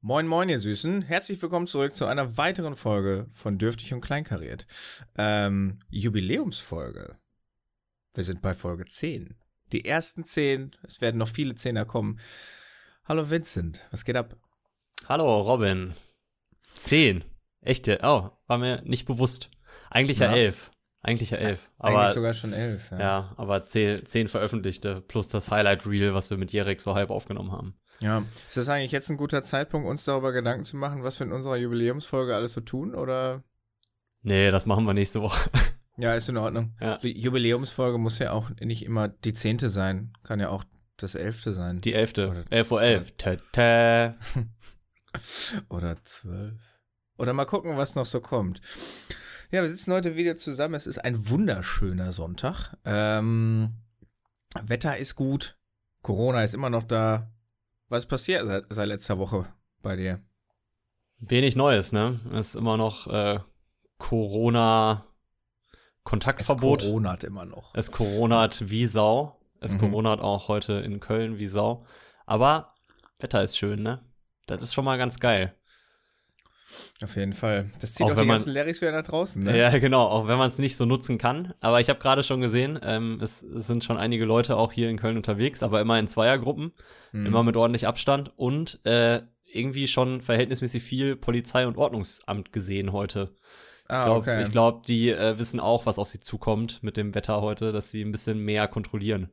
[0.00, 1.02] Moin, moin, ihr Süßen.
[1.02, 4.64] Herzlich willkommen zurück zu einer weiteren Folge von Dürftig und Kleinkariert.
[5.16, 7.18] Ähm, Jubiläumsfolge.
[8.14, 9.36] Wir sind bei Folge 10.
[9.72, 12.20] Die ersten 10, es werden noch viele Zehner kommen.
[13.06, 14.36] Hallo Vincent, was geht ab?
[15.08, 15.94] Hallo Robin.
[16.76, 17.24] 10.
[17.60, 17.98] Echte.
[18.04, 19.50] Oh, war mir nicht bewusst.
[19.90, 20.70] Eigentlich ja, ja 11.
[21.00, 21.70] Eigentlich ja 11.
[21.76, 22.92] Aber, Eigentlich sogar schon 11.
[22.92, 26.94] Ja, ja aber 10, 10 veröffentlichte plus das Highlight Reel, was wir mit Jerek so
[26.94, 27.74] halb aufgenommen haben.
[28.00, 31.26] Ja, ist das eigentlich jetzt ein guter Zeitpunkt, uns darüber Gedanken zu machen, was wir
[31.26, 33.42] in unserer Jubiläumsfolge alles so tun, oder?
[34.22, 35.50] Nee, das machen wir nächste Woche.
[36.00, 36.76] Ja, ist in Ordnung.
[36.80, 36.98] Ja.
[36.98, 40.62] Die Jubiläumsfolge muss ja auch nicht immer die zehnte sein, kann ja auch
[40.96, 41.80] das elfte sein.
[41.80, 42.28] Die elfte.
[42.30, 43.12] Oder, 11 Uhr 11.
[43.18, 44.14] Tä, tä.
[45.68, 46.60] oder zwölf.
[47.16, 48.60] Oder mal gucken, was noch so kommt.
[49.50, 50.74] Ja, wir sitzen heute wieder zusammen.
[50.74, 52.76] Es ist ein wunderschöner Sonntag.
[52.84, 53.74] Ähm,
[54.62, 55.58] Wetter ist gut.
[56.02, 57.32] Corona ist immer noch da.
[57.88, 59.46] Was passiert seit, seit letzter Woche
[59.82, 60.20] bei dir?
[61.18, 62.20] Wenig Neues, ne?
[62.32, 63.40] Es ist immer noch äh,
[63.96, 65.06] Corona
[66.04, 66.82] Kontaktverbot.
[66.82, 67.74] Es Coronat immer noch.
[67.74, 69.40] Es Coronat wie Sau.
[69.60, 69.78] Es mhm.
[69.78, 71.86] Coronat auch heute in Köln wie Sau.
[72.26, 72.74] Aber
[73.18, 74.04] Wetter ist schön, ne?
[74.46, 75.54] Das ist schon mal ganz geil.
[77.02, 77.70] Auf jeden Fall.
[77.80, 79.56] Das zieht auch, auch die ganzen Larrys wieder nach draußen, ne?
[79.56, 81.54] Ja, genau, auch wenn man es nicht so nutzen kann.
[81.60, 84.90] Aber ich habe gerade schon gesehen, ähm, es, es, sind schon einige Leute auch hier
[84.90, 86.72] in Köln unterwegs, aber immer in Zweiergruppen,
[87.12, 87.26] mhm.
[87.26, 93.34] immer mit ordentlich Abstand und äh, irgendwie schon verhältnismäßig viel Polizei und Ordnungsamt gesehen heute.
[93.88, 94.48] Ah, ich glaube, okay.
[94.50, 98.02] glaub, die äh, wissen auch, was auf sie zukommt mit dem Wetter heute, dass sie
[98.02, 99.30] ein bisschen mehr kontrollieren.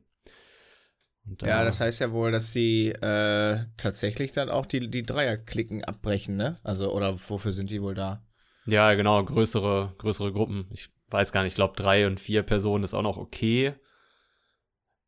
[1.28, 5.84] Und, ja, das heißt ja wohl, dass sie äh, tatsächlich dann auch die, die Dreierklicken
[5.84, 6.56] abbrechen, ne?
[6.62, 8.22] Also, oder wofür sind die wohl da?
[8.66, 10.66] Ja, genau, größere, größere Gruppen.
[10.70, 13.74] Ich weiß gar nicht, ich glaube, drei und vier Personen ist auch noch okay,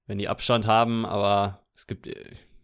[0.07, 2.09] wenn die Abstand haben, aber es gibt,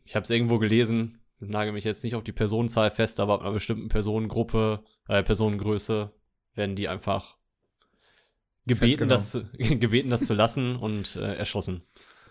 [0.05, 3.41] ich habe es irgendwo gelesen, nage mich jetzt nicht auf die Personenzahl fest, aber ab
[3.43, 6.13] einer bestimmten Personengruppe, äh, Personengröße
[6.55, 7.37] werden die einfach
[8.67, 11.83] gebeten, das, zu, gebeten, das zu lassen und äh, erschossen.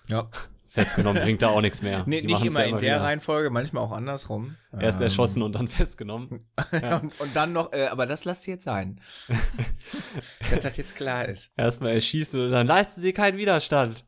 [0.08, 0.30] Ja
[0.74, 2.04] festgenommen bringt da auch nichts mehr.
[2.08, 3.02] Nee, nicht immer, ja in der wieder.
[3.02, 4.56] Reihenfolge, manchmal auch andersrum.
[4.78, 5.04] Erst ähm.
[5.04, 6.48] erschossen und dann festgenommen.
[6.72, 6.98] Ja.
[6.98, 9.00] und, und, dann noch, äh, aber das lasst ihr jetzt sein.
[10.50, 11.52] dass das jetzt klar ist.
[11.56, 14.06] Erstmal erschießen und dann leisten sie keinen Widerstand.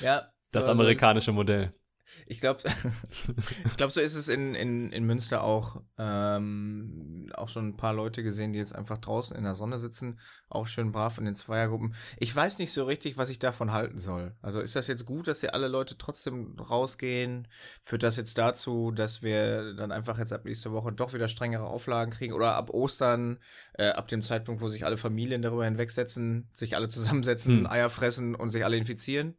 [0.00, 0.32] ja.
[0.50, 1.72] Das amerikanische Modell
[2.26, 2.62] ich glaube,
[3.66, 5.82] ich glaube, so ist es in, in, in Münster auch.
[5.98, 10.18] Ähm, auch schon ein paar Leute gesehen, die jetzt einfach draußen in der Sonne sitzen,
[10.48, 11.94] auch schön brav in den Zweiergruppen.
[12.18, 14.34] Ich weiß nicht so richtig, was ich davon halten soll.
[14.42, 17.48] Also ist das jetzt gut, dass hier alle Leute trotzdem rausgehen?
[17.80, 21.66] Führt das jetzt dazu, dass wir dann einfach jetzt ab nächste Woche doch wieder strengere
[21.66, 22.32] Auflagen kriegen?
[22.34, 23.38] Oder ab Ostern,
[23.74, 27.66] äh, ab dem Zeitpunkt, wo sich alle Familien darüber hinwegsetzen, sich alle zusammensetzen, hm.
[27.66, 29.36] Eier fressen und sich alle infizieren?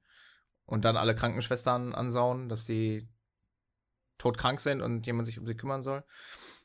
[0.68, 3.10] Und dann alle Krankenschwestern ansauen, dass die
[4.20, 6.04] todkrank sind und jemand sich um sie kümmern soll.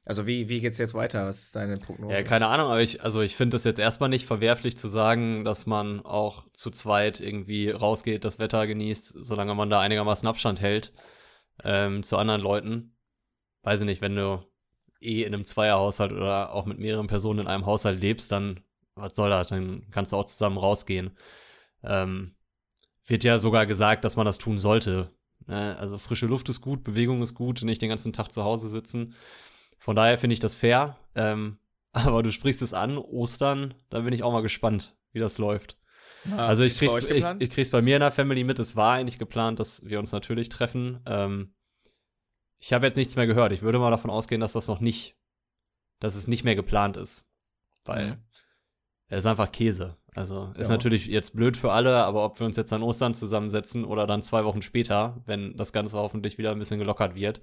[0.04, 1.26] Also wie, wie geht's jetzt weiter?
[1.26, 2.12] Was ist deine Prognose?
[2.12, 5.44] Ja, keine Ahnung, aber ich, also ich finde es jetzt erstmal nicht verwerflich zu sagen,
[5.44, 10.60] dass man auch zu zweit irgendwie rausgeht, das Wetter genießt, solange man da einigermaßen Abstand
[10.60, 10.92] hält
[11.62, 12.96] ähm, zu anderen Leuten.
[13.62, 14.44] Weiß ich nicht, wenn du
[15.00, 18.60] eh in einem Zweierhaushalt oder auch mit mehreren Personen in einem Haushalt lebst, dann
[18.94, 19.48] was soll das?
[19.48, 21.16] Dann kannst du auch zusammen rausgehen.
[21.82, 22.34] Ähm,
[23.06, 25.10] wird ja sogar gesagt, dass man das tun sollte.
[25.46, 25.76] Ne?
[25.78, 29.14] Also frische Luft ist gut, Bewegung ist gut, nicht den ganzen Tag zu Hause sitzen.
[29.78, 30.96] Von daher finde ich das fair.
[31.14, 31.58] Ähm,
[31.92, 35.78] aber du sprichst es an, Ostern, da bin ich auch mal gespannt, wie das läuft.
[36.30, 38.58] Ah, also ich krieg's, ich, ich krieg's bei mir in der Family mit.
[38.60, 41.00] Es war eigentlich geplant, dass wir uns natürlich treffen.
[41.04, 41.52] Ähm,
[42.58, 43.50] ich habe jetzt nichts mehr gehört.
[43.50, 45.16] Ich würde mal davon ausgehen, dass das noch nicht,
[45.98, 47.26] dass es nicht mehr geplant ist.
[47.84, 48.24] Weil mhm.
[49.08, 49.96] es ist einfach Käse.
[50.14, 50.74] Also ist ja.
[50.74, 54.22] natürlich jetzt blöd für alle, aber ob wir uns jetzt an Ostern zusammensetzen oder dann
[54.22, 57.40] zwei Wochen später, wenn das Ganze hoffentlich wieder ein bisschen gelockert wird.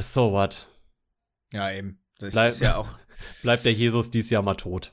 [0.00, 0.68] So what?
[1.52, 2.00] Ja, eben.
[2.18, 2.88] Das Bleib, ist ja auch.
[3.42, 4.92] Bleibt der Jesus dies Jahr mal tot.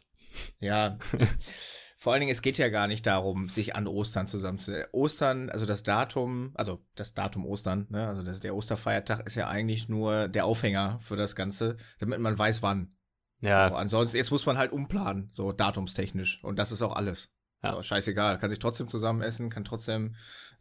[0.60, 0.98] Ja.
[1.98, 4.90] Vor allen Dingen, es geht ja gar nicht darum, sich an Ostern zusammenzusetzen.
[4.94, 9.50] Ostern, also das Datum, also das Datum Ostern, ne, also das, der Osterfeiertag ist ja
[9.50, 12.96] eigentlich nur der Aufhänger für das Ganze, damit man weiß, wann.
[13.42, 13.70] Ja.
[13.70, 16.44] So, ansonsten, jetzt muss man halt umplanen, so datumstechnisch.
[16.44, 17.30] Und das ist auch alles.
[17.64, 17.76] Ja.
[17.76, 18.40] So, scheißegal.
[18.40, 20.16] Kann sich trotzdem zusammen essen, kann trotzdem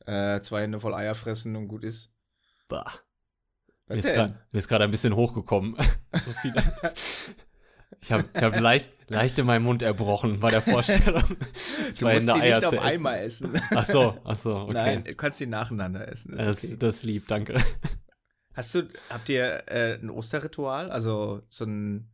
[0.07, 2.13] äh, zwei Hände voll Eier fressen und gut ist.
[2.69, 2.93] Bah.
[3.89, 3.97] Mir
[4.53, 5.77] ist gerade ein bisschen hochgekommen.
[6.13, 6.51] so.
[8.01, 11.25] Ich habe ich hab leicht, leicht in meinen Mund erbrochen bei der Vorstellung.
[11.93, 13.61] Zwei Hände Eier nicht auf einmal essen.
[13.71, 14.73] Ach so, ach so, okay.
[14.73, 16.37] Nein, du kannst sie nacheinander essen.
[16.37, 16.77] Das, okay.
[16.79, 17.57] das ist lieb, danke.
[18.53, 20.91] Hast du, habt ihr äh, ein Osterritual?
[20.91, 22.11] Also so ein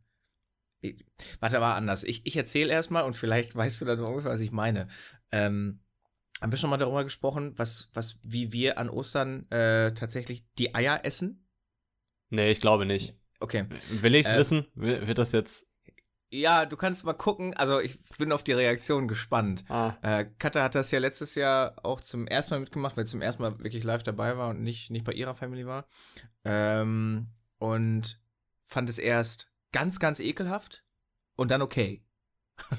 [1.39, 2.03] Warte mal anders.
[2.03, 4.87] Ich, ich erzähle erstmal und vielleicht weißt du dann ungefähr, was ich meine.
[5.31, 5.79] Ähm,
[6.41, 10.75] haben wir schon mal darüber gesprochen, was, was, wie wir an Ostern äh, tatsächlich die
[10.75, 11.47] Eier essen?
[12.29, 13.15] Nee, ich glaube nicht.
[13.39, 13.65] Okay.
[13.89, 14.65] Will ich es Äh, wissen?
[14.75, 15.65] Wird das jetzt.
[16.31, 17.53] Ja, du kannst mal gucken.
[17.53, 19.63] Also ich bin auf die Reaktion gespannt.
[19.69, 23.11] Ah, Äh, Katha hat das ja letztes Jahr auch zum ersten Mal mitgemacht, weil sie
[23.11, 25.87] zum ersten Mal wirklich live dabei war und nicht, nicht bei ihrer Family war.
[26.43, 27.27] Ähm,
[27.59, 28.19] und
[28.65, 30.85] fand es erst ganz, ganz ekelhaft
[31.35, 32.01] und dann okay.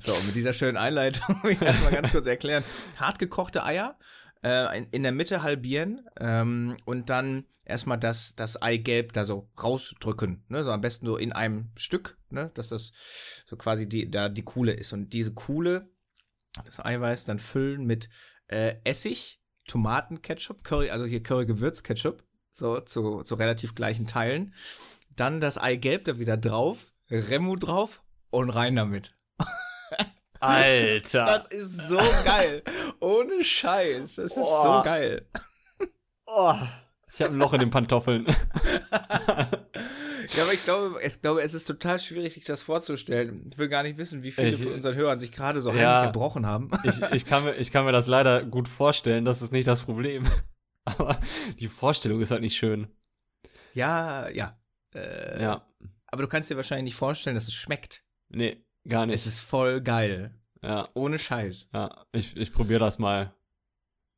[0.00, 2.62] so, mit dieser schönen Einleitung will ich erstmal ganz kurz erklären.
[2.96, 3.98] Hart gekochte Eier
[4.44, 9.48] äh, in, in der Mitte halbieren ähm, und dann erstmal das, das Eigelb da so
[9.62, 10.44] rausdrücken.
[10.48, 10.64] Ne?
[10.64, 12.50] So am besten so in einem Stück, ne?
[12.52, 12.92] dass das
[13.46, 14.92] so quasi die, da die Kuhle ist.
[14.92, 15.88] Und diese Kuhle,
[16.62, 18.10] das Eiweiß, dann füllen mit
[18.48, 22.22] äh, Essig, Tomatenketchup, Curry, also hier Curry-Gewürz-Ketchup,
[22.52, 24.52] so zu, zu relativ gleichen Teilen.
[25.16, 29.14] Dann das Eigelb da wieder drauf, Remu drauf und rein damit.
[30.40, 31.26] Alter.
[31.26, 32.62] Das ist so geil.
[33.00, 34.16] Ohne Scheiß.
[34.16, 34.62] Das ist Oh.
[34.62, 35.26] so geil.
[36.26, 36.54] Oh,
[37.12, 38.26] ich habe ein Loch in den Pantoffeln.
[38.90, 43.50] Ja, aber ich glaube, ich glaube, es ist total schwierig, sich das vorzustellen.
[43.52, 45.82] Ich will gar nicht wissen, wie viele Ich- von unseren Hörern sich gerade so heimlich
[45.82, 46.04] Ja.
[46.04, 46.70] erbrochen haben.
[46.84, 49.82] Ich, ich, kann mir, ich kann mir das leider gut vorstellen, das ist nicht das
[49.82, 50.26] Problem.
[50.84, 51.18] Aber
[51.60, 52.88] die Vorstellung ist halt nicht schön.
[53.74, 54.56] Ja, ja.
[54.94, 55.66] Äh, Ja.
[56.06, 58.02] Aber du kannst dir wahrscheinlich nicht vorstellen, dass es schmeckt.
[58.28, 59.14] Nee, gar nicht.
[59.16, 60.34] Es ist voll geil.
[60.62, 61.68] ja, Ohne Scheiß.
[61.72, 62.04] ja.
[62.12, 63.34] Ich, ich probiere das mal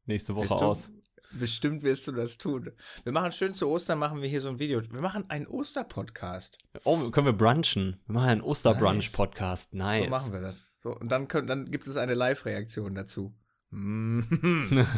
[0.06, 0.90] nächste Woche du- aus.
[1.36, 2.70] Bestimmt wirst du das tun.
[3.02, 4.80] Wir machen schön zu Ostern, machen wir hier so ein Video.
[4.92, 6.58] Wir machen einen Osterpodcast.
[6.84, 8.00] Oh, können wir brunchen?
[8.06, 9.74] Wir machen einen Osterbrunch-Podcast.
[9.74, 10.04] Nice.
[10.04, 10.64] So machen wir das.
[10.78, 13.34] So, und dann, können, dann gibt es eine Live-Reaktion dazu.
[13.74, 14.86] Mhm.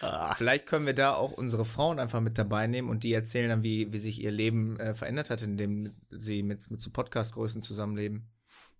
[0.00, 3.48] Ah, Vielleicht können wir da auch unsere Frauen einfach mit dabei nehmen und die erzählen
[3.48, 7.62] dann, wie, wie sich ihr Leben äh, verändert hat, indem sie mit, mit so Podcast-Größen
[7.62, 8.28] zusammenleben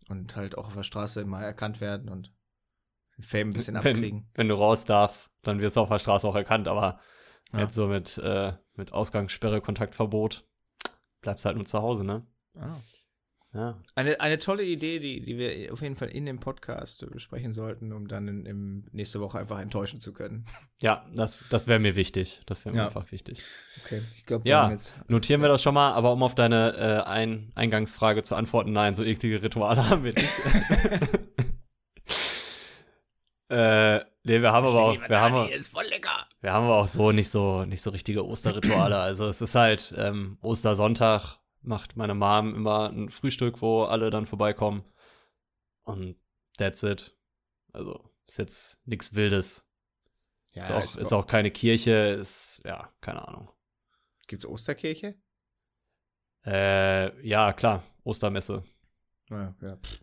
[0.08, 2.32] und halt auch auf der Straße immer erkannt werden und
[3.20, 4.22] Fame ein bisschen abkriegen.
[4.34, 6.98] wenn, wenn du raus darfst, dann wirst du auf der Straße auch erkannt, aber
[7.52, 7.60] Ja.
[7.60, 10.46] jetzt so mit, äh, mit Ausgangssperre, Kontaktverbot,
[11.20, 12.26] bleibst halt nur zu Hause, ne?
[12.56, 12.76] Ah.
[13.54, 13.80] Ja.
[13.94, 17.92] Eine, eine tolle Idee, die, die wir auf jeden Fall in dem Podcast besprechen sollten,
[17.92, 20.44] um dann in, im nächste Woche einfach enttäuschen zu können.
[20.82, 22.42] Ja, das, das wäre mir wichtig.
[22.44, 22.86] Das wäre mir Ja.
[22.88, 23.42] einfach wichtig.
[23.84, 24.70] Okay, ich glaube, Ja,
[25.08, 28.94] Notieren wir das schon mal, aber um auf deine äh, Ein Eingangsfrage zu antworten, nein,
[28.94, 30.28] so eklige Rituale haben wir nicht.
[33.48, 36.26] äh, nee, wir haben aber auch, wir haben, ist voll lecker.
[36.42, 38.98] wir haben aber auch so nicht so, nicht so richtige Osterrituale.
[38.98, 44.26] Also es ist halt ähm, Ostersonntag macht meine Mom immer ein Frühstück, wo alle dann
[44.26, 44.84] vorbeikommen.
[45.82, 46.16] Und
[46.56, 47.16] that's it.
[47.72, 49.66] Also ist jetzt nichts Wildes.
[50.54, 53.50] Ja, ist, auch, ist auch keine Kirche, ist, ja, keine Ahnung.
[54.26, 55.14] Gibt's Osterkirche?
[56.44, 58.64] Äh, ja, klar, Ostermesse.
[59.30, 59.76] Ja, ja.
[59.76, 60.00] pff.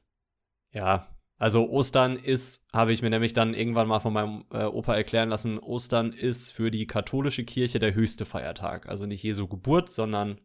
[0.72, 4.96] Ja, also Ostern ist, habe ich mir nämlich dann irgendwann mal von meinem äh, Opa
[4.96, 8.88] erklären lassen, Ostern ist für die katholische Kirche der höchste Feiertag.
[8.88, 10.40] Also nicht Jesu Geburt, sondern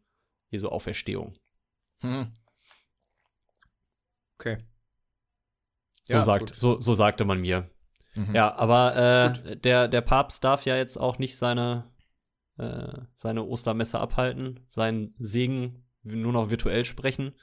[0.50, 1.34] Jesu Auferstehung.
[2.00, 2.32] Hm.
[4.38, 4.58] Okay.
[6.04, 6.54] So, Ja, sagt, gut.
[6.56, 7.70] so, so sagte man mir.
[8.14, 8.34] Mhm.
[8.34, 11.90] Ja, aber äh, der, der Papst darf ja jetzt auch nicht seine,
[12.58, 17.34] äh, seine Ostermesse abhalten, seinen Segen nur noch virtuell sprechen.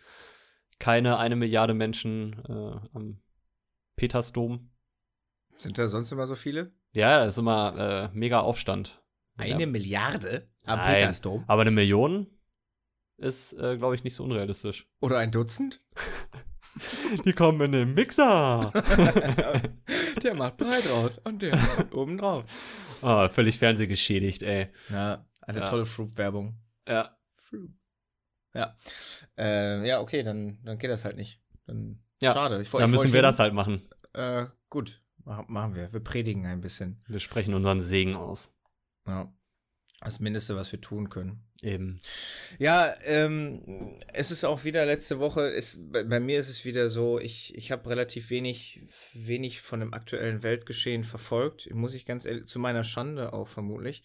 [0.80, 3.22] Keine eine Milliarde Menschen äh, am
[3.96, 4.72] Petersdom.
[5.56, 6.72] Sind da sonst immer so viele?
[6.94, 9.02] Ja, das ist immer äh, mega Aufstand.
[9.38, 9.68] Eine ja.
[9.68, 10.96] Milliarde am Nein.
[10.96, 11.44] Petersdom?
[11.48, 12.28] Aber eine Million
[13.18, 14.88] ist, äh, glaube ich, nicht so unrealistisch.
[15.02, 15.82] Oder ein Dutzend?
[17.26, 18.72] Die kommen in den Mixer.
[20.24, 22.46] der macht breit raus und der kommt oben drauf.
[23.02, 24.68] oh, völlig fernsehgeschädigt, ey.
[24.90, 25.66] Ja, eine Ja.
[25.66, 26.60] tolle Fruit-Werbung.
[26.88, 27.72] Ja, Fruit.
[28.54, 28.76] Ja.
[29.38, 31.42] Äh, ja, okay, dann, dann geht das halt nicht.
[31.66, 32.62] Dann Ja, schade.
[32.62, 33.24] Ich, dann ich müssen wir hin.
[33.24, 33.88] das halt machen.
[34.14, 35.92] Äh, gut, Mach, machen wir.
[35.92, 37.04] Wir predigen ein bisschen.
[37.08, 38.54] Wir sprechen unseren Segen aus.
[39.08, 39.34] Ja.
[40.00, 41.47] Das Mindeste, was wir tun können.
[41.64, 42.02] Eben.
[42.60, 46.90] Ja, ähm, es ist auch wieder letzte Woche, ist, bei, bei mir ist es wieder
[46.90, 48.82] so, ich, ich habe relativ wenig,
[49.14, 54.04] wenig von dem aktuellen Weltgeschehen verfolgt, muss ich ganz ehrlich, zu meiner Schande auch vermutlich.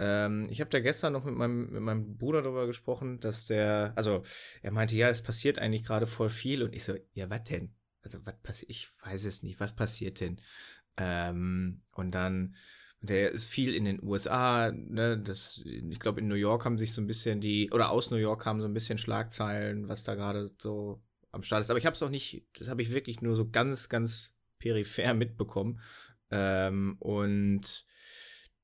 [0.00, 3.92] Ähm, ich habe da gestern noch mit meinem, mit meinem Bruder darüber gesprochen, dass der,
[3.96, 4.22] also
[4.62, 7.74] er meinte, ja, es passiert eigentlich gerade voll viel und ich so, ja, was denn?
[8.02, 8.70] Also, was passiert?
[8.70, 10.40] Ich weiß es nicht, was passiert denn?
[10.96, 12.56] Ähm, und dann,
[13.00, 16.92] der ist viel in den USA, ne, das, ich glaube, in New York haben sich
[16.92, 20.14] so ein bisschen die, oder aus New York haben so ein bisschen Schlagzeilen, was da
[20.14, 21.00] gerade so
[21.30, 21.70] am Start ist.
[21.70, 25.14] Aber ich habe es auch nicht, das habe ich wirklich nur so ganz, ganz peripher
[25.14, 25.80] mitbekommen.
[26.30, 27.86] Ähm, und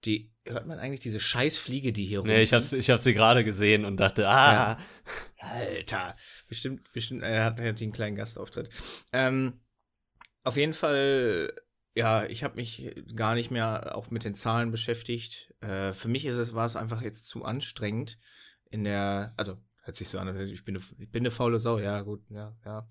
[0.04, 3.44] die, hört man eigentlich diese Scheißfliege, die hier Nee, ich hab's, ich hab sie gerade
[3.44, 4.78] gesehen und dachte, ah,
[5.38, 6.14] Alter,
[6.48, 8.68] bestimmt, bestimmt, er hat, er hat einen kleinen Gastauftritt.
[9.12, 9.60] Ähm,
[10.42, 11.54] auf jeden Fall
[11.94, 15.54] ja, ich habe mich gar nicht mehr auch mit den Zahlen beschäftigt.
[15.60, 18.18] Äh, für mich ist es, war es einfach jetzt zu anstrengend
[18.70, 21.78] in der, also hört sich so an, ich bin eine, ich bin eine faule Sau,
[21.78, 22.88] ja, gut, ja, ja.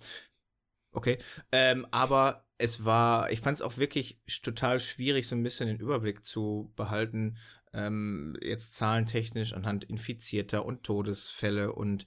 [0.92, 1.18] Okay.
[1.52, 5.80] Ähm, aber es war, ich fand es auch wirklich total schwierig, so ein bisschen den
[5.80, 7.38] Überblick zu behalten,
[7.74, 12.06] ähm, jetzt zahlentechnisch anhand Infizierter und Todesfälle und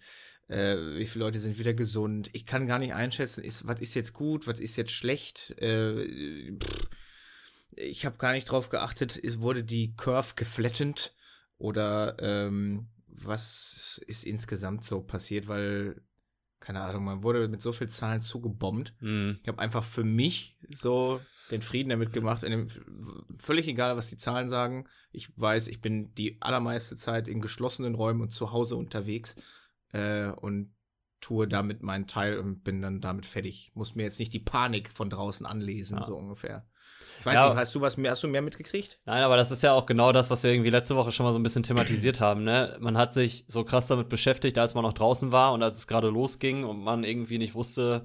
[0.49, 2.31] äh, wie viele Leute sind wieder gesund.
[2.33, 5.55] Ich kann gar nicht einschätzen, ist, was ist jetzt gut, was ist jetzt schlecht.
[5.61, 6.57] Äh,
[7.77, 11.15] ich habe gar nicht drauf geachtet, ist, wurde die Curve geflattend
[11.59, 16.01] oder ähm, was ist insgesamt so passiert, weil
[16.59, 18.95] keine Ahnung, man wurde mit so vielen Zahlen zugebombt.
[19.01, 19.39] Mhm.
[19.43, 22.43] Ich habe einfach für mich so den Frieden damit gemacht.
[22.43, 22.67] Dem,
[23.39, 24.89] völlig egal, was die Zahlen sagen.
[25.13, 29.37] Ich weiß, ich bin die allermeiste Zeit in geschlossenen Räumen und zu Hause unterwegs
[29.93, 30.75] äh, und
[31.21, 33.73] tue damit meinen Teil und bin dann damit fertig.
[33.75, 36.05] Muss mir jetzt nicht die Panik von draußen anlesen, ja.
[36.05, 36.67] so ungefähr.
[37.19, 39.01] Ich weiß ja, nicht, hast du was mehr, hast du mehr mitgekriegt?
[39.07, 41.33] Nein, aber das ist ja auch genau das, was wir irgendwie letzte Woche schon mal
[41.33, 42.77] so ein bisschen thematisiert haben, ne?
[42.81, 45.87] Man hat sich so krass damit beschäftigt, als man noch draußen war und als es
[45.87, 48.05] gerade losging und man irgendwie nicht wusste,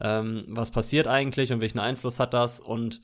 [0.00, 3.02] ähm, was passiert eigentlich und welchen Einfluss hat das und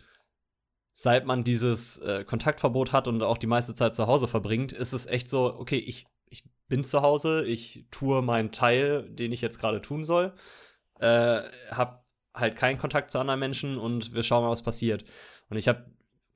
[0.94, 4.92] seit man dieses äh, Kontaktverbot hat und auch die meiste Zeit zu Hause verbringt, ist
[4.92, 9.40] es echt so, okay, ich, ich bin zu Hause, ich tue meinen Teil, den ich
[9.40, 10.32] jetzt gerade tun soll,
[11.00, 15.04] äh, hab halt keinen Kontakt zu anderen Menschen und wir schauen mal, was passiert.
[15.50, 15.84] Und ich habe,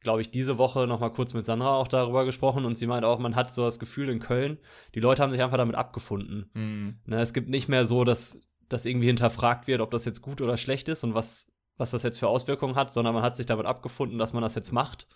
[0.00, 3.04] glaube ich, diese Woche noch mal kurz mit Sandra auch darüber gesprochen und sie meint
[3.04, 4.58] auch, man hat so das Gefühl in Köln,
[4.94, 6.50] die Leute haben sich einfach damit abgefunden.
[6.54, 6.98] Mhm.
[7.06, 10.40] Ne, es gibt nicht mehr so, dass das irgendwie hinterfragt wird, ob das jetzt gut
[10.40, 13.46] oder schlecht ist und was, was das jetzt für Auswirkungen hat, sondern man hat sich
[13.46, 15.08] damit abgefunden, dass man das jetzt macht.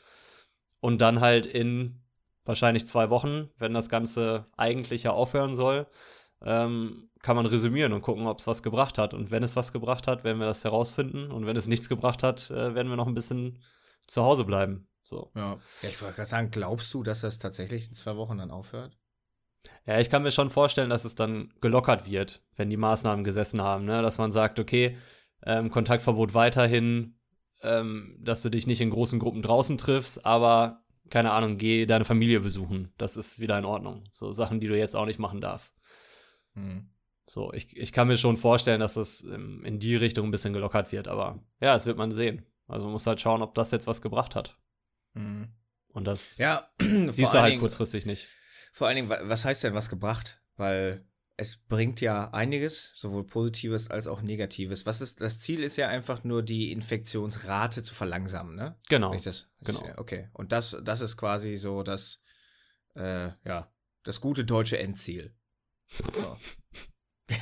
[0.80, 2.02] Und dann halt in
[2.44, 5.86] wahrscheinlich zwei Wochen, wenn das Ganze eigentlich ja aufhören soll,
[6.44, 9.14] ähm, kann man resümieren und gucken, ob es was gebracht hat.
[9.14, 11.30] Und wenn es was gebracht hat, werden wir das herausfinden.
[11.30, 13.62] Und wenn es nichts gebracht hat, äh, werden wir noch ein bisschen
[14.06, 14.88] zu Hause bleiben.
[15.04, 15.30] So.
[15.34, 15.58] Ja.
[15.82, 18.98] ja ich wollte gerade sagen, glaubst du, dass das tatsächlich in zwei Wochen dann aufhört?
[19.86, 23.62] Ja, ich kann mir schon vorstellen, dass es dann gelockert wird, wenn die Maßnahmen gesessen
[23.62, 24.02] haben, ne?
[24.02, 24.96] Dass man sagt, okay,
[25.44, 27.16] ähm, Kontaktverbot weiterhin,
[27.62, 32.04] ähm, dass du dich nicht in großen Gruppen draußen triffst, aber keine Ahnung, geh deine
[32.04, 32.92] Familie besuchen.
[32.98, 34.04] Das ist wieder in Ordnung.
[34.12, 35.76] So Sachen, die du jetzt auch nicht machen darfst.
[36.54, 36.88] Hm.
[37.26, 40.90] So, ich, ich kann mir schon vorstellen, dass das in die Richtung ein bisschen gelockert
[40.90, 42.44] wird, aber ja, das wird man sehen.
[42.66, 44.58] Also man muss halt schauen, ob das jetzt was gebracht hat.
[45.14, 45.52] Mhm.
[45.88, 48.28] Und das ja, siehst du halt Dingen, kurzfristig nicht.
[48.72, 50.40] Vor allen Dingen, was heißt denn was gebracht?
[50.56, 54.86] Weil es bringt ja einiges, sowohl Positives als auch Negatives.
[54.86, 58.76] Was ist, das Ziel ist ja einfach nur, die Infektionsrate zu verlangsamen, ne?
[58.88, 59.14] Genau.
[59.14, 59.82] Das, genau.
[59.96, 60.28] Okay.
[60.34, 62.20] Und das, das ist quasi so das,
[62.94, 63.72] äh, ja,
[64.04, 65.34] das gute deutsche Endziel.
[65.88, 66.36] So.
[67.30, 67.38] Ja,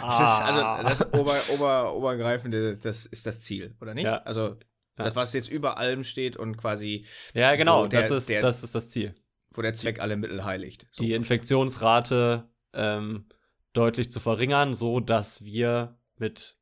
[0.00, 0.82] das ist, also ah.
[0.82, 4.04] das Ober, Ober, Obergreifende, das ist das Ziel, oder nicht?
[4.04, 4.22] Ja.
[4.22, 4.56] Also
[4.96, 7.06] das, was jetzt über allem steht und quasi.
[7.34, 9.14] Ja, genau, der, das, ist, der, das ist das Ziel.
[9.50, 10.88] Wo der Zweck alle Mittel heiligt.
[10.90, 11.04] So.
[11.04, 13.26] Die Infektionsrate ähm,
[13.72, 16.56] deutlich zu verringern, so dass wir mit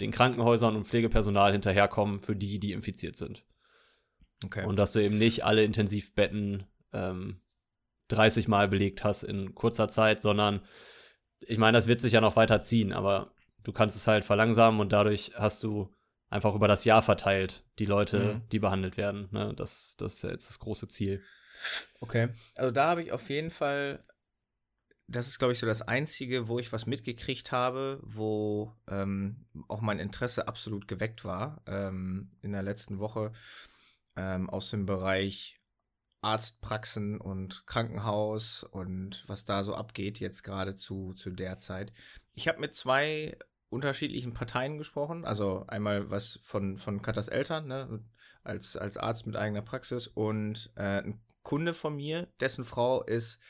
[0.00, 3.44] den Krankenhäusern und Pflegepersonal hinterherkommen für die, die infiziert sind.
[4.44, 4.64] Okay.
[4.64, 7.40] Und dass du eben nicht alle Intensivbetten ähm,
[8.08, 10.62] 30 Mal belegt hast in kurzer Zeit, sondern
[11.46, 13.32] ich meine, das wird sich ja noch weiter ziehen, aber
[13.64, 15.92] du kannst es halt verlangsamen und dadurch hast du
[16.28, 18.48] einfach über das Jahr verteilt die Leute, mhm.
[18.50, 19.28] die behandelt werden.
[19.32, 19.52] Ne?
[19.54, 21.22] Das, das ist ja jetzt das große Ziel.
[22.00, 24.04] Okay, also da habe ich auf jeden Fall,
[25.12, 29.80] das ist glaube ich so das Einzige, wo ich was mitgekriegt habe, wo ähm, auch
[29.80, 33.32] mein Interesse absolut geweckt war ähm, in der letzten Woche
[34.16, 35.60] ähm, aus dem Bereich
[36.22, 41.92] Arztpraxen und Krankenhaus und was da so abgeht jetzt gerade zu, zu der Zeit.
[42.34, 43.36] Ich habe mit zwei
[43.68, 48.04] unterschiedlichen Parteien gesprochen, also einmal was von, von Katas Eltern, ne,
[48.44, 53.40] als, als Arzt mit eigener Praxis und äh, ein Kunde von mir, dessen Frau ist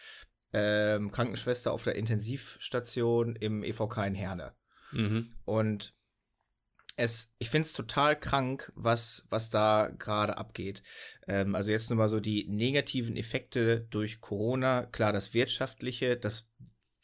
[0.52, 4.52] ähm, Krankenschwester auf der Intensivstation im EVK in Herne.
[4.92, 5.32] Mhm.
[5.44, 5.94] Und
[6.96, 10.82] es, ich finde es total krank, was, was da gerade abgeht.
[11.26, 14.86] Ähm, also jetzt nur mal so die negativen Effekte durch Corona.
[14.86, 16.48] Klar, das Wirtschaftliche, das,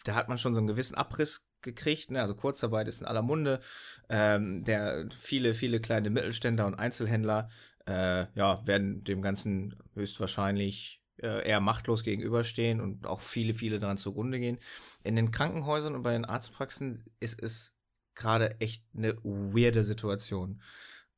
[0.04, 2.10] da hat man schon so einen gewissen Abriss gekriegt.
[2.10, 2.20] Ne?
[2.20, 3.60] Also Kurzarbeit ist in aller Munde.
[4.08, 7.48] Ähm, der, viele, viele kleine Mittelständler und Einzelhändler
[7.86, 14.38] äh, ja, werden dem Ganzen höchstwahrscheinlich eher machtlos gegenüberstehen und auch viele, viele daran zugrunde
[14.38, 14.58] gehen.
[15.02, 17.74] In den Krankenhäusern und bei den Arztpraxen ist es
[18.14, 20.62] gerade echt eine weirde Situation.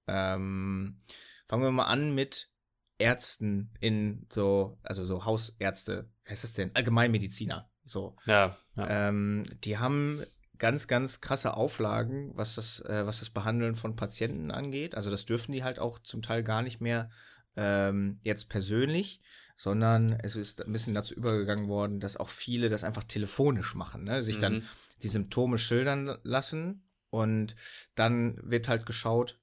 [0.06, 1.00] Ähm,
[1.48, 2.50] fangen wir mal an mit
[2.98, 6.70] Ärzten in so, also so Hausärzte, wie heißt das denn?
[6.74, 7.70] Allgemeinmediziner.
[7.84, 8.16] So.
[8.26, 8.56] Ja.
[8.76, 9.08] ja.
[9.08, 10.22] Ähm, die haben
[10.58, 14.94] ganz, ganz krasse Auflagen, was das, äh, was das Behandeln von Patienten angeht.
[14.94, 17.10] Also das dürfen die halt auch zum Teil gar nicht mehr
[17.56, 19.20] ähm, jetzt persönlich,
[19.60, 24.04] sondern es ist ein bisschen dazu übergegangen worden, dass auch viele das einfach telefonisch machen,
[24.04, 24.22] ne?
[24.22, 24.40] sich mhm.
[24.40, 24.68] dann
[25.02, 27.56] die Symptome schildern lassen und
[27.94, 29.38] dann wird halt geschaut,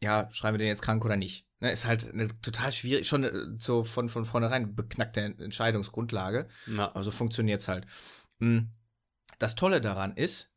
[0.00, 1.44] ja, schreiben wir den jetzt krank oder nicht.
[1.60, 6.48] Ne, ist halt eine total schwierig, schon äh, so von, von vornherein beknackte Entscheidungsgrundlage.
[6.66, 6.88] Ja.
[6.94, 7.84] Aber so funktioniert es halt.
[8.40, 8.70] Hm.
[9.38, 10.50] Das Tolle daran ist,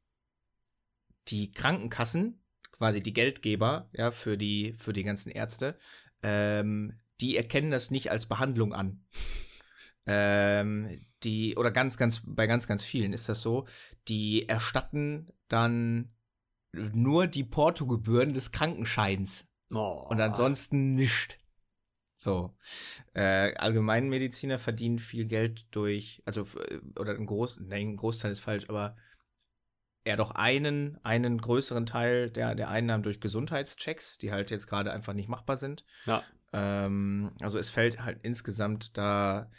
[1.28, 2.42] die Krankenkassen,
[2.72, 5.78] quasi die Geldgeber, ja, für die, für die ganzen Ärzte,
[6.24, 9.06] ähm, die erkennen das nicht als Behandlung an.
[10.06, 13.68] ähm, die, oder ganz, ganz, bei ganz, ganz vielen ist das so,
[14.08, 16.12] die erstatten dann
[16.74, 19.48] nur die Portogebühren des Krankenscheins.
[19.72, 20.06] Oh.
[20.10, 21.38] Und ansonsten nichts.
[22.18, 22.56] So.
[23.14, 26.48] Äh, Allgemeinmediziner verdienen viel Geld durch, also,
[27.00, 28.96] oder ein, Groß, nein, ein Großteil ist falsch, aber
[30.04, 34.92] eher doch einen, einen größeren Teil der, der Einnahmen durch Gesundheitschecks, die halt jetzt gerade
[34.92, 35.84] einfach nicht machbar sind.
[36.06, 36.24] Ja.
[36.54, 39.50] Ähm, also es fällt halt insgesamt da,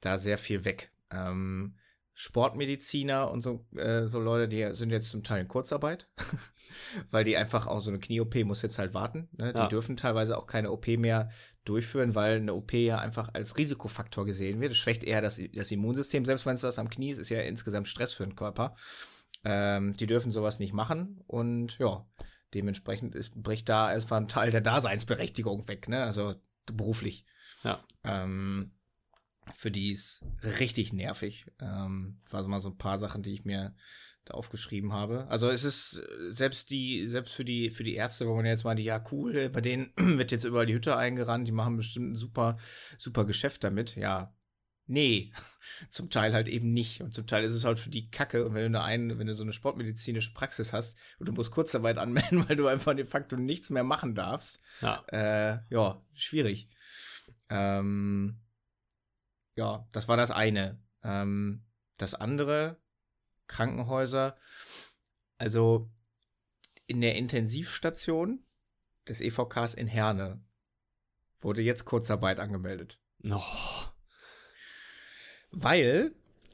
[0.00, 0.92] da sehr viel weg.
[1.10, 1.76] Ähm,
[2.14, 6.06] Sportmediziner und so, äh, so Leute, die sind jetzt zum Teil in Kurzarbeit,
[7.10, 9.28] weil die einfach auch so eine Knie-OP muss jetzt halt warten.
[9.38, 9.54] Ne?
[9.54, 9.62] Ja.
[9.62, 11.30] Die dürfen teilweise auch keine OP mehr
[11.64, 14.72] durchführen, weil eine OP ja einfach als Risikofaktor gesehen wird.
[14.72, 17.40] Das schwächt eher das, das Immunsystem, selbst wenn es was am Knie ist, ist ja
[17.40, 18.74] insgesamt Stress für den Körper.
[19.44, 22.06] Ähm, die dürfen sowas nicht machen und ja,
[22.54, 26.02] dementsprechend ist, bricht da einfach ein Teil der Daseinsberechtigung weg, ne?
[26.02, 26.34] Also
[26.66, 27.24] beruflich.
[27.64, 27.80] Ja.
[28.04, 28.72] Ähm,
[29.52, 31.46] für die ist richtig nervig.
[31.60, 33.74] Ähm, war so mal so ein paar Sachen, die ich mir
[34.24, 35.26] da aufgeschrieben habe.
[35.28, 38.74] Also es ist selbst die, selbst für die, für die Ärzte, wo man jetzt mal
[38.74, 42.16] die, ja cool, bei denen wird jetzt überall die Hütte eingerannt, die machen bestimmt ein
[42.16, 42.58] super,
[42.98, 43.96] super Geschäft damit.
[43.96, 44.34] Ja,
[44.90, 45.32] nee,
[45.90, 47.00] zum Teil halt eben nicht.
[47.00, 48.44] Und zum Teil ist es halt für die Kacke.
[48.44, 51.98] Und wenn du eine, wenn du so eine sportmedizinische Praxis hast und du musst Kurzarbeit
[51.98, 56.68] anmelden, weil du einfach de facto nichts mehr machen darfst, ja, äh, ja schwierig.
[57.48, 58.40] Ähm,
[59.56, 60.78] ja, das war das eine.
[61.02, 61.64] Ähm,
[61.96, 62.76] das andere,
[63.46, 64.36] Krankenhäuser,
[65.38, 65.90] also
[66.86, 68.44] in der Intensivstation
[69.08, 70.42] des EVKs in Herne
[71.40, 73.00] wurde jetzt Kurzarbeit angemeldet.
[73.24, 73.40] Oh.
[75.50, 76.12] Weil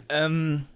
[0.09, 0.67] ähm,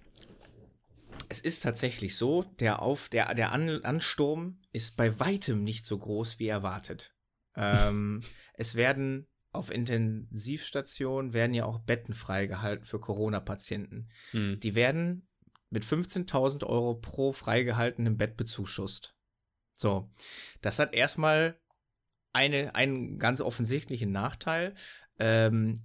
[1.29, 5.97] es ist tatsächlich so, der, Auf, der, der An Ansturm ist bei weitem nicht so
[5.97, 7.15] groß wie erwartet.
[7.55, 8.21] ähm,
[8.53, 14.09] es werden auf Intensivstationen werden ja auch Betten freigehalten für Corona-Patienten.
[14.31, 14.59] Hm.
[14.61, 15.27] Die werden
[15.69, 19.15] mit 15.000 Euro pro freigehaltenem Bett bezuschusst.
[19.73, 20.09] So,
[20.61, 21.59] das hat erstmal
[22.33, 24.73] eine, einen ganz offensichtlichen Nachteil.
[25.19, 25.83] Ähm,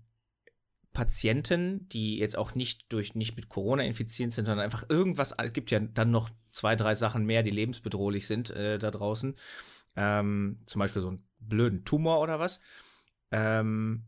[0.96, 5.52] Patienten, die jetzt auch nicht durch nicht mit Corona infiziert sind, sondern einfach irgendwas, es
[5.52, 9.36] gibt ja dann noch zwei, drei Sachen mehr, die lebensbedrohlich sind äh, da draußen.
[9.94, 12.60] Ähm, zum Beispiel so einen blöden Tumor oder was.
[13.30, 14.06] Ähm,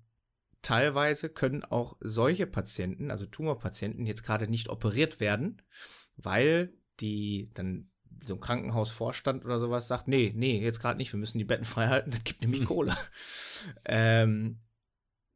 [0.63, 5.61] teilweise können auch solche Patienten, also Tumorpatienten, jetzt gerade nicht operiert werden,
[6.17, 7.91] weil die dann
[8.25, 11.67] so ein Krankenhausvorstand oder sowas sagt, nee, nee, jetzt gerade nicht, wir müssen die Betten
[11.67, 12.97] frei halten, das gibt nämlich Kohle.
[13.85, 14.61] ähm,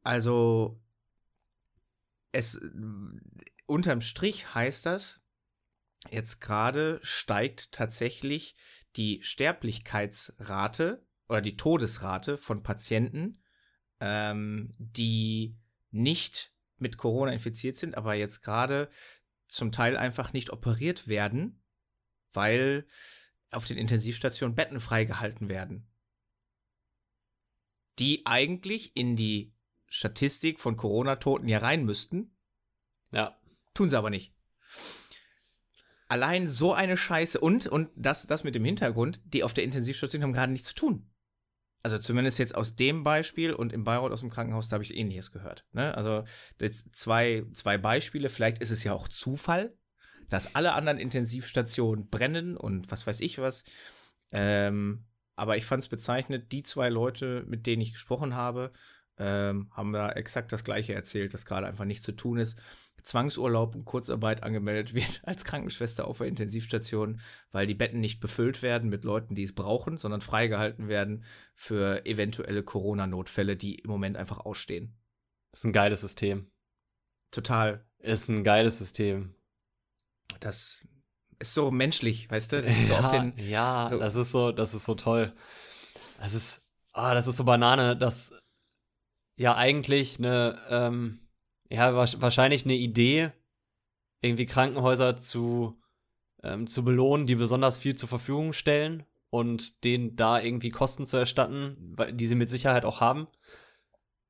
[0.01, 0.79] also
[2.33, 2.59] es
[3.65, 5.21] unterm Strich heißt das,
[6.11, 8.55] jetzt gerade steigt tatsächlich
[8.97, 13.41] die Sterblichkeitsrate oder die Todesrate von Patienten,
[14.01, 15.57] ähm, die
[15.91, 18.89] nicht mit Corona infiziert sind, aber jetzt gerade
[19.47, 21.63] zum Teil einfach nicht operiert werden,
[22.33, 22.87] weil
[23.51, 25.87] auf den Intensivstationen Betten freigehalten werden.
[27.99, 29.53] Die eigentlich in die
[29.93, 32.35] Statistik von Corona-Toten ja rein müssten.
[33.11, 33.37] Ja.
[33.73, 34.33] Tun sie aber nicht.
[36.07, 40.21] Allein so eine Scheiße und, und das, das mit dem Hintergrund, die auf der Intensivstation
[40.21, 41.13] haben gerade nichts zu tun
[41.83, 44.95] also zumindest jetzt aus dem Beispiel und im Bayreuth aus dem Krankenhaus, da habe ich
[44.95, 45.65] ähnliches gehört.
[45.73, 45.95] Ne?
[45.95, 46.23] Also
[46.59, 49.75] jetzt zwei, zwei Beispiele, vielleicht ist es ja auch Zufall,
[50.29, 53.65] dass alle anderen Intensivstationen brennen und was weiß ich was.
[54.31, 58.71] Ähm, aber ich fand es bezeichnend, die zwei Leute, mit denen ich gesprochen habe,
[59.17, 62.57] ähm, haben da exakt das Gleiche erzählt, dass gerade einfach nichts zu tun ist.
[63.03, 67.21] Zwangsurlaub und Kurzarbeit angemeldet wird als Krankenschwester auf der Intensivstation,
[67.51, 71.23] weil die Betten nicht befüllt werden mit Leuten, die es brauchen, sondern freigehalten werden
[71.55, 74.97] für eventuelle Corona-Notfälle, die im Moment einfach ausstehen.
[75.51, 76.49] Das ist ein geiles System.
[77.31, 77.85] Total.
[77.99, 79.35] Ist ein geiles System.
[80.39, 80.87] Das
[81.39, 82.61] ist so menschlich, weißt du?
[82.61, 85.33] Das ist so ja, den, ja so das ist so, das ist so toll.
[86.19, 88.31] Das ist, ah, das ist so Banane, dass
[89.37, 91.19] ja eigentlich eine, ähm,
[91.69, 93.31] ja, wahrscheinlich eine Idee,
[94.21, 95.79] irgendwie Krankenhäuser zu
[96.43, 101.17] ähm, zu belohnen, die besonders viel zur Verfügung stellen und denen da irgendwie Kosten zu
[101.17, 103.27] erstatten, die sie mit Sicherheit auch haben.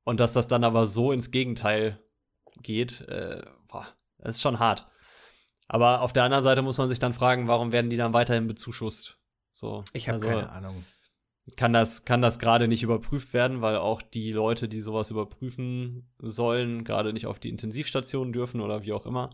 [0.04, 1.98] Und dass das dann aber so ins Gegenteil
[2.62, 3.88] geht, äh, boah,
[4.18, 4.86] das ist schon hart.
[5.66, 8.46] Aber auf der anderen Seite muss man sich dann fragen, warum werden die dann weiterhin
[8.46, 9.18] bezuschusst?
[9.52, 10.84] So, ich habe also, keine Ahnung.
[11.56, 16.10] Kann das, kann das gerade nicht überprüft werden, weil auch die Leute, die sowas überprüfen
[16.18, 19.30] sollen, gerade nicht auf die Intensivstation dürfen oder wie auch immer.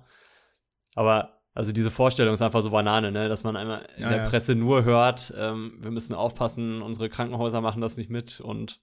[0.97, 3.29] Aber also diese Vorstellung ist einfach so Banane, ne?
[3.29, 4.29] dass man einmal in ja, der ja.
[4.29, 8.81] Presse nur hört, ähm, wir müssen aufpassen, unsere Krankenhäuser machen das nicht mit und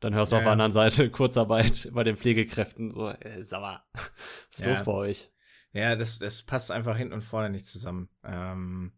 [0.00, 2.92] dann hörst du ja, auf der anderen Seite Kurzarbeit bei den Pflegekräften.
[2.92, 5.30] So, äh, sag mal, was ist los bei euch?
[5.72, 8.10] Ja, das, das passt einfach hinten und vorne nicht zusammen.
[8.24, 8.92] Ähm,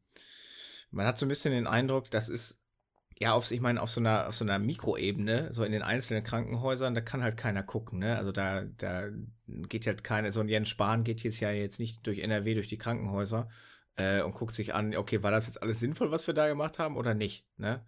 [0.90, 2.60] man hat so ein bisschen den Eindruck, das ist
[3.18, 6.24] ja, auf, ich meine, auf so einer, auf so einer Mikroebene, so in den einzelnen
[6.24, 8.16] Krankenhäusern, da kann halt keiner gucken, ne?
[8.16, 9.08] Also da, da
[9.46, 12.68] geht halt keine, so ein Jens Spahn geht jetzt ja jetzt nicht durch NRW, durch
[12.68, 13.48] die Krankenhäuser
[13.96, 16.78] äh, und guckt sich an, okay, war das jetzt alles sinnvoll, was wir da gemacht
[16.78, 17.84] haben oder nicht, ne?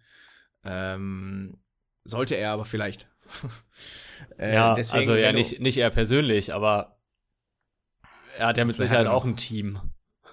[0.63, 1.57] Ähm,
[2.05, 3.09] sollte er aber vielleicht.
[4.37, 6.97] äh, ja, deswegen, also ja, nicht, nicht er persönlich, aber
[8.37, 9.79] er hat ja mit Sicherheit auch ein Team.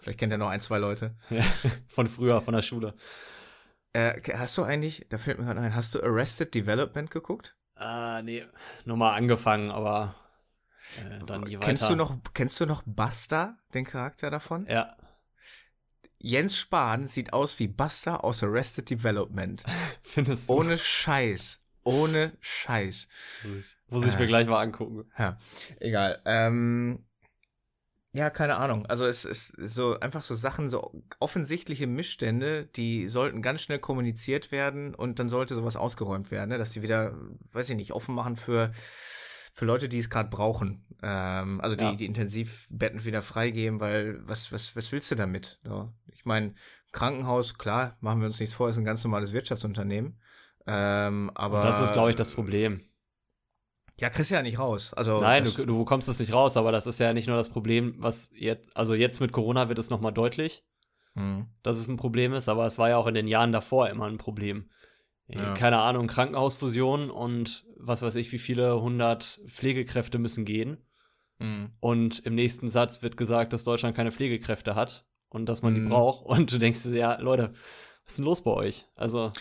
[0.01, 1.17] Vielleicht kennt er noch ein, zwei Leute.
[1.89, 2.95] von früher, von der Schule.
[3.95, 7.57] Äh, hast du eigentlich, da fällt mir gerade ein, hast du Arrested Development geguckt?
[7.79, 8.45] Äh, nee,
[8.85, 10.17] nur mal angefangen, aber
[10.99, 11.67] äh, dann nie weiter.
[11.67, 14.67] Kennst du noch, kennst du noch Buster, den Charakter davon?
[14.67, 14.97] Ja.
[16.19, 19.63] Jens Spahn sieht aus wie Buster aus Arrested Development.
[20.03, 20.55] Findest du?
[20.55, 21.61] Ohne Scheiß.
[21.85, 23.07] Ohne Scheiß.
[23.91, 25.09] Muss ich äh, mir gleich mal angucken.
[25.17, 25.39] Ja,
[25.79, 26.21] egal.
[26.25, 27.05] Ähm,
[28.15, 28.87] ja, keine Ahnung.
[28.87, 34.53] Also es ist so einfach so Sachen, so offensichtliche Missstände, die sollten ganz schnell kommuniziert
[34.53, 36.59] werden und dann sollte sowas ausgeräumt werden, ne?
[36.59, 37.19] dass sie wieder,
[37.51, 38.71] weiß ich nicht, offen machen für,
[39.53, 40.87] für Leute, die es gerade brauchen.
[41.03, 41.95] Ähm, also die, ja.
[41.97, 45.59] die Intensivbetten wieder freigeben, weil was, was, was willst du damit?
[45.65, 45.93] So?
[46.13, 46.55] Ich meine,
[46.93, 50.21] Krankenhaus, klar, machen wir uns nichts vor, ist ein ganz normales Wirtschaftsunternehmen.
[50.69, 52.81] Ähm, aber und das ist, glaube ich, das Problem.
[53.99, 54.93] Ja, kriegst du ja nicht raus.
[54.95, 57.49] Also Nein, du, du bekommst das nicht raus, aber das ist ja nicht nur das
[57.49, 60.65] Problem, was jetzt, also jetzt mit Corona wird es nochmal deutlich,
[61.15, 61.47] hm.
[61.63, 64.07] dass es ein Problem ist, aber es war ja auch in den Jahren davor immer
[64.07, 64.69] ein Problem.
[65.29, 65.55] Äh, ja.
[65.55, 70.79] Keine Ahnung, Krankenhausfusion und was weiß ich, wie viele hundert Pflegekräfte müssen gehen.
[71.39, 71.73] Mhm.
[71.81, 75.85] Und im nächsten Satz wird gesagt, dass Deutschland keine Pflegekräfte hat und dass man mhm.
[75.85, 76.25] die braucht.
[76.27, 77.55] Und du denkst dir, ja, Leute,
[78.05, 78.87] was ist denn los bei euch?
[78.95, 79.33] Also.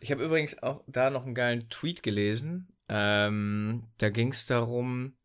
[0.00, 2.71] Ich habe übrigens auch da noch einen geilen Tweet gelesen.
[2.94, 5.16] Ähm, da ging es darum,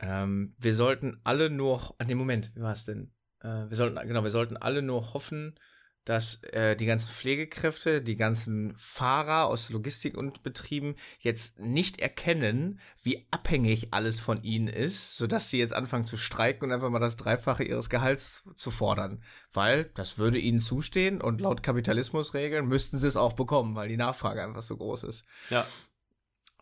[0.00, 3.12] ähm, wir sollten alle nur, an dem Moment, wie war es denn?
[3.40, 5.58] Äh, wir sollten, genau, wir sollten alle nur hoffen,
[6.06, 12.80] dass äh, die ganzen Pflegekräfte, die ganzen Fahrer aus Logistik und Betrieben jetzt nicht erkennen,
[13.02, 16.98] wie abhängig alles von ihnen ist, sodass sie jetzt anfangen zu streiken und einfach mal
[17.00, 19.22] das Dreifache ihres Gehalts zu fordern.
[19.52, 23.98] Weil das würde ihnen zustehen und laut Kapitalismusregeln müssten sie es auch bekommen, weil die
[23.98, 25.26] Nachfrage einfach so groß ist.
[25.50, 25.66] Ja.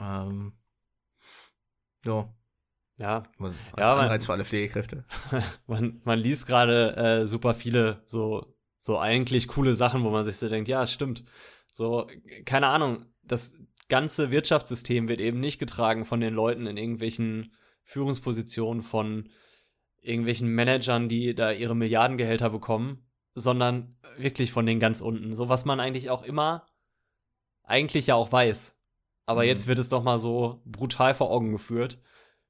[0.01, 0.53] Ähm,
[2.05, 2.33] ja.
[2.99, 5.05] Ja, als ja, Anreiz man, für alle Pflegekräfte.
[5.67, 10.39] man, man liest gerade äh, super viele so, so eigentlich coole Sachen, wo man sich
[10.39, 11.23] so denkt, ja, stimmt.
[11.73, 12.09] So,
[12.47, 13.53] keine Ahnung, das
[13.89, 17.55] ganze Wirtschaftssystem wird eben nicht getragen von den Leuten in irgendwelchen
[17.85, 19.29] Führungspositionen, von
[20.01, 25.35] irgendwelchen Managern, die da ihre Milliardengehälter bekommen, sondern wirklich von den ganz unten.
[25.35, 26.67] So was man eigentlich auch immer,
[27.63, 28.76] eigentlich ja auch weiß.
[29.27, 29.49] Aber mhm.
[29.49, 32.01] jetzt wird es doch mal so brutal vor Augen geführt,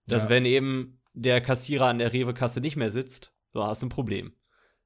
[0.07, 0.29] dass ja.
[0.29, 4.35] wenn eben der Kassierer an der Rewe-Kasse nicht mehr sitzt, so hast du ein Problem.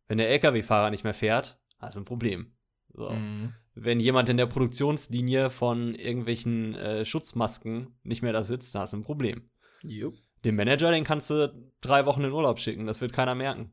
[0.07, 2.53] Wenn der LKW-Fahrer nicht mehr fährt, hast du ein Problem.
[2.95, 3.11] So.
[3.11, 3.53] Mhm.
[3.75, 8.93] Wenn jemand in der Produktionslinie von irgendwelchen äh, Schutzmasken nicht mehr da sitzt, dann hast
[8.93, 9.51] du ein Problem.
[9.83, 10.17] Jupp.
[10.45, 13.73] Den Manager, den kannst du drei Wochen in Urlaub schicken, das wird keiner merken.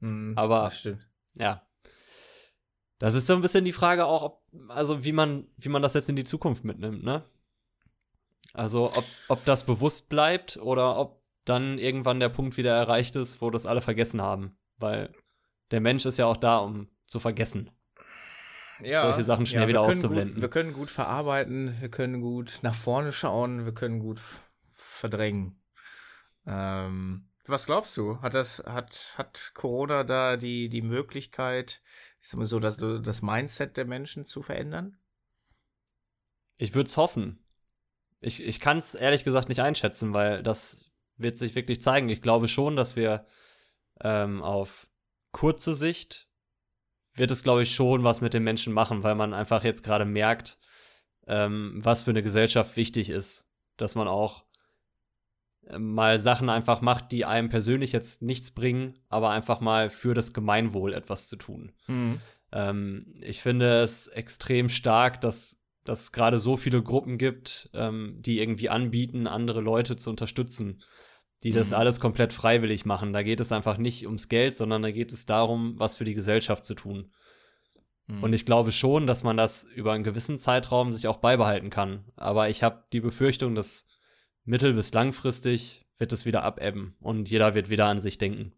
[0.00, 0.70] Mhm, Aber
[1.34, 1.62] ja.
[2.98, 5.94] Das ist so ein bisschen die Frage auch, ob, also wie man, wie man das
[5.94, 7.24] jetzt in die Zukunft mitnimmt, ne?
[8.54, 13.40] Also ob, ob das bewusst bleibt oder ob dann irgendwann der Punkt wieder erreicht ist,
[13.40, 14.58] wo das alle vergessen haben.
[14.76, 15.12] Weil
[15.70, 17.70] der Mensch ist ja auch da, um zu vergessen.
[18.80, 20.34] Ja, solche Sachen schnell ja, wieder auszublenden.
[20.34, 24.20] Gut, wir können gut verarbeiten, wir können gut nach vorne schauen, wir können gut
[24.70, 25.60] verdrängen.
[26.46, 28.20] Ähm, was glaubst du?
[28.20, 31.82] Hat das, hat, hat Corona da die, die Möglichkeit,
[32.20, 34.98] ich sag mal so, das, das Mindset der Menschen zu verändern?
[36.56, 37.44] Ich würde es hoffen.
[38.20, 42.08] Ich, ich kann es ehrlich gesagt nicht einschätzen, weil das wird sich wirklich zeigen.
[42.08, 43.26] Ich glaube schon, dass wir
[44.00, 44.88] ähm, auf
[45.32, 46.28] kurze Sicht
[47.14, 50.04] wird es, glaube ich, schon was mit den Menschen machen, weil man einfach jetzt gerade
[50.04, 50.58] merkt,
[51.26, 53.46] ähm, was für eine Gesellschaft wichtig ist.
[53.76, 54.44] Dass man auch
[55.66, 60.14] äh, mal Sachen einfach macht, die einem persönlich jetzt nichts bringen, aber einfach mal für
[60.14, 61.72] das Gemeinwohl etwas zu tun.
[61.86, 62.20] Mhm.
[62.52, 65.57] Ähm, ich finde es extrem stark, dass
[65.88, 70.82] dass gerade so viele Gruppen gibt, ähm, die irgendwie anbieten, andere Leute zu unterstützen,
[71.42, 71.76] die das mhm.
[71.76, 73.12] alles komplett freiwillig machen.
[73.12, 76.14] Da geht es einfach nicht ums Geld, sondern da geht es darum, was für die
[76.14, 77.12] Gesellschaft zu tun.
[78.06, 78.22] Mhm.
[78.22, 82.04] Und ich glaube schon, dass man das über einen gewissen Zeitraum sich auch beibehalten kann.
[82.16, 83.86] Aber ich habe die Befürchtung, dass
[84.44, 88.52] mittel- bis langfristig wird es wieder abebben und jeder wird wieder an sich denken.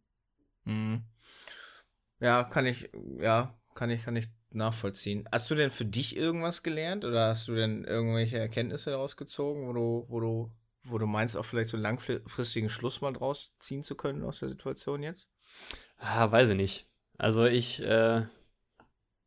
[0.64, 1.04] Mhm.
[2.18, 2.90] Ja, kann ich,
[3.20, 5.26] ja, kann ich, kann ich nachvollziehen.
[5.32, 9.66] Hast du denn für dich irgendwas gelernt oder hast du denn irgendwelche Erkenntnisse daraus gezogen,
[9.66, 13.56] wo du, wo du, wo du meinst, auch vielleicht so einen langfristigen Schluss mal draus
[13.58, 15.30] ziehen zu können aus der Situation jetzt?
[15.96, 16.90] Ah, weiß ich nicht.
[17.16, 18.26] Also ich, äh,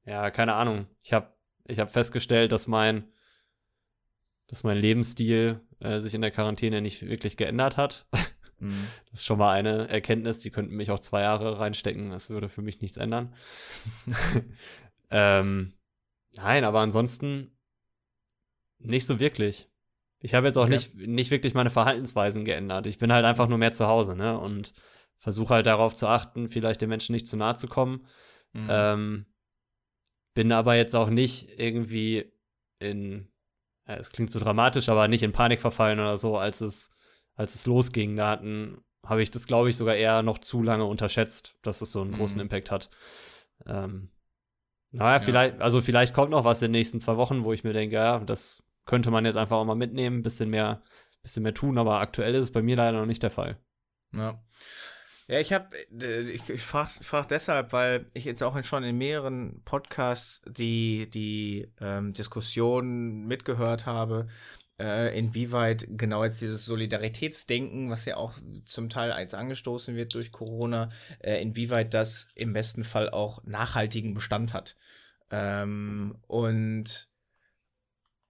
[0.05, 0.85] ja, keine Ahnung.
[1.01, 1.33] Ich habe
[1.65, 3.11] ich hab festgestellt, dass mein,
[4.45, 8.05] dass mein Lebensstil äh, sich in der Quarantäne nicht wirklich geändert hat.
[8.63, 8.87] Mhm.
[9.11, 12.09] Das ist schon mal eine Erkenntnis, die könnten mich auch zwei Jahre reinstecken.
[12.09, 13.33] Das würde für mich nichts ändern.
[15.13, 15.73] Ähm,
[16.35, 17.55] nein, aber ansonsten
[18.79, 19.69] nicht so wirklich.
[20.19, 20.71] Ich habe jetzt auch okay.
[20.71, 22.87] nicht, nicht wirklich meine Verhaltensweisen geändert.
[22.87, 24.39] Ich bin halt einfach nur mehr zu Hause, ne?
[24.39, 24.73] Und
[25.19, 28.07] versuche halt darauf zu achten, vielleicht den Menschen nicht zu nahe zu kommen.
[28.53, 28.67] Mhm.
[28.69, 29.25] Ähm,
[30.33, 32.33] bin aber jetzt auch nicht irgendwie
[32.79, 33.31] in,
[33.87, 36.89] ja, es klingt so dramatisch, aber nicht in Panik verfallen oder so, als es,
[37.35, 38.15] als es losging.
[38.15, 41.91] Da hatten, habe ich das, glaube ich, sogar eher noch zu lange unterschätzt, dass es
[41.91, 42.17] so einen mhm.
[42.17, 42.89] großen Impact hat.
[43.65, 44.09] Ähm,
[44.91, 45.23] naja, ja.
[45.23, 47.95] vielleicht, also vielleicht kommt noch was in den nächsten zwei Wochen, wo ich mir denke,
[47.95, 50.83] ja, das könnte man jetzt einfach auch mal mitnehmen, ein bisschen mehr,
[51.23, 53.57] bisschen mehr tun, aber aktuell ist es bei mir leider noch nicht der Fall.
[54.13, 54.43] Ja.
[55.27, 55.69] Ja, ich habe,
[55.99, 61.09] äh, ich, ich frage frag deshalb, weil ich jetzt auch schon in mehreren Podcasts die,
[61.09, 64.27] die ähm, Diskussionen mitgehört habe,
[64.79, 68.33] äh, inwieweit genau jetzt dieses Solidaritätsdenken, was ja auch
[68.65, 74.13] zum Teil eins angestoßen wird durch Corona, äh, inwieweit das im besten Fall auch nachhaltigen
[74.13, 74.75] Bestand hat.
[75.31, 77.09] Ähm, und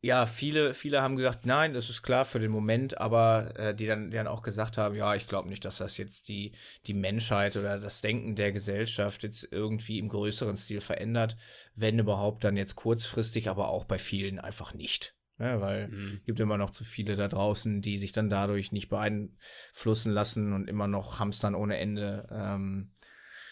[0.01, 3.85] ja, viele, viele haben gesagt, nein, das ist klar für den Moment, aber äh, die,
[3.85, 6.51] dann, die dann auch gesagt haben, ja, ich glaube nicht, dass das jetzt die,
[6.87, 11.37] die Menschheit oder das Denken der Gesellschaft jetzt irgendwie im größeren Stil verändert,
[11.73, 15.15] wenn überhaupt dann jetzt kurzfristig, aber auch bei vielen einfach nicht.
[15.39, 16.21] Ja, weil mhm.
[16.25, 20.69] gibt immer noch zu viele da draußen, die sich dann dadurch nicht beeinflussen lassen und
[20.69, 22.27] immer noch hamstern ohne Ende.
[22.31, 22.91] Ähm,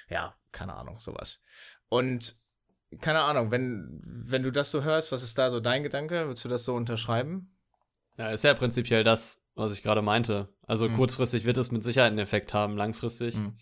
[0.10, 1.41] ja, keine Ahnung, sowas.
[1.89, 2.38] Und
[3.00, 6.28] keine Ahnung, wenn, wenn du das so hörst, was ist da so dein Gedanke?
[6.28, 7.56] Würdest du das so unterschreiben?
[8.17, 10.50] Ja, ist ja prinzipiell das, was ich gerade meinte.
[10.67, 10.98] Also mhm.
[10.98, 13.38] kurzfristig wird es mit Sicherheit einen Effekt haben, langfristig.
[13.38, 13.58] Mhm.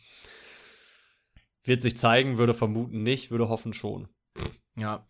[1.64, 4.10] Wird sich zeigen, würde vermuten nicht, würde hoffen schon.
[4.80, 5.06] Ja.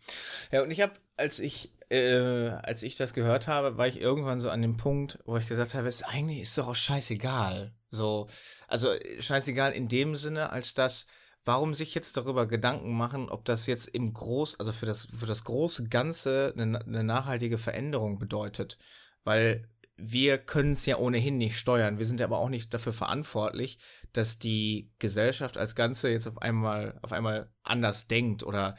[0.50, 4.40] Ja, und ich habe, als ich äh, als ich das gehört habe, war ich irgendwann
[4.40, 7.74] so an dem Punkt, wo ich gesagt habe, es eigentlich ist doch auch scheißegal.
[7.90, 8.28] So,
[8.68, 11.06] also scheißegal in dem Sinne, als dass,
[11.44, 15.26] warum sich jetzt darüber Gedanken machen, ob das jetzt im Groß, also für das, für
[15.26, 18.78] das große Ganze eine, eine nachhaltige Veränderung bedeutet.
[19.24, 21.98] Weil wir können es ja ohnehin nicht steuern.
[21.98, 23.78] Wir sind aber auch nicht dafür verantwortlich,
[24.12, 28.76] dass die Gesellschaft als Ganze jetzt auf einmal, auf einmal anders denkt oder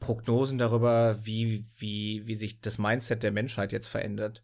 [0.00, 4.42] Prognosen darüber, wie, wie, wie sich das Mindset der Menschheit jetzt verändert.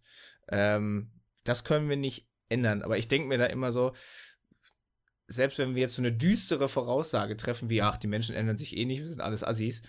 [0.49, 1.11] Ähm,
[1.45, 2.83] das können wir nicht ändern.
[2.83, 3.93] Aber ich denke mir da immer so,
[5.29, 8.77] selbst wenn wir jetzt so eine düstere Voraussage treffen, wie, ach, die Menschen ändern sich
[8.77, 9.83] eh nicht, wir sind alles Assis,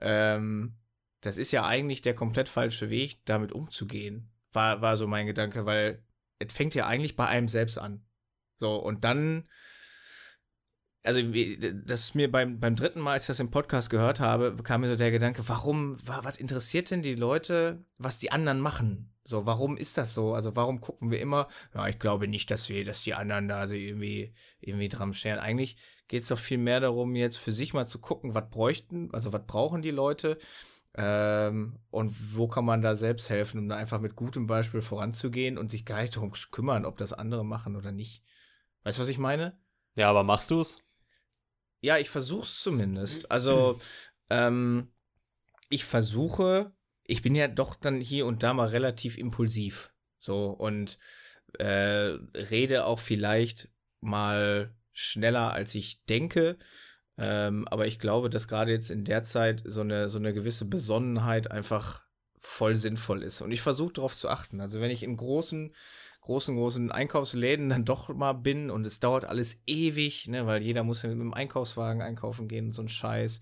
[0.00, 0.76] ähm,
[1.20, 4.30] das ist ja eigentlich der komplett falsche Weg, damit umzugehen.
[4.52, 6.04] War, war so mein Gedanke, weil
[6.38, 8.04] es fängt ja eigentlich bei einem selbst an.
[8.58, 9.48] So, und dann
[11.04, 11.20] also
[11.84, 14.80] das ist mir beim, beim dritten Mal, als ich das im Podcast gehört habe, kam
[14.80, 19.12] mir so der Gedanke, warum, was interessiert denn die Leute, was die anderen machen?
[19.22, 20.34] So, warum ist das so?
[20.34, 23.66] Also warum gucken wir immer, ja, ich glaube nicht, dass wir, dass die anderen da
[23.66, 25.38] so irgendwie, irgendwie dran scheren.
[25.38, 25.76] Eigentlich
[26.08, 29.32] geht es doch viel mehr darum, jetzt für sich mal zu gucken, was bräuchten, also
[29.32, 30.38] was brauchen die Leute
[30.94, 35.58] ähm, und wo kann man da selbst helfen, um da einfach mit gutem Beispiel voranzugehen
[35.58, 38.22] und sich gar nicht darum kümmern, ob das andere machen oder nicht.
[38.84, 39.58] Weißt du, was ich meine?
[39.96, 40.83] Ja, aber machst du es?
[41.84, 43.30] Ja, ich versuch's zumindest.
[43.30, 43.78] Also,
[44.30, 44.88] ähm,
[45.68, 49.92] ich versuche, ich bin ja doch dann hier und da mal relativ impulsiv.
[50.18, 50.98] So, und
[51.58, 53.68] äh, rede auch vielleicht
[54.00, 56.56] mal schneller, als ich denke.
[57.18, 60.64] Ähm, aber ich glaube, dass gerade jetzt in der Zeit so eine, so eine gewisse
[60.64, 62.02] Besonnenheit einfach
[62.38, 63.42] voll sinnvoll ist.
[63.42, 64.62] Und ich versuche darauf zu achten.
[64.62, 65.74] Also wenn ich in großen
[66.24, 70.82] großen, großen Einkaufsläden dann doch mal bin und es dauert alles ewig, ne, weil jeder
[70.84, 73.40] muss ja mit dem Einkaufswagen einkaufen gehen und so ein Scheiß.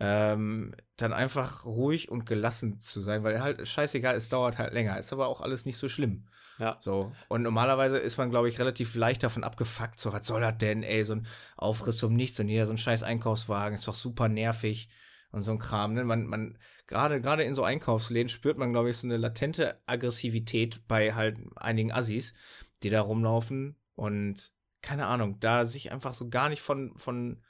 [0.00, 4.98] ähm, dann einfach ruhig und gelassen zu sein, weil halt scheißegal, es dauert halt länger.
[4.98, 6.26] Ist aber auch alles nicht so schlimm.
[6.58, 6.76] Ja.
[6.80, 7.12] So.
[7.28, 9.98] Und normalerweise ist man, glaube ich, relativ leicht davon abgefuckt.
[10.00, 11.04] So, was soll das denn, ey?
[11.04, 14.88] So ein Aufriss um nichts und jeder so ein scheiß Einkaufswagen ist doch super nervig
[15.32, 15.94] und so ein Kram.
[15.94, 16.04] Ne?
[16.04, 20.86] Man, man, gerade, gerade in so Einkaufsläden spürt man, glaube ich, so eine latente Aggressivität
[20.88, 22.34] bei halt einigen Assis,
[22.82, 27.42] die da rumlaufen und keine Ahnung, da sich einfach so gar nicht von, von,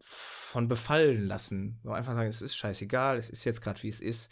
[0.00, 1.80] von befallen lassen.
[1.82, 4.30] So einfach sagen, es ist scheißegal, es ist jetzt gerade wie es ist.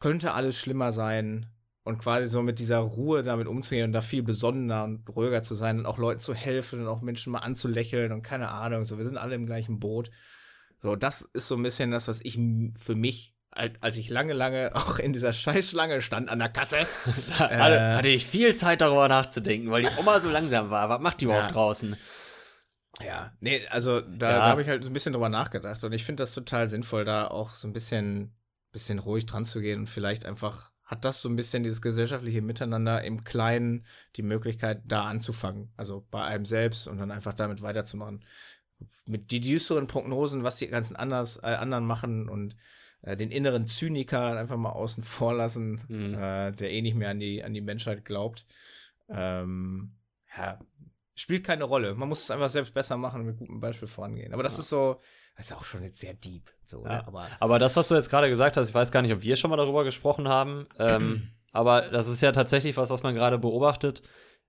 [0.00, 1.46] Könnte alles schlimmer sein.
[1.82, 5.54] Und quasi so mit dieser Ruhe damit umzugehen und da viel besonnener und ruhiger zu
[5.54, 8.84] sein und auch Leuten zu helfen und auch Menschen mal anzulächeln und keine Ahnung.
[8.84, 10.10] So, wir sind alle im gleichen Boot.
[10.82, 12.38] So, das ist so ein bisschen das, was ich
[12.78, 16.78] für mich, als ich lange, lange auch in dieser Scheißschlange stand an der Kasse.
[17.38, 20.88] äh, hatte ich viel Zeit darüber nachzudenken, weil die Oma so langsam war.
[20.88, 21.52] Was macht die überhaupt ja.
[21.52, 21.96] draußen?
[23.04, 24.38] Ja, nee, also da, ja.
[24.38, 27.04] da habe ich halt so ein bisschen drüber nachgedacht und ich finde das total sinnvoll,
[27.04, 28.34] da auch so ein bisschen,
[28.72, 32.42] bisschen ruhig dran zu gehen und vielleicht einfach hat das so ein bisschen dieses gesellschaftliche
[32.42, 35.72] Miteinander im Kleinen die Möglichkeit, da anzufangen.
[35.76, 38.24] Also bei einem selbst und dann einfach damit weiterzumachen.
[39.06, 42.56] Mit die düsteren Prognosen, was die ganzen anders, äh, anderen machen und
[43.02, 46.14] äh, den inneren Zyniker einfach mal außen vor lassen, mhm.
[46.14, 48.46] äh, der eh nicht mehr an die, an die Menschheit glaubt.
[49.08, 49.92] Ähm,
[50.36, 50.58] ja,
[51.14, 51.94] spielt keine Rolle.
[51.94, 54.32] Man muss es einfach selbst besser machen und mit gutem Beispiel vorangehen.
[54.32, 54.60] Aber das ja.
[54.60, 55.00] ist so,
[55.36, 56.50] das ist auch schon jetzt sehr deep.
[56.64, 56.98] So, ja.
[56.98, 57.06] ne?
[57.06, 59.36] aber, aber das, was du jetzt gerade gesagt hast, ich weiß gar nicht, ob wir
[59.36, 63.38] schon mal darüber gesprochen haben, ähm, aber das ist ja tatsächlich was, was man gerade
[63.38, 64.02] beobachtet.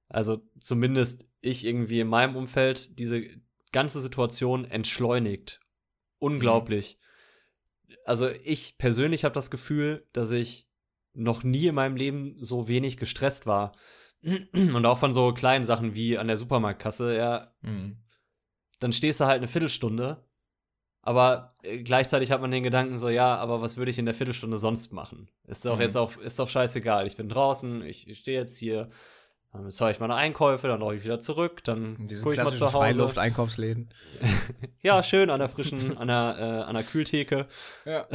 [0.08, 3.24] Also zumindest ich irgendwie in meinem Umfeld diese
[3.72, 5.60] ganze Situation entschleunigt.
[6.20, 6.98] Unglaublich.
[7.88, 7.96] Mhm.
[8.06, 10.68] Also ich persönlich habe das Gefühl, dass ich
[11.14, 13.74] noch nie in meinem Leben so wenig gestresst war.
[14.54, 17.54] Und auch von so kleinen Sachen wie an der Supermarktkasse, ja.
[17.62, 17.98] Mhm.
[18.80, 20.26] Dann stehst du halt eine Viertelstunde,
[21.02, 24.16] aber äh, gleichzeitig hat man den Gedanken so, ja, aber was würde ich in der
[24.16, 25.30] Viertelstunde sonst machen?
[25.48, 25.82] Ist doch mhm.
[25.82, 27.08] jetzt auch, ist doch scheißegal.
[27.08, 28.90] Ich bin draußen, ich, ich stehe jetzt hier,
[29.52, 32.66] dann bezahle ich meine Einkäufe, dann laufe ich wieder zurück, dann gucke ich mal zu
[32.68, 32.78] Hause.
[32.78, 33.90] Freiluft-Einkaufsläden.
[34.82, 37.48] ja, schön an der frischen, an der, äh, an der Kühltheke.
[37.86, 38.08] Ja.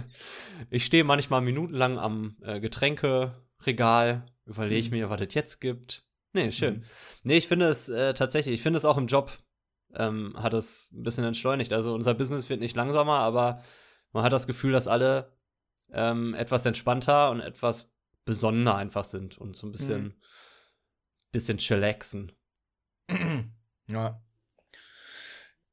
[0.70, 4.94] ich stehe manchmal minutenlang am äh, Getränkeregal, Überlege mhm.
[4.94, 6.04] mir, was es jetzt gibt.
[6.32, 6.76] Nee, schön.
[6.76, 6.84] Mhm.
[7.24, 9.30] Nee, ich finde es äh, tatsächlich, ich finde es auch im Job
[9.94, 11.72] ähm, hat es ein bisschen entschleunigt.
[11.72, 13.62] Also unser Business wird nicht langsamer, aber
[14.12, 15.36] man hat das Gefühl, dass alle
[15.92, 17.92] ähm, etwas entspannter und etwas
[18.24, 20.14] besonnener einfach sind und so ein bisschen, mhm.
[21.32, 22.32] Bisschen chillaxen.
[23.88, 24.22] Ja.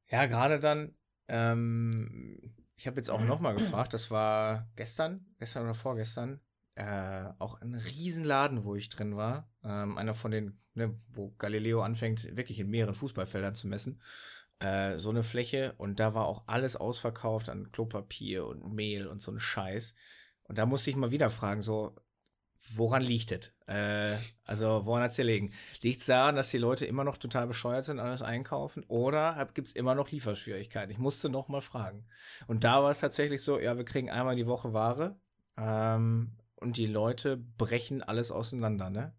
[0.08, 0.95] Ja, gerade dann,
[1.28, 6.41] ähm, ich habe jetzt auch noch mal gefragt, das war gestern, gestern oder vorgestern,
[6.76, 9.52] äh, auch ein Riesenladen, wo ich drin war.
[9.63, 14.02] Ähm, einer von den, ne, wo Galileo anfängt, wirklich in mehreren Fußballfeldern zu messen.
[14.60, 19.22] Äh, so eine Fläche und da war auch alles ausverkauft an Klopapier und Mehl und
[19.22, 19.93] so ein Scheiß.
[20.43, 21.95] Und da musste ich mal wieder fragen, so,
[22.76, 23.52] woran liegt es?
[23.67, 25.52] Äh, also, woran hat es gelegen?
[25.82, 28.84] Liegt es daran, dass die Leute immer noch total bescheuert sind, alles einkaufen?
[28.88, 30.91] Oder gibt es immer noch Lieferschwierigkeiten?
[30.91, 32.06] Ich musste noch mal fragen.
[32.48, 35.19] Und da war es tatsächlich so, ja, wir kriegen einmal die Woche Ware.
[35.58, 39.13] Ähm, und die Leute brechen alles auseinander, ne?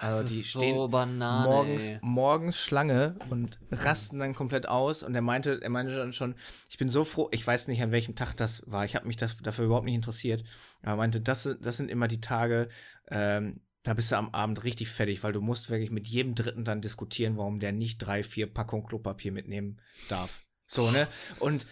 [0.00, 5.02] Also die stehen so Banane, morgens, morgens Schlange und rasten dann komplett aus.
[5.02, 6.34] Und er meinte, er meinte dann schon,
[6.68, 9.16] ich bin so froh, ich weiß nicht, an welchem Tag das war, ich habe mich
[9.16, 10.44] das, dafür überhaupt nicht interessiert.
[10.82, 12.68] Aber er meinte, das, das sind immer die Tage,
[13.10, 16.64] ähm, da bist du am Abend richtig fertig, weil du musst wirklich mit jedem Dritten
[16.64, 20.44] dann diskutieren, warum der nicht drei, vier Packungen Klopapier mitnehmen darf.
[20.66, 21.08] So, ne?
[21.38, 21.66] Und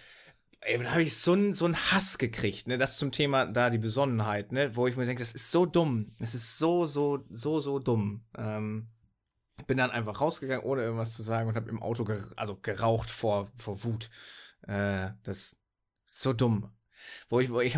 [0.67, 2.79] ey, da habe ich so einen so Hass gekriegt, ne?
[2.79, 4.75] Das zum Thema da die Besonnenheit, ne?
[4.77, 6.15] Wo ich mir denke, das ist so dumm.
[6.19, 8.25] Es ist so, so, so, so dumm.
[8.37, 8.89] Ähm,
[9.67, 13.11] bin dann einfach rausgegangen, ohne irgendwas zu sagen und habe im Auto ger also geraucht
[13.11, 14.11] vor, vor Wut.
[14.67, 15.57] Äh, das ist
[16.11, 16.73] so dumm.
[17.29, 17.75] Wo ich, wo ich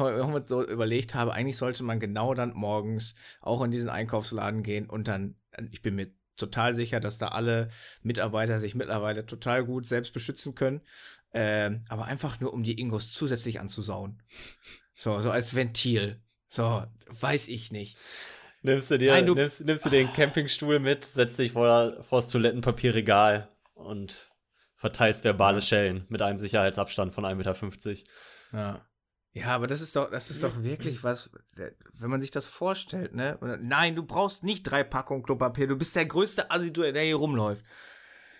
[0.46, 5.06] so überlegt habe, eigentlich sollte man genau dann morgens auch in diesen Einkaufsladen gehen und
[5.08, 5.36] dann,
[5.70, 7.68] ich bin mir total sicher, dass da alle
[8.02, 10.80] Mitarbeiter sich mittlerweile total gut selbst beschützen können.
[11.32, 14.22] Ähm, aber einfach nur, um die Ingos zusätzlich anzusauen.
[14.94, 16.22] So, so als Ventil.
[16.48, 17.98] So, weiß ich nicht.
[18.62, 22.18] Nimmst du dir, Nein, du, nimmst, nimmst du den Campingstuhl mit, setzt dich vor, vor
[22.18, 24.30] das Toilettenpapierregal und
[24.74, 28.02] verteilst verbale Schellen mit einem Sicherheitsabstand von 1,50 Meter.
[28.52, 28.84] Ja.
[29.32, 33.14] Ja, aber das ist doch, das ist doch wirklich was, wenn man sich das vorstellt,
[33.14, 33.38] ne?
[33.60, 37.64] Nein, du brauchst nicht drei Packungen Klopapier, du bist der größte Assi, der hier rumläuft.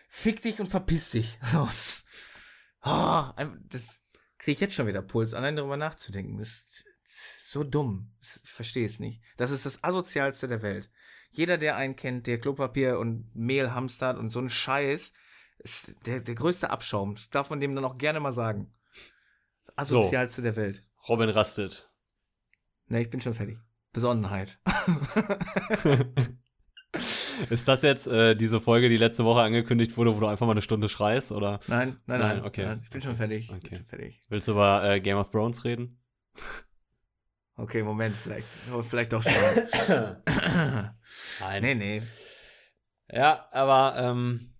[0.08, 1.38] Fick dich und verpiss dich.
[2.82, 3.24] Oh,
[3.68, 4.00] das
[4.38, 6.38] kriege ich jetzt schon wieder Puls, allein darüber nachzudenken.
[6.38, 8.12] Das, ist so dumm.
[8.20, 9.22] Ich verstehe es nicht.
[9.36, 10.90] Das ist das asozialste der Welt.
[11.30, 15.12] Jeder, der einen kennt, der Klopapier und Mehl hamstert und so ein Scheiß,
[15.58, 17.14] ist der, der größte Abschaum.
[17.14, 18.72] Das darf man dem dann auch gerne mal sagen.
[19.76, 20.82] asozialste der Welt.
[21.08, 21.90] Robin rastet.
[22.86, 23.58] Ne, ich bin schon fertig.
[23.92, 24.58] Besonnenheit.
[27.50, 30.52] Ist das jetzt äh, diese Folge, die letzte Woche angekündigt wurde, wo du einfach mal
[30.52, 31.32] eine Stunde schreist?
[31.32, 32.44] Oder Nein, nein, Nein, nein.
[32.44, 32.64] okay.
[32.64, 33.50] Nein, ich bin schon fertig.
[33.50, 33.76] Okay.
[33.76, 34.20] schon fertig.
[34.28, 36.00] willst du über äh, Game of Thrones reden?
[37.56, 38.46] Okay, Moment, vielleicht.
[38.72, 40.16] oh, Vielleicht doch schon.
[41.40, 41.62] Nein.
[41.62, 42.02] nee, nee.
[43.12, 44.54] Ja, aber ähm,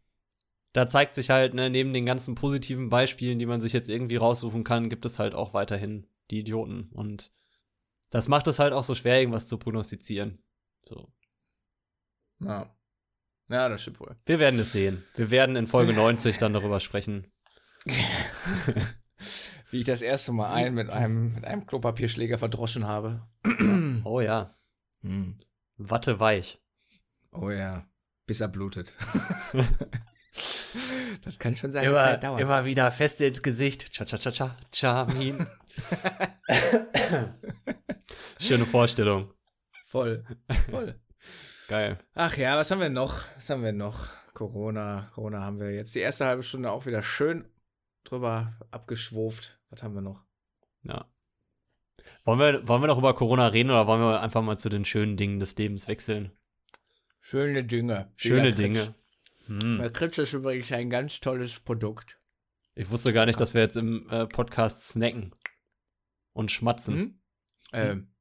[0.73, 4.17] da zeigt sich halt, ne, neben den ganzen positiven Beispielen, die man sich jetzt irgendwie
[4.17, 6.91] raussuchen kann, gibt es halt auch weiterhin die Idioten.
[6.93, 7.33] Und
[8.11, 10.43] das macht es halt auch so schwer, irgendwas zu prognostizieren.
[10.85, 11.13] So.
[12.41, 12.75] Ja.
[13.49, 14.17] ja, das stimmt wohl.
[14.27, 15.05] Wir werden es sehen.
[15.17, 17.27] Wir werden in Folge 90 dann darüber sprechen.
[19.71, 23.27] Wie ich das erste Mal einen mit einem, mit einem Klopapierschläger verdroschen habe.
[24.05, 24.49] Oh ja.
[25.03, 25.39] Hm.
[25.77, 26.61] Watte weich.
[27.33, 27.87] Oh ja.
[28.27, 28.95] Bis er blutet.
[31.25, 32.39] das kann schon seine Zeit dauern.
[32.39, 33.93] immer wieder fest ins Gesicht.
[33.93, 34.57] Cha cha cha cha.
[34.73, 35.47] Charmin.
[38.41, 39.33] Schöne Vorstellung.
[39.87, 40.25] Voll.
[40.71, 41.01] Voll.
[41.69, 41.99] Geil.
[42.15, 43.25] Ach ja, was haben wir noch?
[43.37, 44.09] Was haben wir noch?
[44.33, 45.11] Corona.
[45.15, 47.45] Corona haben wir jetzt die erste halbe Stunde auch wieder schön
[48.05, 49.61] drüber abgeschwuft.
[49.69, 50.25] Was haben wir noch?
[50.83, 51.13] Ja.
[52.25, 54.87] Wollen wir, wollen wir noch über Corona reden oder wollen wir einfach mal zu den
[54.87, 56.33] schönen Dingen des Lebens wechseln?
[57.21, 58.11] Schöne Dinge.
[58.17, 58.95] Schöne Dinge.
[59.45, 59.77] Hm.
[59.77, 62.19] Der Kritsch ist übrigens ein ganz tolles Produkt.
[62.77, 65.35] Ich wusste gar nicht, dass wir jetzt im äh, Podcast snacken
[66.33, 66.95] und schmatzen.
[66.95, 67.21] Hm?
[67.75, 68.15] Ähm.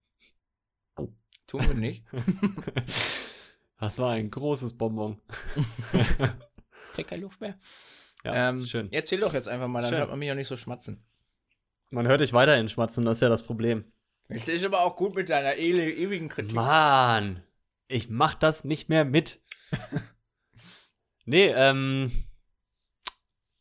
[1.47, 2.03] Tun wir nicht.
[3.79, 5.21] Das war ein großes Bonbon.
[6.93, 7.59] Krieg keine Luft mehr.
[8.23, 8.91] Ja, ähm, schön.
[8.91, 9.99] Erzähl doch jetzt einfach mal, dann Schön.
[9.99, 11.05] hört man mich auch nicht so schmatzen.
[11.91, 13.85] Man hört dich weiterhin schmatzen, das ist ja das Problem.
[14.29, 16.53] Das ist aber auch gut mit deiner ewigen Kritik.
[16.53, 17.43] Mann,
[17.87, 19.41] ich mach das nicht mehr mit.
[21.25, 22.11] nee, ähm,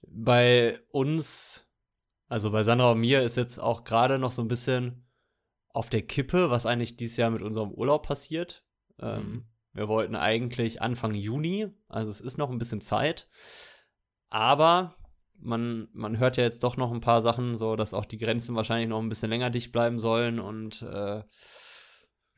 [0.08, 1.68] bei uns,
[2.28, 5.06] also bei Sandra und mir ist jetzt auch gerade noch so ein bisschen
[5.68, 8.64] auf der Kippe, was eigentlich dieses Jahr mit unserem Urlaub passiert.
[8.98, 9.44] Ähm, Mhm.
[9.76, 13.28] Wir wollten eigentlich Anfang Juni, also es ist noch ein bisschen Zeit,
[14.30, 14.96] aber
[15.38, 18.56] man, man hört ja jetzt doch noch ein paar Sachen, so dass auch die Grenzen
[18.56, 21.22] wahrscheinlich noch ein bisschen länger dicht bleiben sollen und äh,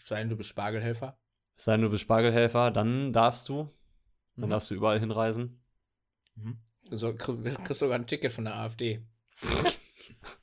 [0.04, 1.18] Sei denn, du bist Spargelhelfer.
[1.56, 3.68] sei denn, du bist Spargelhelfer, dann darfst du.
[4.36, 4.50] Dann Mhm.
[4.50, 5.62] darfst du überall hinreisen.
[6.34, 6.58] Mhm.
[6.90, 9.06] So, krieg- kriegst sogar ein Ticket von der AfD.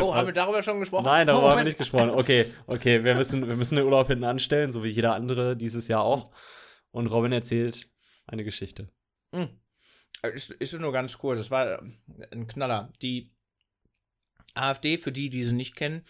[0.00, 1.04] Oh, haben wir darüber schon gesprochen?
[1.04, 2.10] Nein, darüber oh, haben wir nicht gesprochen.
[2.10, 5.88] Okay, okay, wir müssen, wir müssen den Urlaub hinten anstellen, so wie jeder andere dieses
[5.88, 6.30] Jahr auch.
[6.90, 7.88] Und Robin erzählt
[8.26, 8.88] eine Geschichte.
[9.34, 9.48] Hm.
[10.32, 11.38] Ist, ist nur ganz kurz.
[11.38, 11.98] Das war ähm,
[12.32, 12.92] ein Knaller.
[13.02, 13.32] Die
[14.54, 16.04] AfD, für die, die sie nicht kennen,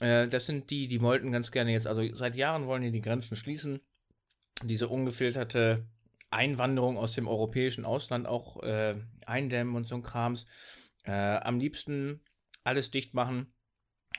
[0.00, 3.00] äh, das sind die, die wollten ganz gerne jetzt, also seit Jahren wollen die die
[3.00, 3.80] Grenzen schließen.
[4.62, 5.86] Diese ungefilterte
[6.30, 8.96] Einwanderung aus dem europäischen Ausland auch äh,
[9.26, 10.46] eindämmen und so ein Krams.
[11.04, 12.20] Äh, am liebsten
[12.66, 13.52] alles dicht machen.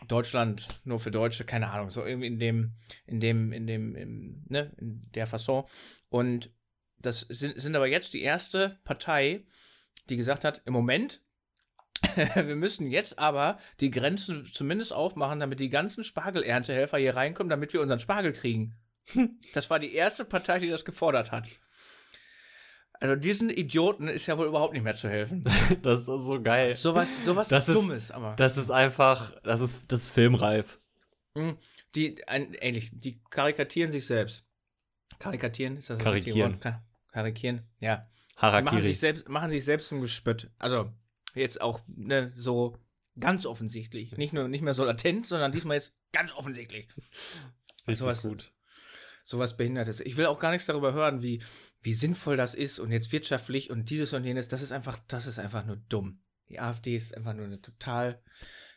[0.07, 2.75] Deutschland nur für Deutsche, keine Ahnung, so irgendwie in dem,
[3.05, 5.65] in dem, in dem, im, ne, in der Fasson.
[6.09, 6.51] Und
[6.99, 9.45] das sind, sind aber jetzt die erste Partei,
[10.09, 11.21] die gesagt hat, im Moment,
[12.35, 17.73] wir müssen jetzt aber die Grenzen zumindest aufmachen, damit die ganzen Spargelerntehelfer hier reinkommen, damit
[17.73, 18.75] wir unseren Spargel kriegen.
[19.53, 21.47] Das war die erste Partei, die das gefordert hat.
[22.99, 25.43] Also diesen Idioten ist ja wohl überhaupt nicht mehr zu helfen.
[25.83, 26.73] Das ist so geil.
[26.73, 27.09] Sowas,
[27.49, 28.35] Das ist- Dummes, aber.
[28.35, 30.79] Das ist einfach, das ist, das ist filmreif.
[31.35, 31.51] Mm,
[31.95, 34.45] Die, ein, ähnlich, die karikatieren sich selbst.
[35.19, 36.59] Karikatieren, ist das das Karikieren.
[36.59, 37.95] Ka- Karikieren, ja.
[37.97, 38.85] Die Machen Harakiri.
[38.85, 40.51] sich, selbst, machen sich selbst zum Gespött.
[40.59, 40.91] Also,
[41.33, 42.77] jetzt auch ne, so
[43.19, 44.15] ganz offensichtlich.
[44.17, 46.87] Nicht nur nicht mehr so latent, sondern diesmal jetzt ganz offensichtlich.
[47.87, 48.51] Richtig sowas- gut.
[49.23, 49.99] Sowas Behindertes.
[50.01, 51.41] Ich will auch gar nichts darüber hören, wie,
[51.81, 54.47] wie sinnvoll das ist und jetzt wirtschaftlich und dieses und jenes.
[54.47, 56.21] Das ist einfach, das ist einfach nur dumm.
[56.49, 58.21] Die AfD ist einfach nur eine total.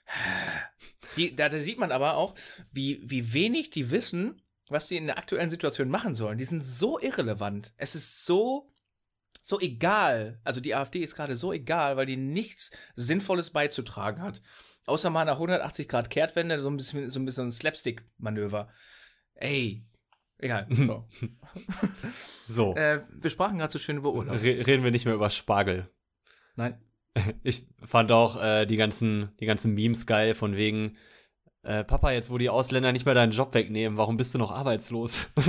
[1.16, 2.36] Die, da, da sieht man aber auch,
[2.70, 6.38] wie, wie wenig die wissen, was sie in der aktuellen Situation machen sollen.
[6.38, 7.72] Die sind so irrelevant.
[7.76, 8.72] Es ist so,
[9.42, 10.40] so egal.
[10.44, 14.40] Also die AfD ist gerade so egal, weil die nichts Sinnvolles beizutragen hat.
[14.86, 18.68] Außer mal eine 180 Grad Kehrtwende, so ein bisschen, so ein bisschen ein Slapstick-Manöver.
[19.34, 19.84] Ey.
[20.40, 20.66] Egal.
[20.76, 21.06] So.
[22.46, 24.36] So, äh, wir sprachen gerade so schön über Urlaub.
[24.36, 25.88] re reden wir nicht mehr über Spargel.
[26.56, 26.80] Nein.
[27.42, 30.96] Ich fand auch äh, die, ganzen, die ganzen Memes geil, von wegen,
[31.62, 34.52] äh, Papa, jetzt wo die Ausländer nicht mehr deinen Job wegnehmen, warum bist du noch
[34.52, 35.30] arbeitslos?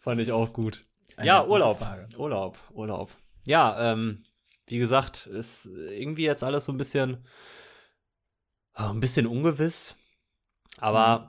[0.00, 0.84] fand ich auch gut.
[1.16, 1.78] Eine ja, Urlaub.
[1.78, 2.08] Frage.
[2.16, 3.10] Urlaub, Urlaub.
[3.46, 4.24] Ja, ähm,
[4.66, 7.24] wie gesagt, ist irgendwie jetzt alles so ein bisschen,
[8.74, 9.96] äh, ein bisschen ungewiss.
[10.78, 11.28] Aber Mhm.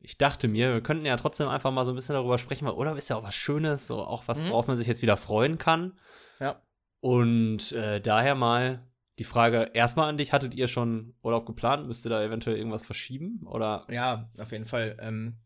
[0.00, 2.74] Ich dachte mir, wir könnten ja trotzdem einfach mal so ein bisschen darüber sprechen, weil
[2.74, 4.48] Urlaub ist ja auch was Schönes, so auch was, Mhm.
[4.50, 5.98] worauf man sich jetzt wieder freuen kann.
[6.40, 6.62] Ja.
[7.00, 8.86] Und äh, daher mal
[9.18, 11.86] die Frage erstmal an dich: Hattet ihr schon Urlaub geplant?
[11.86, 13.42] Müsst ihr da eventuell irgendwas verschieben?
[13.46, 13.86] Oder?
[13.90, 14.96] Ja, auf jeden Fall.
[15.00, 15.36] Ähm,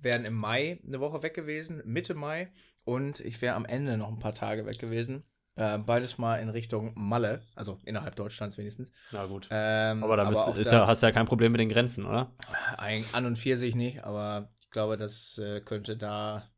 [0.00, 2.50] wären im Mai eine Woche weg gewesen, Mitte Mai.
[2.84, 5.24] Und ich wäre am Ende noch ein paar Tage weg gewesen.
[5.58, 8.92] Äh, beides mal in Richtung Malle, also innerhalb Deutschlands wenigstens.
[9.10, 9.48] Na gut.
[9.50, 11.68] Ähm, aber da, bist, auch ist da- ja, hast du ja kein Problem mit den
[11.68, 12.30] Grenzen, oder?
[12.76, 16.48] Ein, an und für sich nicht, aber ich glaube, das äh, könnte da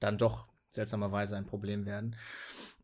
[0.00, 2.16] dann doch seltsamerweise ein Problem werden.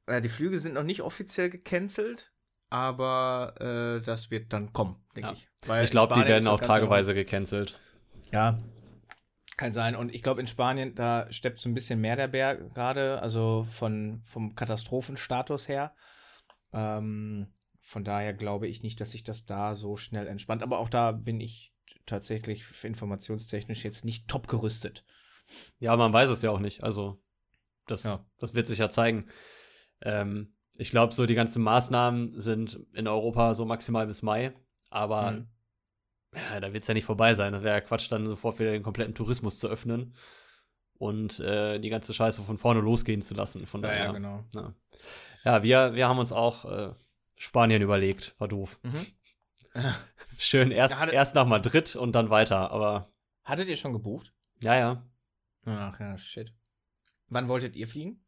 [0.07, 2.31] Äh, die Flüge sind noch nicht offiziell gecancelt,
[2.71, 5.35] aber äh, das wird dann kommen, denke Ja.
[5.35, 5.49] ich.
[5.67, 7.81] Weil ich glaube, die werden auch tageweise gecancelt.
[8.33, 8.59] Ja,
[9.59, 9.95] kann sein.
[9.95, 13.67] Und ich glaube, in Spanien, da steppt so ein bisschen mehr der Bär gerade, also
[13.71, 15.95] von, vom Katastrophenstatus her.
[16.73, 17.49] Ähm,
[17.83, 20.63] von daher glaube ich nicht, dass sich das da so schnell entspannt.
[20.63, 21.75] Aber auch da bin ich
[22.07, 25.05] tatsächlich informationstechnisch jetzt nicht top gerüstet.
[25.79, 26.83] Ja, man weiß es ja auch nicht.
[26.85, 27.21] Also,
[27.87, 28.25] das, Ja.
[28.39, 29.29] das wird sich ja zeigen.
[30.03, 34.53] Ähm, ich glaube, so die ganzen Maßnahmen sind in Europa so maximal bis Mai.
[34.91, 35.49] Aber Mhm.
[36.35, 37.53] Ja, da wird es ja nicht vorbei sein.
[37.53, 40.15] Das wäre ja Quatsch, dann sofort wieder den kompletten Tourismus zu öffnen
[40.95, 43.67] und äh, die ganze Scheiße von vorne losgehen zu lassen.
[43.67, 44.45] Von Ja, daher, ja, genau.
[44.55, 44.75] ja.
[45.45, 46.95] ja wir, wir haben uns auch äh,
[47.37, 48.35] Spanien überlegt.
[48.39, 48.79] War doof.
[48.83, 49.07] Mhm.
[50.39, 52.71] Schön erst, hatte- erst nach Madrid und dann weiter.
[52.71, 53.13] Aber
[53.45, 54.33] Hattet ihr schon gebucht?
[54.61, 55.07] ja, ja.
[55.65, 56.53] Ach ja, shit.
[57.29, 58.25] Wann wolltet ihr fliegen?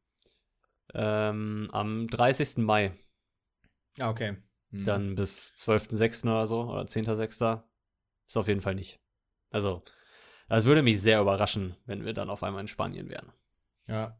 [0.92, 2.58] Ähm, am 30.
[2.58, 2.92] Mai.
[3.98, 4.36] Ah, okay.
[4.70, 4.84] Mhm.
[4.84, 6.24] dann bis 12.06.
[6.24, 7.62] oder so oder 10.06.
[8.30, 9.00] Ist auf jeden Fall nicht.
[9.50, 9.82] Also,
[10.48, 13.32] das würde mich sehr überraschen, wenn wir dann auf einmal in Spanien wären.
[13.88, 14.16] Ja.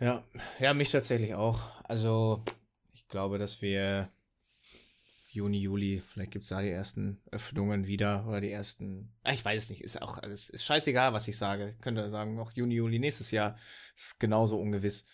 [0.00, 0.24] Ja,
[0.58, 1.60] ja, mich tatsächlich auch.
[1.84, 2.42] Also,
[2.94, 4.08] ich glaube, dass wir
[5.28, 9.12] Juni, Juli, vielleicht gibt es da die ersten Öffnungen wieder oder die ersten.
[9.22, 11.74] Ah, ich weiß es nicht, ist auch alles, ist scheißegal, was ich sage.
[11.76, 13.58] Ich könnte sagen, auch Juni, Juli nächstes Jahr
[13.94, 15.04] ist genauso ungewiss.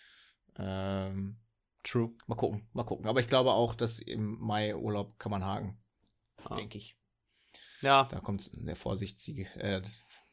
[0.57, 1.35] Ähm,
[1.83, 2.11] True.
[2.25, 3.05] mal gucken, mal gucken.
[3.05, 5.77] Aber ich glaube auch, dass im Mai Urlaub kann man haken,
[6.45, 6.55] Ah.
[6.55, 6.95] denke ich.
[7.81, 9.81] Ja, Da kommt der Vorsichtsziege, äh,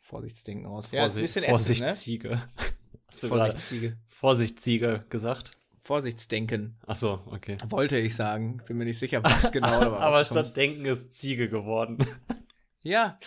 [0.01, 0.91] Vorsichtsdenken raus.
[0.93, 1.87] Ja, ist ein Vorsicht, bisschen ätzend, ne?
[1.87, 2.29] Vorsichtsziege.
[3.21, 3.99] Gerade Vorsichtsziege.
[4.09, 5.51] Vorsichtsziege gesagt?
[5.79, 6.81] Vorsichtsdenken.
[6.87, 7.57] Achso, okay.
[7.67, 8.61] Wollte ich sagen.
[8.67, 9.67] Bin mir nicht sicher, was genau.
[9.69, 10.47] Aber rauskommt.
[10.47, 11.99] statt Denken ist Ziege geworden.
[12.83, 13.19] Ja,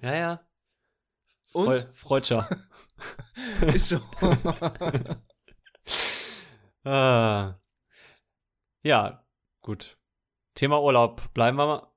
[0.00, 0.40] ja, ja.
[1.52, 1.66] Und?
[1.66, 2.48] Freu Freudscher.
[3.74, 4.00] ist so.
[6.84, 7.54] ah.
[8.82, 9.26] Ja,
[9.60, 9.98] gut.
[10.54, 11.34] Thema Urlaub.
[11.34, 11.91] Bleiben wir mal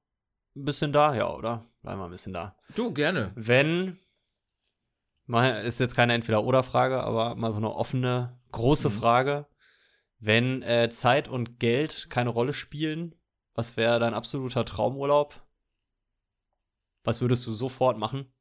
[0.56, 1.14] ein bisschen da?
[1.16, 1.66] Ja, oder?
[1.82, 2.56] Bleiben wir ein bisschen da.
[2.76, 3.32] du, gerne.
[3.36, 4.00] Wenn,
[5.26, 8.94] mal ist jetzt keine Entweder-Oder-Frage, aber mal so eine offene, große Mhm.
[8.94, 9.48] Frage.
[10.20, 13.14] Wenn äh, Zeit und Geld keine Rolle spielen,
[13.54, 15.42] was wäre dein absoluter Traumurlaub?
[17.04, 18.32] Was würdest du sofort machen?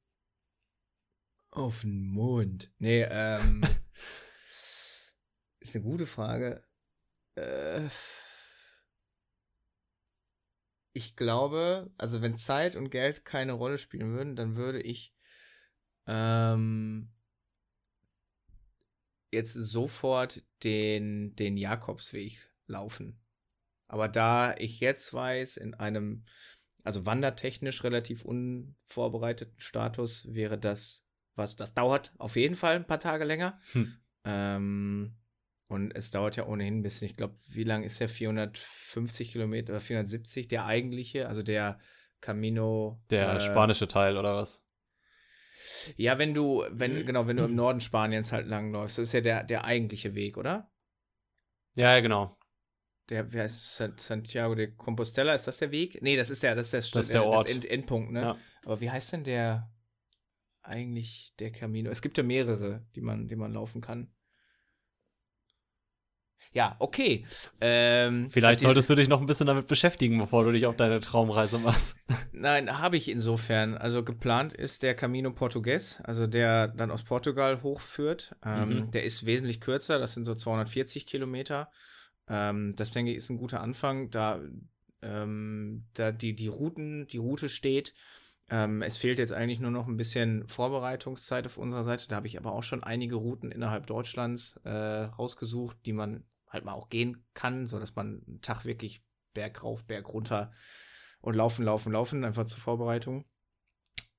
[1.50, 2.72] Auf den Mond.
[2.78, 3.64] Nee, ähm.
[5.60, 6.64] ist eine gute Frage.
[7.36, 7.88] Äh,
[10.94, 15.12] ich glaube, also wenn Zeit und Geld keine Rolle spielen würden, dann würde ich
[16.06, 17.10] ähm,
[19.32, 23.20] jetzt sofort den, den Jakobsweg laufen.
[23.88, 26.24] Aber da ich jetzt weiß, in einem,
[26.84, 33.00] also wandertechnisch relativ unvorbereiteten Status, wäre das, was das dauert, auf jeden Fall ein paar
[33.00, 33.60] Tage länger.
[33.72, 33.96] Hm.
[34.24, 35.16] Ähm,
[35.68, 37.08] und es dauert ja ohnehin ein bisschen.
[37.08, 38.08] Ich glaube, wie lang ist der?
[38.08, 41.78] 450 Kilometer oder 470, der eigentliche, also der
[42.20, 43.00] Camino.
[43.10, 44.62] Der äh, spanische Teil oder was?
[45.96, 49.20] Ja, wenn du, wenn, genau, wenn du im Norden Spaniens halt langläufst, das ist ja
[49.20, 50.70] der, der eigentliche Weg, oder?
[51.74, 52.36] Ja, ja, genau.
[53.10, 55.34] Der, wer ist San- Santiago de Compostela?
[55.34, 56.00] Ist das der Weg?
[56.00, 57.50] Nee, das ist der, das ist der, Das ist der Ort.
[57.50, 58.20] End, Endpunkt, ne?
[58.20, 58.38] Ja.
[58.64, 59.70] Aber wie heißt denn der
[60.62, 61.90] eigentlich der Camino?
[61.90, 64.10] Es gibt ja mehrere, die man, die man laufen kann.
[66.52, 67.26] Ja, okay.
[67.60, 71.00] Ähm, Vielleicht solltest du dich noch ein bisschen damit beschäftigen, bevor du dich auf deine
[71.00, 71.96] Traumreise machst.
[72.32, 73.76] Nein, habe ich insofern.
[73.76, 78.36] Also geplant ist der Camino Portugues, also der dann aus Portugal hochführt.
[78.44, 78.90] Ähm, Mhm.
[78.92, 81.70] Der ist wesentlich kürzer, das sind so 240 Kilometer.
[82.28, 84.40] Ähm, das denke ich ist ein guter Anfang, da,
[85.02, 87.94] ähm, da die, die Routen, die Route steht.
[88.50, 92.08] Ähm, es fehlt jetzt eigentlich nur noch ein bisschen Vorbereitungszeit auf unserer Seite.
[92.08, 96.24] Da habe ich aber auch schon einige Routen innerhalb Deutschlands äh, rausgesucht, die man
[96.54, 100.52] halt mal auch gehen kann, sodass man einen Tag wirklich Berg rauf, Berg runter
[101.20, 103.24] und laufen, laufen, laufen, einfach zur Vorbereitung.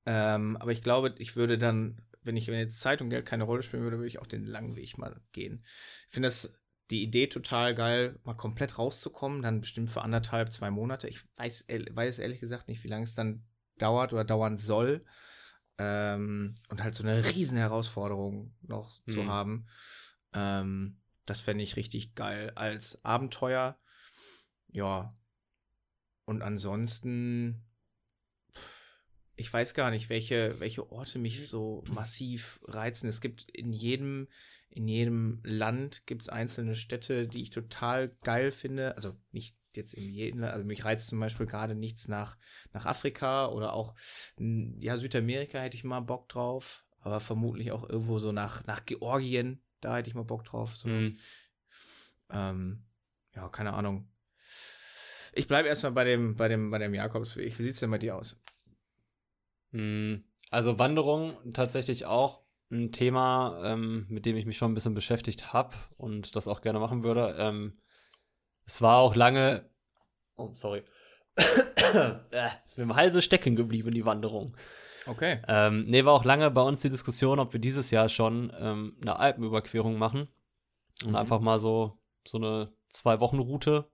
[0.05, 3.45] Ähm, aber ich glaube, ich würde dann, wenn ich wenn jetzt Zeit und Geld keine
[3.45, 5.65] Rolle spielen würde, würde ich auch den langen Weg mal gehen.
[6.07, 6.59] Ich finde das
[6.91, 11.07] die Idee total geil, mal komplett rauszukommen, dann bestimmt für anderthalb, zwei Monate.
[11.07, 13.43] Ich weiß, ehr- weiß ehrlich gesagt nicht, wie lange es dann
[13.79, 15.03] dauert oder dauern soll.
[15.77, 19.27] Ähm, und halt so eine riesen Herausforderung noch zu Mhm.
[19.27, 19.67] haben.
[20.33, 23.79] Ähm, das fände ich richtig geil als Abenteuer.
[24.71, 25.15] Ja,
[26.25, 27.63] und ansonsten,
[29.35, 33.07] ich weiß gar nicht, welche, welche Orte mich so massiv reizen.
[33.07, 34.27] Es gibt in jedem,
[34.69, 38.95] in jedem Land gibt es einzelne Städte, die ich total geil finde.
[38.95, 42.37] Also nicht jetzt in jedem, also mich reizt zum Beispiel gerade nichts nach,
[42.73, 43.93] nach Afrika oder auch,
[44.37, 49.61] ja, Südamerika hätte ich mal Bock drauf, aber vermutlich auch irgendwo so nach, nach Georgien,
[49.85, 50.75] da hätte ich mal Bock drauf.
[50.75, 50.89] So.
[50.89, 51.19] Mhm.
[52.31, 52.83] Ähm,
[53.35, 54.09] ja, keine Ahnung.
[55.33, 57.57] Ich bleibe erstmal bei dem, bei dem, bei dem Jakobsweg.
[57.59, 58.37] Wie sieht es denn bei dir aus?
[59.71, 64.95] Hm, also Wanderung tatsächlich auch ein Thema, ähm, mit dem ich mich schon ein bisschen
[64.95, 67.35] beschäftigt habe und das auch gerne machen würde.
[67.37, 67.79] Ähm,
[68.65, 69.69] es war auch lange.
[70.35, 70.83] Oh, sorry.
[71.37, 74.57] äh, ist mir im Halse stecken geblieben, die Wanderung.
[75.07, 75.39] Okay.
[75.47, 78.97] Ähm, nee, war auch lange bei uns die Diskussion, ob wir dieses Jahr schon ähm,
[79.01, 80.27] eine Alpenüberquerung machen.
[81.03, 81.15] Und mhm.
[81.15, 83.89] einfach mal so, so eine Zwei-Wochen-Route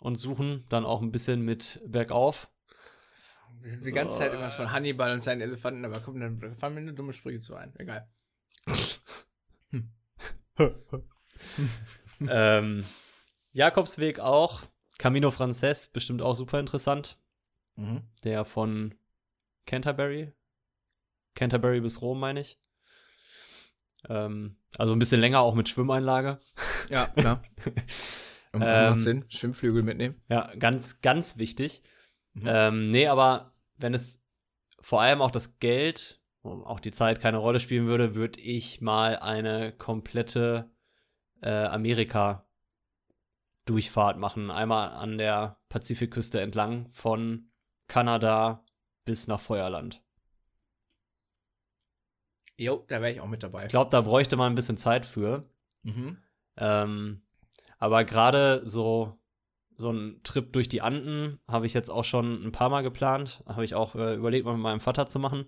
[0.00, 0.64] und suchen.
[0.68, 2.50] Dann auch ein bisschen mit bergauf.
[3.62, 6.92] Die ganze Zeit immer von Hannibal und seinen Elefanten, aber komm, dann fallen mir eine
[6.92, 7.72] dumme Sprüche zu ein.
[7.78, 8.06] Egal.
[12.28, 12.84] ähm,
[13.52, 14.62] Jakobsweg auch.
[14.98, 17.18] Camino Frances, bestimmt auch super interessant.
[17.76, 18.02] Mhm.
[18.22, 18.94] Der von
[19.66, 20.32] Canterbury.
[21.34, 22.58] Canterbury bis Rom, meine ich.
[24.08, 26.40] Ähm, also ein bisschen länger auch mit Schwimmeinlage.
[26.88, 27.42] Ja, klar.
[28.52, 29.24] Um, ähm, Sinn.
[29.28, 30.22] Schwimmflügel mitnehmen.
[30.28, 31.82] Ja, ganz, ganz wichtig.
[32.34, 32.42] Mhm.
[32.46, 34.22] Ähm, nee, aber wenn es
[34.80, 39.16] vor allem auch das Geld, auch die Zeit keine Rolle spielen würde, würde ich mal
[39.16, 40.70] eine komplette
[41.40, 44.50] äh, Amerika-Durchfahrt machen.
[44.50, 47.50] Einmal an der Pazifikküste entlang von
[47.88, 48.63] Kanada
[49.04, 50.02] bis nach Feuerland.
[52.56, 53.64] Jo, da wäre ich auch mit dabei.
[53.64, 55.48] Ich glaube, da bräuchte man ein bisschen Zeit für.
[55.82, 56.18] Mhm.
[56.56, 57.22] Ähm,
[57.78, 59.18] aber gerade so,
[59.76, 63.42] so ein Trip durch die Anden habe ich jetzt auch schon ein paar Mal geplant.
[63.46, 65.46] Habe ich auch äh, überlegt, mal mit meinem Vater zu machen.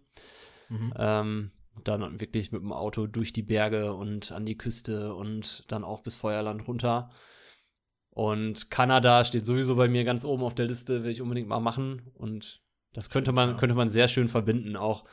[0.68, 0.92] Mhm.
[0.96, 1.50] Ähm,
[1.84, 6.00] dann wirklich mit dem Auto durch die Berge und an die Küste und dann auch
[6.00, 7.10] bis Feuerland runter.
[8.10, 11.60] Und Kanada steht sowieso bei mir ganz oben auf der Liste, will ich unbedingt mal
[11.60, 12.10] machen.
[12.14, 12.62] Und
[12.96, 14.74] das könnte man, könnte man sehr schön verbinden.
[14.74, 15.04] Auch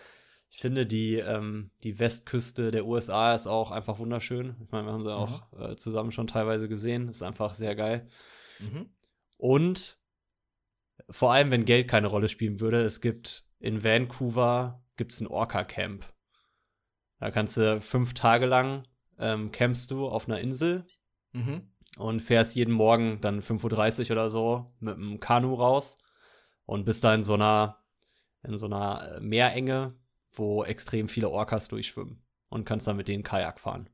[0.50, 4.56] ich finde, die, ähm, die Westküste der USA ist auch einfach wunderschön.
[4.64, 5.18] Ich meine, wir haben sie mhm.
[5.18, 7.10] auch äh, zusammen schon teilweise gesehen.
[7.10, 8.08] Ist einfach sehr geil.
[8.60, 8.90] Mhm.
[9.38, 9.98] Und
[11.10, 16.06] vor allem, wenn Geld keine Rolle spielen würde, es gibt in Vancouver gibt's ein Orca-Camp.
[17.20, 18.88] Da kannst du fünf Tage lang
[19.20, 20.86] ähm, campst du auf einer Insel
[21.34, 21.70] mhm.
[21.98, 25.98] und fährst jeden Morgen dann 5.30 Uhr oder so mit einem Kanu raus
[26.66, 27.84] und bist da in so einer,
[28.44, 29.96] in so einer äh, Meerenge
[30.38, 33.90] wo extrem viele Orcas durchschwimmen und kannst dann mit denen Kajak fahren.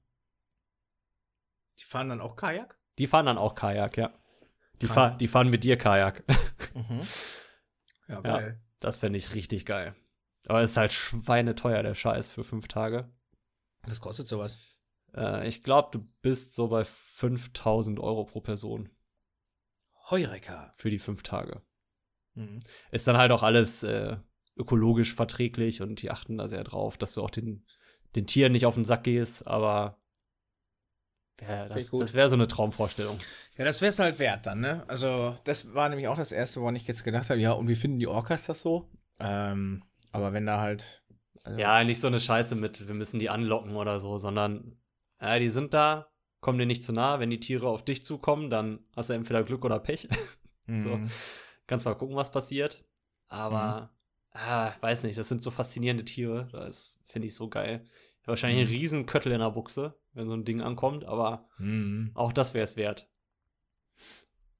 [1.80, 2.78] Die fahren dann auch Kajak?
[2.98, 4.14] Die fahren dann auch Kajak, ja.
[4.82, 6.24] Die, fahr, die fahren mit dir Kajak.
[6.76, 7.02] Mhm.
[8.08, 8.60] Ja, geil.
[8.60, 9.96] Ja, das fände ich richtig geil.
[10.48, 13.12] Aber es ist halt schweineteuer, der Scheiß, für fünf Tage.
[13.88, 14.60] Was kostet sowas?
[15.16, 18.90] Äh, ich glaube, du bist so bei 5000 Euro pro Person.
[20.12, 20.70] Heureka.
[20.74, 21.64] Für die fünf Tage.
[22.40, 22.62] Mhm.
[22.92, 24.16] Ist dann halt auch alles äh,
[24.56, 27.66] ökologisch verträglich und die achten da sehr drauf, dass du auch den,
[28.16, 30.00] den Tieren nicht auf den Sack gehst, aber
[31.42, 33.18] ja, das, das wäre so eine Traumvorstellung.
[33.58, 34.84] Ja, das wäre es halt wert dann, ne?
[34.88, 37.76] Also, das war nämlich auch das Erste, woran ich jetzt gedacht habe, ja, und wie
[37.76, 38.90] finden die Orcas das so?
[39.20, 41.04] Ähm, aber wenn da halt.
[41.44, 44.78] Also ja, nicht so eine Scheiße mit, wir müssen die anlocken oder so, sondern,
[45.22, 46.12] ja, die sind da,
[46.42, 47.22] kommen dir nicht zu nah.
[47.22, 50.10] Wenn die Tiere auf dich zukommen, dann hast du entweder Glück oder Pech.
[50.70, 50.84] Mhm.
[50.84, 51.00] so.
[51.70, 52.84] Kannst mal gucken, was passiert.
[53.28, 54.00] Aber mhm
[54.34, 56.48] ah, weiß nicht, das sind so faszinierende Tiere.
[56.52, 57.86] Das finde ich so geil.
[58.26, 58.68] Wahrscheinlich mhm.
[58.68, 62.12] ein riesen Köttel in der Buchse, wenn so ein Ding ankommt, aber mhm.
[62.14, 63.10] auch das wäre es wert.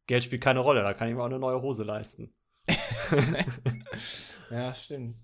[0.08, 2.34] Geld spielt keine Rolle, da kann ich mir auch eine neue Hose leisten.
[4.50, 5.18] ja, stimmt.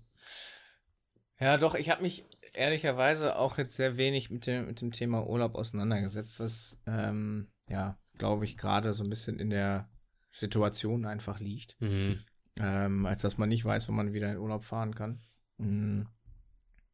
[1.40, 2.24] Ja, doch, ich habe mich
[2.54, 7.98] ehrlicherweise auch jetzt sehr wenig mit dem, mit dem Thema Urlaub auseinandergesetzt, was, ähm, ja,
[8.16, 9.88] glaube ich, gerade so ein bisschen in der
[10.36, 11.80] Situation einfach liegt.
[11.80, 12.20] Mhm
[12.58, 15.20] ähm, als dass man nicht weiß, wann man wieder in Urlaub fahren kann.
[15.58, 16.06] Mhm.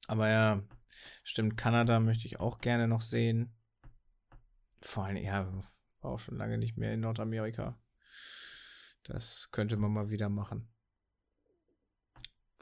[0.08, 0.62] Aber ja,
[1.22, 3.54] stimmt, Kanada möchte ich auch gerne noch sehen.
[4.80, 5.52] Vor allem, ja,
[6.00, 7.78] war auch schon lange nicht mehr in Nordamerika.
[9.04, 10.68] Das könnte man mal wieder machen.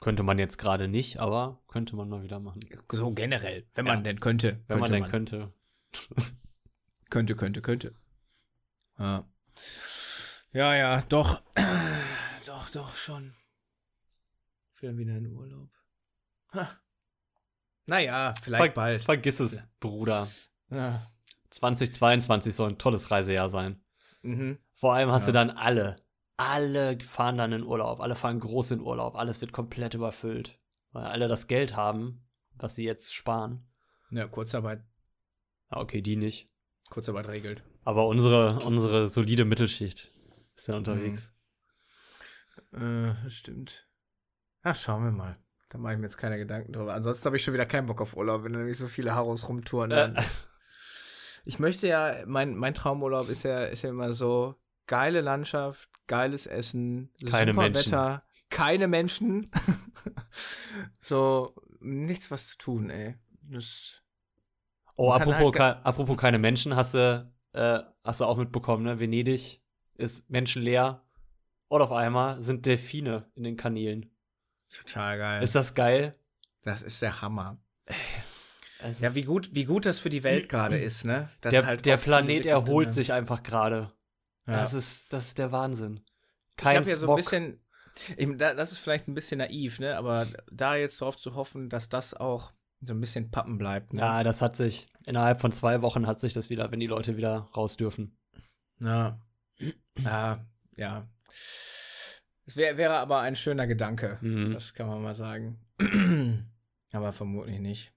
[0.00, 2.60] Könnte man jetzt gerade nicht, aber könnte man mal wieder machen.
[2.90, 3.94] So generell, wenn ja.
[3.94, 4.62] man denn könnte.
[4.66, 5.10] Wenn könnte man denn man.
[5.10, 5.52] könnte.
[7.10, 7.94] könnte, könnte, könnte.
[8.98, 9.26] Ja.
[10.52, 11.42] Ja, ja, doch.
[12.46, 13.34] Doch, doch, schon.
[14.74, 15.68] Ich will wieder in Urlaub.
[16.52, 16.70] Ha.
[17.86, 19.04] Naja, vielleicht Ver bald.
[19.04, 20.26] Vergiss es, Bruder.
[20.70, 21.12] Ja.
[21.50, 23.80] 2022 soll ein tolles Reisejahr sein.
[24.22, 24.58] Mhm.
[24.72, 25.26] Vor allem hast ja.
[25.26, 25.96] du dann alle,
[26.36, 30.58] alle fahren dann in Urlaub, alle fahren groß in Urlaub, alles wird komplett überfüllt,
[30.92, 33.68] weil alle das Geld haben, was sie jetzt sparen.
[34.10, 34.82] Ja, Kurzarbeit.
[35.70, 36.48] Ja, okay, die nicht.
[36.88, 37.62] Kurzarbeit regelt.
[37.84, 40.12] Aber unsere, unsere solide Mittelschicht
[40.60, 41.32] ist ja unterwegs.
[42.72, 43.88] Äh, das stimmt.
[44.62, 45.38] Ach, schauen wir mal.
[45.70, 46.94] Da mache ich mir jetzt keine Gedanken drüber.
[46.94, 49.48] Ansonsten habe ich schon wieder keinen Bock auf Urlaub, wenn da nämlich so viele Haros
[49.48, 49.90] rumtouren.
[49.90, 50.22] Äh.
[51.46, 54.56] Ich möchte ja, mein, mein Traumurlaub ist ja, ist ja immer so
[54.86, 57.92] geile Landschaft, geiles Essen, Keine super Menschen.
[57.92, 59.50] Wetter, keine Menschen.
[61.00, 63.16] so, nichts was zu tun, ey.
[63.50, 64.02] Das,
[64.96, 69.00] oh, apropos, halt apropos keine Menschen, hast du, äh, hast du auch mitbekommen, ne?
[69.00, 69.59] Venedig
[70.00, 71.02] ist menschenleer.
[71.68, 74.10] Und auf einmal sind Delfine in den Kanälen.
[74.70, 75.42] total geil.
[75.42, 76.16] Ist das geil?
[76.62, 77.58] das ist der Hammer.
[78.82, 81.30] Es Ja, wie gut, wie gut das für die Welt gerade ist, ne?
[81.40, 83.92] Dass der, halt der Planet erholt drin- sich einfach gerade.
[84.46, 84.54] Ja.
[84.54, 86.00] Das, ist, das ist der Wahnsinn.
[86.50, 87.60] ich Kein habe ja so ein bisschen,
[88.16, 89.96] ich, da, das ist vielleicht ein bisschen naiv, ne?
[89.96, 93.92] Aber da jetzt drauf zu hoffen, dass das auch so ein bisschen pappen bleibt.
[93.92, 94.00] Ne?
[94.00, 97.16] Ja, das hat sich, innerhalb von zwei Wochen hat sich das wieder, wenn die Leute
[97.16, 98.18] wieder raus dürfen.
[98.80, 99.20] Ja.
[99.98, 100.44] Ja,
[100.76, 101.06] ja.
[102.46, 104.18] Es wär, wäre aber ein schöner Gedanke.
[104.20, 104.52] Mhm.
[104.54, 105.58] Das kann man mal sagen.
[106.92, 107.92] aber vermutlich nicht.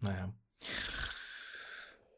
[0.00, 0.32] Naja.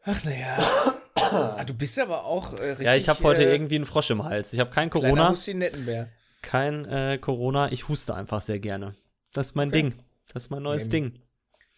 [0.05, 0.59] Ach, naja.
[1.14, 2.86] ah, du bist aber auch äh, richtig.
[2.86, 4.53] Ja, ich habe heute äh, irgendwie einen Frosch im Hals.
[4.53, 6.09] Ich habe kein Corona, Hustinettenbär.
[6.43, 7.70] kein äh, Corona.
[7.70, 8.95] Ich huste einfach sehr gerne.
[9.32, 9.82] Das ist mein Okay.
[9.82, 9.95] Ding.
[10.32, 10.91] Das ist mein neues Eben.
[10.91, 11.22] Ding.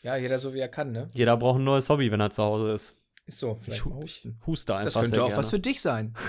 [0.02, 1.08] Ja, jeder so wie er kann, ne?
[1.14, 2.96] Jeder braucht ein neues Hobby, wenn er zu Hause ist.
[3.26, 3.56] Ist so.
[3.60, 4.40] Vielleicht Ich, mal hu- husten.
[4.46, 5.42] huste einfach Das könnte auch gerne.
[5.42, 6.14] was für dich sein.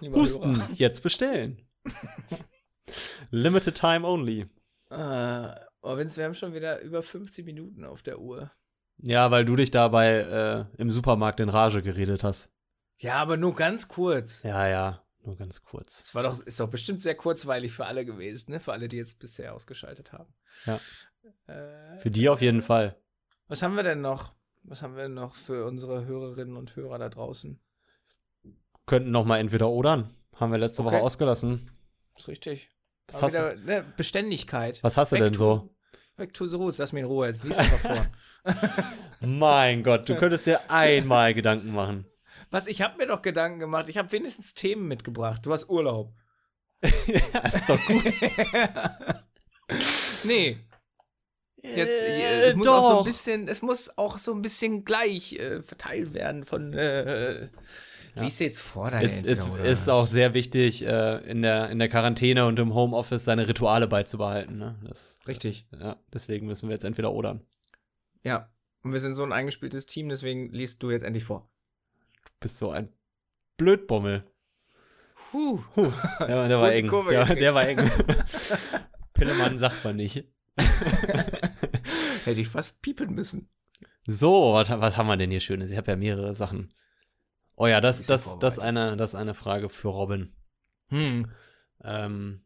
[0.00, 0.68] lieber Husten, Hörer.
[0.74, 1.62] jetzt bestellen.
[3.30, 4.46] Limited time only.
[4.90, 8.50] Äh, aber Vince, wir haben schon wieder über 50 Minuten auf der Uhr.
[8.98, 12.50] Ja, weil du dich dabei äh, im Supermarkt in Rage geredet hast.
[12.98, 14.42] Ja, aber nur ganz kurz.
[14.44, 16.00] Ja, ja, nur ganz kurz.
[16.00, 18.60] Das war doch, ist doch bestimmt sehr kurzweilig für alle gewesen, ne?
[18.60, 20.32] Für alle, die jetzt bisher ausgeschaltet haben.
[20.64, 20.78] Ja.
[21.46, 22.96] Äh, Für die auf jeden Fall.
[23.48, 24.32] was haben wir denn noch?
[24.62, 27.60] Was haben wir denn noch für unsere Hörerinnen und Hörer da draußen?
[28.86, 30.14] Könnten noch mal entweder odern.
[30.36, 30.92] Haben wir letzte Okay.
[30.96, 31.70] Woche ausgelassen.
[32.16, 32.68] ist richtig.
[33.08, 34.82] Was Aber hast, wieder, ne, Beständigkeit.
[34.82, 35.70] was hast du Back denn to- so?
[36.16, 37.26] Back to the roots, lass mich in Ruhe.
[37.28, 38.06] Jetzt lies einfach vor.
[39.20, 42.06] Mein Gott, du könntest dir einmal Gedanken machen.
[42.50, 43.88] Was, ich habe mir doch Gedanken gemacht.
[43.88, 45.44] Ich habe wenigstens Themen mitgebracht.
[45.44, 46.12] Du hast Urlaub.
[46.82, 48.04] ja, ist doch gut.
[50.24, 50.58] nee,
[51.62, 52.98] jetzt äh, Äh, es muss auch so doch.
[53.00, 57.48] ein bisschen, es muss auch so ein bisschen gleich äh, verteilt werden von äh,
[58.16, 61.88] Lies jetzt vor deine ist, ist, ist auch sehr wichtig, äh, in, der, in der
[61.88, 64.56] Quarantäne und im Homeoffice seine Rituale beizubehalten.
[64.56, 64.78] Ne?
[64.86, 65.66] Das, richtig.
[65.78, 67.40] ja, deswegen müssen wir jetzt entweder odern.
[68.22, 68.48] Ja.
[68.82, 71.50] Und wir sind so ein eingespieltes Team, deswegen liest du jetzt endlich vor.
[72.24, 72.90] Du bist so ein
[73.56, 74.24] Blödbommel.
[75.30, 75.58] Puh.
[75.74, 75.90] Puh,
[76.20, 76.90] der, war- der war eng.
[77.08, 77.90] Der, der war eng.
[79.14, 80.24] Pillemann sagt man nicht.
[82.24, 83.48] Hätte ich fast piepen müssen.
[84.06, 85.70] So, was, was haben wir denn hier Schönes?
[85.70, 86.72] Ich habe ja mehrere Sachen.
[87.56, 90.34] Oh ja, das, das, das, eine, das ist eine Frage für Robin.
[90.88, 91.30] Hm.
[91.82, 92.44] Ähm,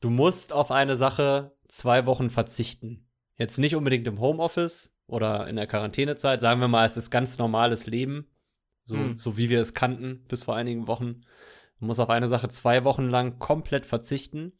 [0.00, 3.08] du musst auf eine Sache zwei Wochen verzichten.
[3.36, 6.40] Jetzt nicht unbedingt im Homeoffice oder in der Quarantänezeit.
[6.40, 8.28] Sagen wir mal, es ist ganz normales Leben.
[8.84, 9.18] So, Hm.
[9.18, 11.22] so wie wir es kannten bis vor einigen Wochen.
[11.78, 14.52] Du musst auf eine Sache zwei Wochen lang komplett verzichten.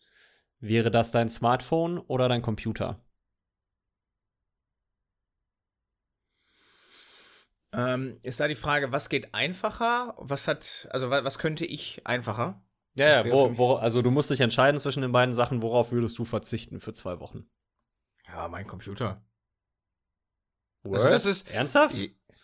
[0.61, 3.02] Wäre das dein Smartphone oder dein Computer?
[7.75, 10.14] Ähm, ist da die Frage, was geht einfacher?
[10.18, 12.62] Was hat, also wa- was könnte ich einfacher?
[12.95, 15.62] Ja, ja, wo, wo, also du musst dich entscheiden zwischen den beiden Sachen.
[15.62, 17.49] Worauf würdest du verzichten für zwei Wochen?
[18.29, 19.25] Ja, mein Computer.
[20.83, 20.97] Word?
[20.97, 21.97] Also das ist- Ernsthaft?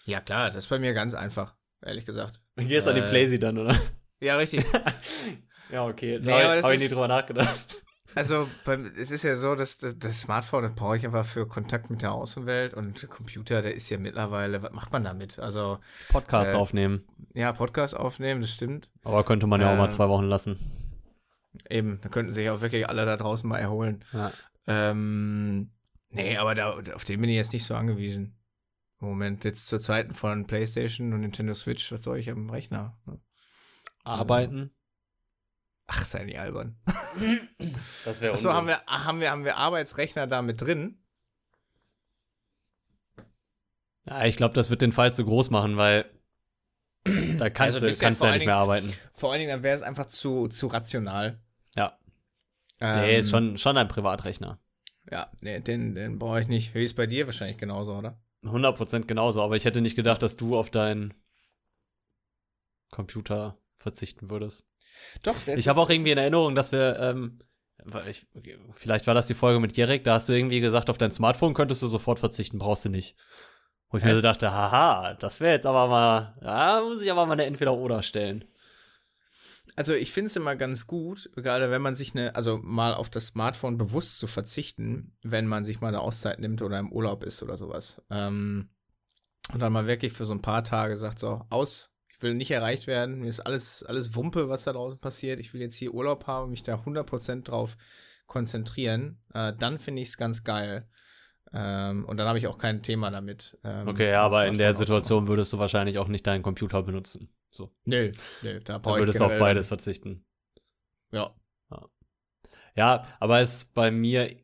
[0.07, 2.41] Ja, klar, das ist bei mir ganz einfach, ehrlich gesagt.
[2.57, 3.79] Du gehst an die Äh, Playsee dann, oder?
[4.20, 4.64] Ja, richtig.
[5.70, 6.18] ja, okay.
[6.18, 7.66] Nee, da aber habe das ich nicht drüber nachgedacht.
[8.15, 11.47] Also, beim, es ist ja so, dass das, das Smartphone, das brauche ich einfach für
[11.47, 15.39] Kontakt mit der Außenwelt und der Computer, der ist ja mittlerweile, was macht man damit?
[15.39, 15.79] Also,
[16.09, 17.05] Podcast Äh, aufnehmen.
[17.35, 18.91] ja, Podcast aufnehmen, das stimmt.
[19.05, 20.59] Aber könnte man ja auch mal äh, zwei Wochen lassen.
[21.69, 24.05] Eben, da könnten sich auch wirklich alle da draußen mal erholen.
[24.13, 24.33] Ja.
[24.67, 25.71] Ähm,
[26.11, 28.37] nee, aber da, auf den bin ich jetzt nicht so angewiesen.
[29.01, 32.97] Im Moment, jetzt zu Zeiten von PlayStation und Nintendo Switch, was soll ich am Rechner?
[33.07, 33.21] ne?
[34.05, 34.71] Arbeiten.
[35.91, 36.76] Ach, sei nicht albern.
[38.05, 41.03] Das wäre Achso, haben wir, haben, wir, haben wir Arbeitsrechner da mit drin?
[44.05, 46.07] Ja, ich glaube, das wird den Fall zu groß machen, weil
[47.05, 48.93] da kannst Also du, kannst ja allen nicht mehr arbeiten.
[49.14, 51.41] Vor allen Dingen, dann wäre es einfach zu, zu rational.
[51.74, 51.99] Ja.
[52.80, 54.59] Ähm, Der ist schon, schon ein Privatrechner.
[55.11, 56.74] Ja, nee, den, den brauche ich nicht.
[56.74, 58.18] Wie ist bei dir wahrscheinlich genauso, oder?
[58.45, 61.14] 100% genauso, aber ich hätte nicht gedacht, dass du auf deinen
[62.91, 64.66] Computer verzichten würdest.
[65.22, 67.40] Doch, ich habe auch irgendwie in Erinnerung, dass wir, ähm,
[68.07, 68.26] ich,
[68.74, 71.55] vielleicht war das die Folge mit Jerek, da hast du irgendwie gesagt, auf dein Smartphone
[71.55, 73.16] könntest du sofort verzichten, brauchst du nicht.
[73.90, 77.24] Wo ich mir so dachte, haha, das wäre jetzt aber mal, da muss ich aber
[77.24, 78.44] mal eine Entweder-Oder stellen.
[79.76, 83.09] Also ich finde es immer ganz gut, gerade wenn man sich eine, also mal auf
[83.09, 87.22] das Smartphone bewusst zu verzichten, wenn man sich mal eine Auszeit nimmt oder im Urlaub
[87.22, 88.03] ist oder sowas.
[88.11, 88.70] Ähm,
[89.53, 92.51] und dann mal wirklich für so ein paar Tage sagt, so, aus, ich will nicht
[92.51, 95.95] erreicht werden, mir ist alles, alles Wumpe, was da draußen passiert, ich will jetzt hier
[95.95, 97.77] Urlaub haben und mich da 100% drauf
[98.27, 100.89] konzentrieren, äh, dann finde ich es ganz geil.
[101.53, 103.57] Ähm, und dann habe ich auch kein Thema damit.
[103.62, 107.33] Ähm, okay, ja, aber in der Situation würdest du wahrscheinlich auch nicht deinen Computer benutzen.
[107.53, 107.71] So.
[107.85, 108.11] Nö,
[108.43, 110.27] nö, da brauche ich würdest auf beides verzichten.
[111.12, 111.33] Ja.
[111.71, 111.89] ja.
[112.75, 114.37] Ja, aber es ist bei mir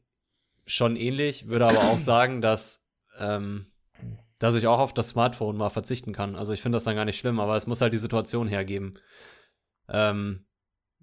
[0.64, 2.87] schon ähnlich, würde aber auch sagen, dass
[3.18, 3.66] ähm,
[4.45, 6.36] dass ich auch auf das Smartphone mal verzichten kann.
[6.36, 8.99] Also ich finde das dann gar nicht schlimm, aber es muss halt die Situation hergeben.
[9.88, 10.45] Ähm,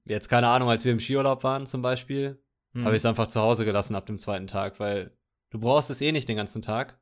[0.05, 2.39] jetzt keine Ahnung, als wir im Skiurlaub waren zum Beispiel,
[2.73, 2.85] mhm.
[2.85, 5.17] habe ich es einfach zu Hause gelassen ab dem zweiten Tag, weil
[5.49, 6.99] du brauchst es eh nicht den ganzen Tag.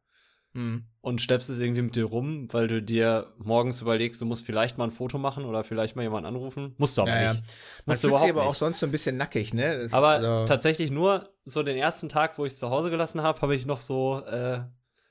[0.54, 0.86] Mhm.
[1.02, 4.78] Und steppst es irgendwie mit dir rum, weil du dir morgens überlegst, du musst vielleicht
[4.78, 6.74] mal ein Foto machen oder vielleicht mal jemanden anrufen.
[6.78, 7.44] Musst du aber ja, nicht.
[7.46, 7.54] Ja.
[7.86, 8.50] Man fühlt sich aber nicht.
[8.50, 9.84] auch sonst so ein bisschen nackig, ne?
[9.84, 13.22] Das, aber also tatsächlich nur so den ersten Tag, wo ich es zu Hause gelassen
[13.22, 14.62] habe, habe ich noch so äh,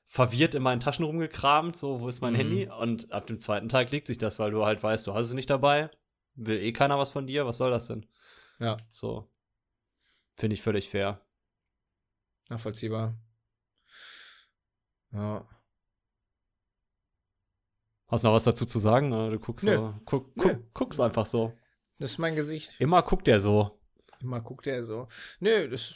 [0.09, 2.39] verwirrt in meinen Taschen rumgekramt, so, wo ist mein mhm.
[2.39, 2.69] Handy?
[2.69, 5.35] Und ab dem zweiten Tag legt sich das, weil du halt weißt, du hast es
[5.35, 5.91] nicht dabei,
[6.35, 8.07] will eh keiner was von dir, was soll das denn?
[8.59, 8.77] Ja.
[8.91, 9.31] So.
[10.37, 11.21] Finde ich völlig fair.
[12.49, 13.19] Nachvollziehbar.
[15.13, 15.47] Ja.
[18.07, 19.11] Hast du noch was dazu zu sagen?
[19.11, 21.53] Du guckst, so, guck, guck, guckst einfach so.
[21.99, 22.81] Das ist mein Gesicht.
[22.81, 23.79] Immer guckt er so.
[24.21, 25.09] Immer guckt er so.
[25.41, 25.95] Nö, das,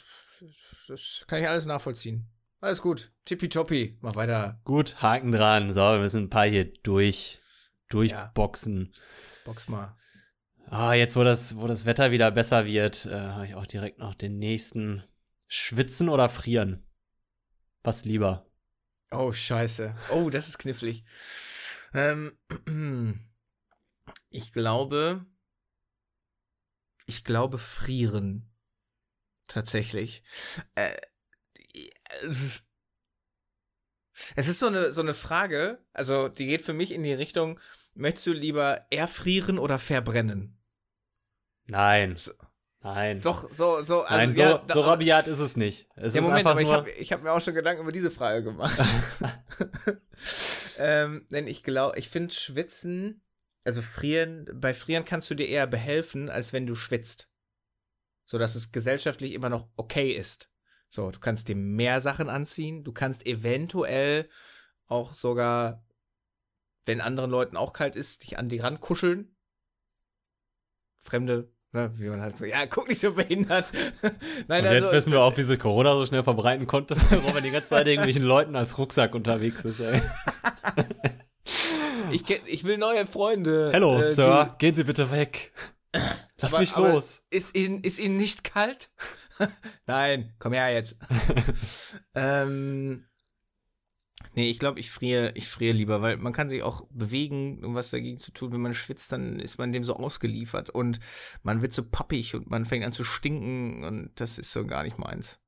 [0.87, 2.29] das kann ich alles nachvollziehen.
[2.63, 3.11] Alles gut.
[3.25, 3.97] Tippitoppi.
[3.99, 4.61] Mach weiter.
[4.63, 5.73] Gut, Haken dran.
[5.73, 7.41] So, wir müssen ein paar hier durch,
[7.89, 8.93] durchboxen.
[8.93, 9.01] Ja.
[9.43, 9.97] Box mal.
[10.67, 13.99] Ah, jetzt, wo das, wo das Wetter wieder besser wird, äh, habe ich auch direkt
[13.99, 15.03] noch den nächsten.
[15.45, 16.87] Schwitzen oder frieren?
[17.83, 18.49] Was lieber?
[19.11, 19.93] Oh, scheiße.
[20.11, 21.03] Oh, das ist knifflig.
[21.93, 22.31] Ähm,
[24.29, 25.25] ich glaube,
[27.07, 28.49] ich glaube frieren.
[29.47, 30.23] Tatsächlich.
[30.75, 30.95] Äh,
[34.35, 37.59] es ist so eine, so eine Frage, also die geht für mich in die Richtung,
[37.95, 40.57] möchtest du lieber erfrieren oder verbrennen?
[41.65, 42.15] Nein.
[42.15, 42.31] So.
[42.81, 43.21] Nein.
[43.21, 44.01] Doch, so, so.
[44.01, 45.87] Also, Nein, so, ja, so rabiat ist es nicht.
[45.95, 48.77] Es ja, Moment, aber ich habe hab mir auch schon Gedanken über diese Frage gemacht.
[50.77, 53.21] ähm, denn ich glaube, ich finde Schwitzen,
[53.63, 57.29] also frieren, bei Frieren kannst du dir eher behelfen, als wenn du schwitzt.
[58.25, 60.49] So dass es gesellschaftlich immer noch okay ist.
[60.93, 62.83] So, du kannst dir mehr Sachen anziehen.
[62.83, 64.29] Du kannst eventuell
[64.85, 65.83] auch sogar,
[66.85, 69.35] wenn anderen Leuten auch kalt ist, dich an die Rand kuscheln.
[70.99, 73.71] Fremde, ne, wie man halt so, ja, guck nicht so behindert.
[74.47, 77.31] Nein, Und jetzt also, wissen wir auch, wie sich Corona so schnell verbreiten konnte, wo
[77.31, 79.99] man die ganze Zeit irgendwelchen Leuten als Rucksack unterwegs ist, ey.
[82.11, 83.71] ich, ich will neue Freunde.
[83.73, 85.53] Hello, äh, Sir, gehen Sie bitte weg.
[86.37, 87.25] Lass aber, mich los.
[87.31, 88.91] Ist Ihnen, ist Ihnen nicht kalt?
[89.87, 90.97] Nein, komm her jetzt.
[92.15, 93.05] ähm,
[94.35, 97.75] nee, ich glaube, ich friere, ich friere lieber, weil man kann sich auch bewegen, um
[97.75, 98.51] was dagegen zu tun.
[98.51, 100.99] Wenn man schwitzt, dann ist man dem so ausgeliefert und
[101.43, 104.83] man wird so pappig und man fängt an zu stinken und das ist so gar
[104.83, 105.39] nicht meins.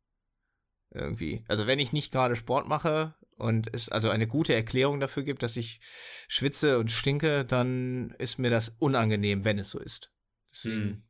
[0.91, 1.43] Irgendwie.
[1.47, 5.43] Also wenn ich nicht gerade Sport mache und es also eine gute Erklärung dafür gibt,
[5.43, 5.81] dass ich
[6.27, 10.11] schwitze und stinke, dann ist mir das unangenehm, wenn es so ist.
[10.51, 11.03] Deswegen hm.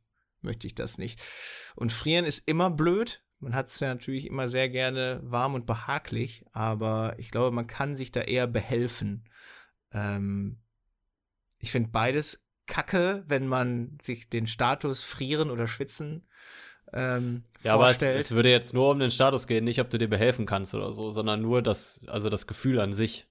[0.46, 1.20] Möchte ich das nicht.
[1.74, 3.22] Und frieren ist immer blöd.
[3.38, 7.66] Man hat es ja natürlich immer sehr gerne warm und behaglich, aber ich glaube, man
[7.66, 9.28] kann sich da eher behelfen.
[9.92, 10.58] Ähm,
[11.58, 16.26] ich finde beides kacke, wenn man sich den Status frieren oder schwitzen
[16.92, 18.10] ähm, ja, vorstellt.
[18.12, 20.46] aber es, es, würde jetzt nur um den Status gehen, nicht ob du dir behelfen
[20.46, 23.26] kannst oder so, sondern nur das, also das Gefühl an sich.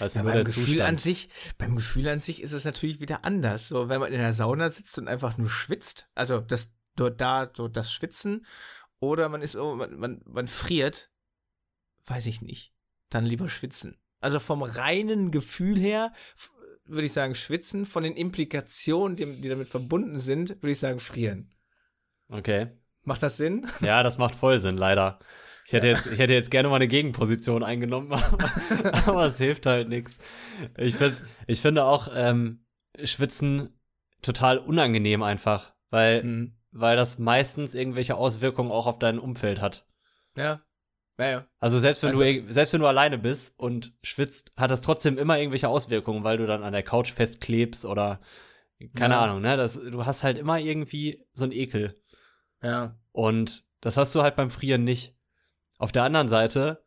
[0.00, 1.28] Also ja, beim Gefühl an sich,
[1.58, 3.68] beim Gefühl an sich ist es natürlich wieder anders.
[3.68, 7.50] So, wenn man in der Sauna sitzt und einfach nur schwitzt, also das dort da
[7.54, 8.46] so das Schwitzen,
[8.98, 11.10] oder man ist, oh, man, man, man friert,
[12.06, 12.74] weiß ich nicht.
[13.08, 13.98] Dann lieber schwitzen.
[14.20, 16.12] Also vom reinen Gefühl her
[16.84, 21.00] würde ich sagen schwitzen, von den Implikationen, die, die damit verbunden sind, würde ich sagen
[21.00, 21.54] frieren.
[22.28, 22.68] Okay.
[23.02, 23.66] Macht das Sinn?
[23.80, 25.18] Ja, das macht voll Sinn, leider.
[25.70, 29.66] Ich hätte, jetzt, ich hätte jetzt gerne mal eine Gegenposition eingenommen, aber, aber es hilft
[29.66, 30.18] halt nichts.
[30.76, 32.64] Ich, find, ich finde auch ähm,
[33.04, 33.78] Schwitzen
[34.20, 36.56] total unangenehm einfach, weil, mhm.
[36.72, 39.86] weil das meistens irgendwelche Auswirkungen auch auf dein Umfeld hat.
[40.36, 40.60] Ja.
[41.20, 41.46] Ja, ja.
[41.60, 45.18] Also selbst wenn Also- du selbst wenn du alleine bist und schwitzt, hat das trotzdem
[45.18, 48.20] immer irgendwelche Auswirkungen, weil du dann an der Couch festklebst oder
[48.96, 49.20] keine Ja.
[49.20, 49.56] Ahnung, ne?
[49.56, 51.94] Das, du hast halt immer irgendwie so einen Ekel.
[52.60, 52.96] ja.
[53.12, 55.14] Und das hast du halt beim Frieren nicht.
[55.80, 56.84] Auf der anderen Seite,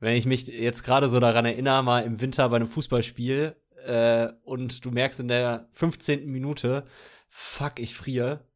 [0.00, 4.28] wenn ich mich jetzt gerade so daran erinnere, mal im Winter bei einem Fußballspiel äh,
[4.42, 6.30] und du merkst in der 15.
[6.30, 6.84] Minute,
[7.28, 8.46] fuck, ich friere.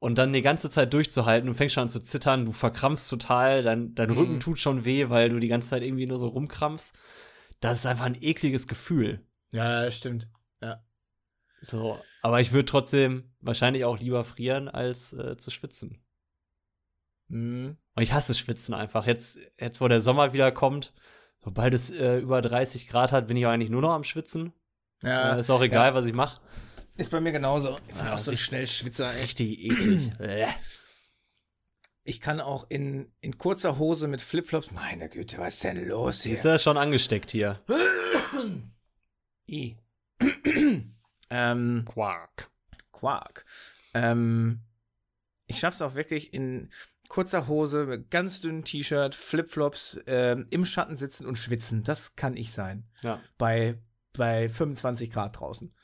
[0.00, 3.62] Und dann die ganze Zeit durchzuhalten, du fängst schon an zu zittern, du verkrampfst total,
[3.62, 4.18] dein, dein Mhm.
[4.18, 6.92] Rücken tut schon weh, weil du die ganze Zeit irgendwie nur so rumkrampfst.
[7.60, 9.20] Das ist einfach ein ekliges Gefühl.
[9.52, 10.28] Ja, stimmt.
[11.60, 16.04] So, aber ich würde trotzdem wahrscheinlich auch lieber frieren, als äh, zu schwitzen.
[17.28, 17.78] Mhm.
[17.96, 19.06] Und ich hasse Schwitzen einfach.
[19.06, 20.92] Jetzt, jetzt wo der Sommer wieder kommt,
[21.44, 24.52] sobald es äh, über 30 Grad hat, bin ich auch eigentlich nur noch am Schwitzen.
[25.02, 26.40] Ja, Äh, ist auch egal, was ich mache.
[26.96, 27.78] ist bei mir genauso.
[27.88, 29.12] Ich bin Ja, auch so ein Schnellschwitzer.
[29.12, 29.22] ey.
[29.22, 30.10] Richtig eklig.
[32.06, 34.70] Ich kann auch in, in kurzer Hose mit Flipflops.
[34.72, 36.34] Meine Güte, was ist denn los hier?
[36.34, 37.60] ist ja schon angesteckt hier.
[39.48, 39.76] I.
[41.30, 42.50] ähm, Quark.
[42.92, 43.46] Quark.
[43.94, 44.60] Ähm,
[45.46, 46.70] ich schaff's auch wirklich in
[47.08, 51.82] kurzer Hose, mit ganz dünnem T-Shirt, Flipflops, ähm, im Schatten sitzen und schwitzen.
[51.84, 52.88] Das kann ich sein.
[53.02, 53.20] Ja.
[53.38, 53.78] Bei,
[54.12, 55.74] bei 25 Grad draußen.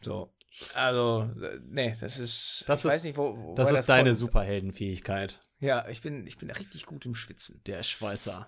[0.00, 0.34] So.
[0.74, 2.64] Also, äh, nee, das ist.
[2.66, 3.36] Das ich ist- weiß nicht, wo.
[3.36, 4.18] wo Das ist deine kommt.
[4.18, 5.40] Superheldenfähigkeit.
[5.60, 7.60] Ja, ich bin, ich bin richtig gut im Schwitzen.
[7.66, 8.46] Der Schweißer.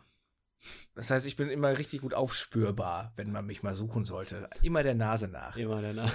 [0.94, 4.48] Das heißt, ich bin immer richtig gut aufspürbar, wenn man mich mal suchen sollte.
[4.62, 5.56] Immer der Nase nach.
[5.56, 6.10] Immer der Na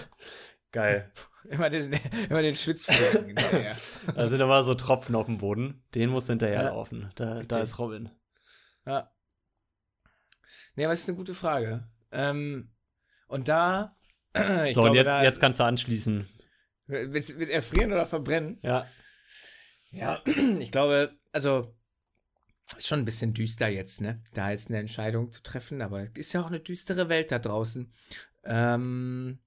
[0.75, 1.11] Geil.
[1.49, 1.93] Immer den,
[2.27, 3.77] immer den Schwitzflecken hinterher.
[4.15, 5.83] Da sind aber so Tropfen auf dem Boden.
[5.93, 6.31] Den muss Ja.
[6.31, 7.11] hinterherlaufen.
[7.13, 7.57] Da, da Richtig.
[7.61, 8.09] ist Robin.
[8.83, 9.11] Ja.
[10.75, 11.87] Nee, aber das ist eine gute Frage.
[12.11, 12.71] Ähm,
[13.27, 13.95] und da,
[14.33, 16.27] ich so, glaube, und jetzt, da, jetzt kannst du anschließen.
[16.87, 18.57] Willst, willst erfrieren oder verbrennen?
[18.63, 18.87] Ja.
[19.91, 20.23] Ja,
[20.59, 21.75] ich glaube, also
[22.75, 24.23] ist schon ein bisschen düster jetzt, ne?
[24.33, 27.93] Da jetzt eine Entscheidung zu treffen, aber ist ja auch eine düstere Welt da draußen.
[28.45, 29.37] Ähm,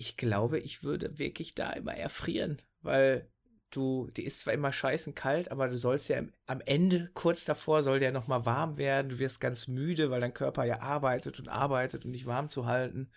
[0.00, 3.28] ich glaube, ich würde wirklich da immer erfrieren, weil
[3.70, 7.82] du, die ist zwar immer scheißen kalt, aber du sollst ja am Ende, kurz davor,
[7.82, 9.10] soll der nochmal warm werden.
[9.10, 12.64] Du wirst ganz müde, weil dein Körper ja arbeitet und arbeitet, um dich warm zu
[12.64, 13.10] halten.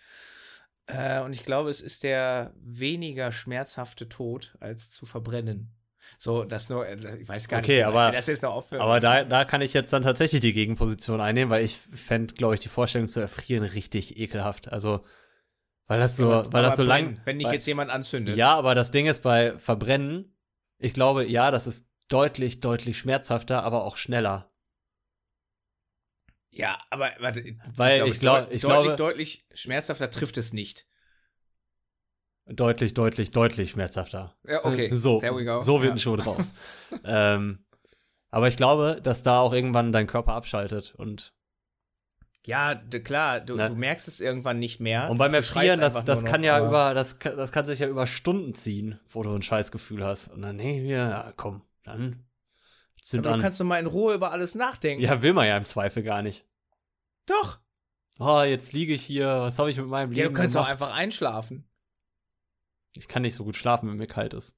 [0.86, 5.74] Äh, und ich glaube, es ist der weniger schmerzhafte Tod, als zu verbrennen.
[6.18, 8.78] So, das nur, äh, ich weiß gar Okay, nicht, aber- das ist noch offen.
[8.78, 12.54] Aber da, da kann ich jetzt dann tatsächlich die Gegenposition einnehmen, weil ich fände, glaube
[12.54, 14.70] ich, die Vorstellung zu erfrieren richtig ekelhaft.
[14.70, 15.02] Also,
[15.86, 17.20] weil das so, weil das so lang.
[17.24, 18.36] Wenn weil, jetzt jemand anzündet.
[18.36, 20.36] Ja, aber das Ding ist bei Verbrennen,
[20.78, 24.50] ich glaube, ja, das ist deutlich, deutlich schmerzhafter, aber auch schneller.
[26.50, 30.86] Ja, aber warte, Weil ich glaub- deut- ich deutlich, glaube- deutlich schmerzhafter trifft es nicht.
[32.46, 34.36] Deutlich, deutlich, deutlich schmerzhafter.
[34.46, 34.90] Ja, okay.
[34.92, 35.92] So, we so wird ja.
[35.92, 36.52] ein Schuh raus.
[37.04, 37.64] ähm,
[38.30, 41.32] aber ich glaube, dass da auch irgendwann dein Körper abschaltet und
[42.46, 43.68] Ja, klar, du, Ne?
[43.68, 45.08] du merkst es irgendwann nicht mehr.
[45.10, 47.78] Und beim Du Erfrieren, das, das kann noch, ja über, das, kann- das kann sich
[47.78, 50.28] ja über Stunden ziehen, wo du ein Scheißgefühl hast.
[50.28, 52.26] Und dann, nee, ja, komm, dann
[53.00, 53.40] zünd Aber du an.
[53.40, 55.02] kannst doch mal in Ruhe über alles nachdenken.
[55.02, 56.46] Ja, will man ja im Zweifel gar nicht.
[57.26, 57.58] Doch.
[58.18, 60.66] Oh, jetzt liege ich hier, was habe ich mit meinem Ja, Leben du kannst auch
[60.66, 60.82] gemacht?
[60.82, 61.68] einfach einschlafen.
[62.96, 64.54] Ich kann nicht so gut schlafen, wenn mir kalt ist.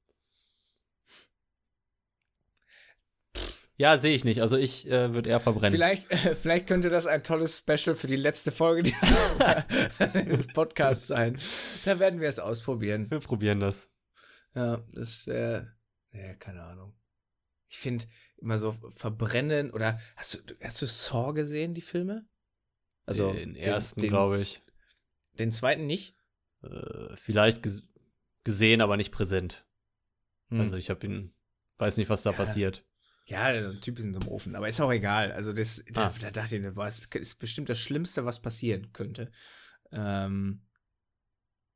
[3.78, 4.40] Ja, sehe ich nicht.
[4.40, 5.72] Also ich äh, würde eher verbrennen.
[5.72, 9.34] Vielleicht, äh, vielleicht könnte das ein tolles Special für die letzte Folge dieses,
[10.26, 11.38] dieses Podcasts sein.
[11.84, 13.10] Da werden wir es ausprobieren.
[13.10, 13.90] Wir probieren das.
[14.54, 15.74] Ja, das wäre.
[16.12, 16.96] Ja, keine Ahnung.
[17.68, 18.06] Ich finde
[18.38, 22.26] immer so verbrennen oder hast du, hast du Saw gesehen, die Filme?
[23.04, 24.62] Also den ersten, glaube ich.
[25.38, 26.16] Den zweiten nicht?
[26.62, 27.82] Äh, vielleicht ges
[28.44, 29.66] gesehen, aber nicht präsent.
[30.48, 30.60] Hm.
[30.60, 31.34] Also ich habe ihn,
[31.78, 32.36] weiß nicht, was da Ja.
[32.36, 32.86] passiert.
[33.28, 35.32] Ja, ein Typ ist in so einem Ofen, aber ist auch egal.
[35.32, 36.12] Also das, da, Ah.
[36.20, 39.30] da dachte ich, das ist bestimmt das Schlimmste, was passieren könnte.
[39.90, 40.62] Ähm,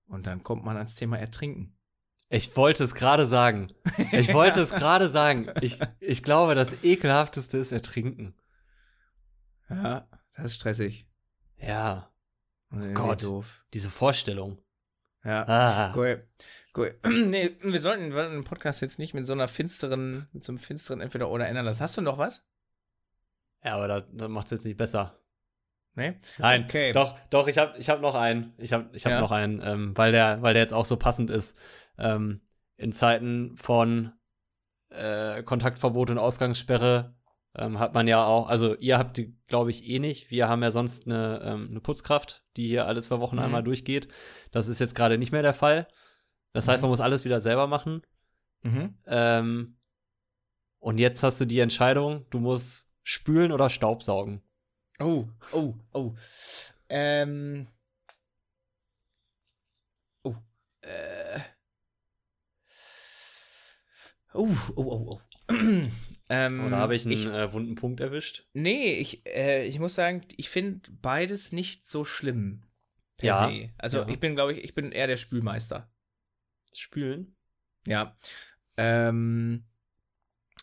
[0.06, 1.76] und dann kommt man ans Thema Ertrinken.
[2.28, 3.66] Ich wollte es gerade sagen.
[4.12, 5.48] Ich wollte es gerade sagen.
[5.60, 8.34] Ich, ich glaube, das ekelhafteste ist Ertrinken.
[9.68, 11.08] Ja, das ist stressig.
[11.56, 12.12] Ja,
[12.70, 13.24] irgendwie Gott.
[13.24, 13.64] doof.
[13.74, 14.62] diese Vorstellung.
[15.24, 15.44] Ja.
[15.46, 15.92] Ah.
[15.94, 16.26] Cool.
[16.76, 16.94] Cool.
[17.04, 21.00] nee, wir sollten, den Podcast jetzt nicht mit so einer finsteren, mit so einem finsteren
[21.00, 21.80] entweder oder ändern lassen.
[21.80, 22.44] Hast du noch was?
[23.64, 25.18] Ja, aber das, das macht es jetzt nicht besser.
[25.94, 26.14] Nee?
[26.38, 26.92] Nein, Okay.
[26.92, 28.54] doch, doch, ich habe ich hab noch einen.
[28.58, 29.20] Ich habe ich hab Ja.
[29.20, 31.58] noch einen, ähm, weil, der, weil der jetzt auch so passend ist.
[31.98, 32.40] Ähm,
[32.76, 34.12] in Zeiten von
[34.90, 37.14] äh, Kontaktverbot und Ausgangssperre
[37.56, 40.30] ähm, hat man ja auch, also ihr habt die, glaube ich, eh nicht.
[40.30, 43.42] Wir haben ja sonst eine, ähm, eine Putzkraft, die hier alle zwei Wochen Mhm.
[43.42, 44.08] einmal durchgeht.
[44.52, 45.88] Das ist jetzt gerade nicht mehr der Fall.
[46.52, 46.82] Das heißt, Mhm.
[46.84, 48.02] man muss alles wieder selber machen.
[48.62, 48.94] Mhm.
[49.06, 49.76] Ähm,
[50.78, 54.42] und jetzt hast du die Entscheidung, du musst Spülen oder Staubsaugen?
[54.98, 56.14] Oh, oh, oh.
[56.88, 57.66] Ähm.
[60.22, 60.34] Oh.
[60.82, 61.40] Äh.
[64.34, 65.20] Oh, oh, oh,
[65.50, 65.54] oh.
[66.32, 68.46] ähm, Oder habe ich einen ich, äh, wunden Punkt erwischt?
[68.52, 72.62] Nee, ich, äh, ich muss sagen, ich finde beides nicht so schlimm.
[73.16, 73.48] Per ja.
[73.48, 73.70] se.
[73.78, 74.08] Also ja.
[74.08, 75.92] ich bin, glaube ich, ich bin eher der Spülmeister.
[76.72, 77.34] Spülen?
[77.84, 78.14] Ja.
[78.76, 79.64] Ähm,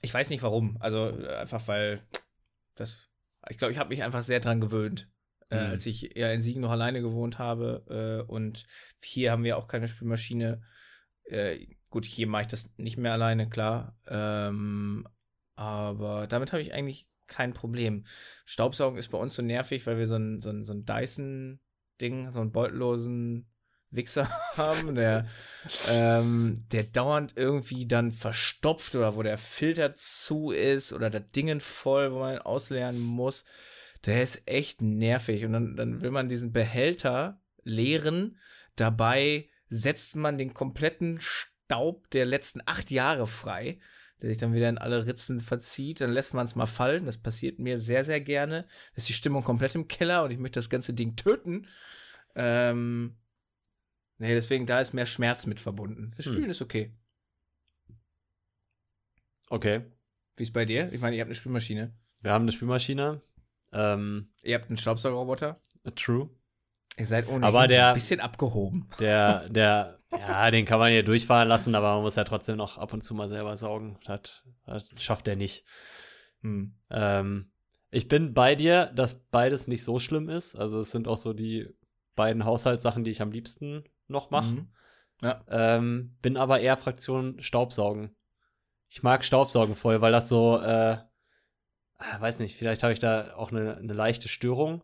[0.02, 0.78] ich weiß nicht warum.
[0.80, 2.02] Also einfach weil
[2.76, 3.10] das.
[3.50, 5.12] Ich glaube, ich habe mich einfach sehr dran gewöhnt.
[5.50, 5.72] Äh, mhm.
[5.72, 8.24] als ich ja in Siegen noch alleine gewohnt habe.
[8.26, 8.66] Äh, und
[9.02, 10.62] hier haben wir auch keine Spülmaschine.
[11.26, 14.00] Äh, gut, hier mache ich das nicht mehr alleine, klar.
[14.08, 15.06] Ähm,
[15.58, 18.06] aber damit habe ich eigentlich kein Problem.
[18.46, 22.30] Staubsaugen ist bei uns so nervig, weil wir so ein, so ein, so ein Dyson-Ding,
[22.30, 23.50] so einen beutellosen
[23.90, 25.28] Wichser haben, der,
[25.90, 31.60] ähm, der dauernd irgendwie dann verstopft oder wo der Filter zu ist oder das Dingen
[31.60, 33.44] voll, wo man ausleeren muss.
[34.06, 35.44] Der ist echt nervig.
[35.44, 38.38] Und dann, dann will man diesen Behälter leeren.
[38.76, 43.80] Dabei setzt man den kompletten Staub der letzten acht Jahre frei,
[44.22, 46.02] der sich dann wieder in alle Ritzen verzieht.
[46.02, 47.06] Dann lässt man es mal fallen.
[47.06, 48.64] Das passiert mir sehr, sehr gerne.
[48.64, 51.68] Da ist die Stimmung komplett im Keller und ich möchte das ganze Ding töten.
[52.36, 53.16] Ähm,
[54.18, 56.14] nee, deswegen, da ist mehr Schmerz mit verbunden.
[56.18, 56.34] Das hm.
[56.34, 56.52] Spielen hm.
[56.52, 56.94] ist okay.
[59.50, 59.82] Okay.
[60.36, 60.92] Wie ist bei dir?
[60.92, 61.94] Ich meine, ihr habt eine Spülmaschine.
[62.22, 63.22] Wir haben eine Spülmaschine.
[63.74, 65.60] Ähm, ihr habt einen Staubsaugerroboter.
[65.96, 66.30] True.
[66.98, 68.90] Ihr seid ohnehin aber der, so ein bisschen abgehoben.
[69.00, 72.78] Der, der, ja, den kann man hier durchfahren lassen, aber man muss ja trotzdem noch
[72.78, 73.98] ab und zu mal selber saugen.
[74.06, 75.64] Das, das schafft er nicht.
[76.42, 76.76] Hm.
[76.90, 77.52] Ähm,
[77.92, 80.56] ich bin bei dir, dass beides nicht so schlimm ist.
[80.56, 81.70] Also es sind auch so die
[82.16, 84.52] beiden Haushaltssachen, die ich am liebsten noch mache.
[84.52, 84.68] Mhm.
[85.24, 85.42] Ja.
[85.50, 88.16] Ähm, bin aber eher Fraktion Staubsaugen.
[88.90, 90.98] Ich mag Staubsaugen voll, weil das so, äh,
[92.20, 94.84] weiß nicht, vielleicht habe ich da auch eine, eine leichte Störung.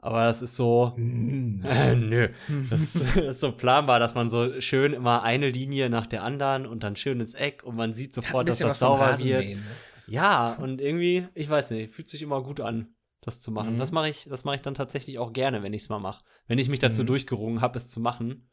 [0.00, 0.94] Aber das ist so.
[0.96, 1.00] Äh,
[1.96, 2.28] nö.
[2.70, 6.66] Das, das, ist so planbar, dass man so schön immer eine Linie nach der anderen
[6.66, 9.44] und dann schön ins Eck und man sieht sofort, ja, dass das sauber wird.
[9.44, 9.62] ne?
[10.06, 13.74] Ja, und irgendwie, ich weiß nicht, fühlt sich immer gut an, das zu machen.
[13.74, 13.78] Mhm.
[13.78, 16.24] Das mache ich, das mache ich dann tatsächlich auch gerne, wenn ich es mal mache.
[16.46, 17.06] Wenn ich mich dazu mhm.
[17.06, 18.48] durchgerungen habe, es zu machen,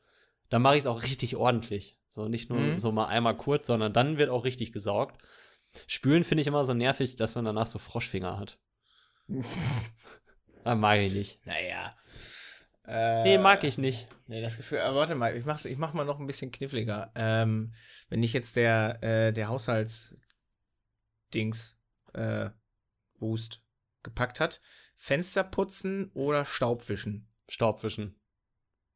[0.50, 2.00] dann mache ich es auch richtig ordentlich.
[2.10, 2.80] So nicht nur mhm.
[2.80, 5.22] so mal einmal kurz, sondern dann wird auch richtig gesaugt.
[5.88, 8.60] Spülen finde ich immer so nervig, dass man danach so Froschfinger hat.
[10.66, 11.46] Ah, mag ich nicht.
[11.46, 11.96] Naja.
[12.88, 14.08] Äh, nee, mag ich nicht.
[14.28, 17.12] Nee, das Gefühl, aber warte mal, ich mach's, ich mach mal noch ein bisschen kniffliger.
[17.16, 17.72] Ähm,
[18.10, 20.18] wenn ich jetzt der, äh, der Haushaltsdings,
[22.14, 22.50] äh,
[23.20, 23.62] Wust
[24.04, 24.60] gepackt hat,
[24.96, 27.28] Fenster putzen oder Staubwischen?
[27.48, 28.20] Staubwischen.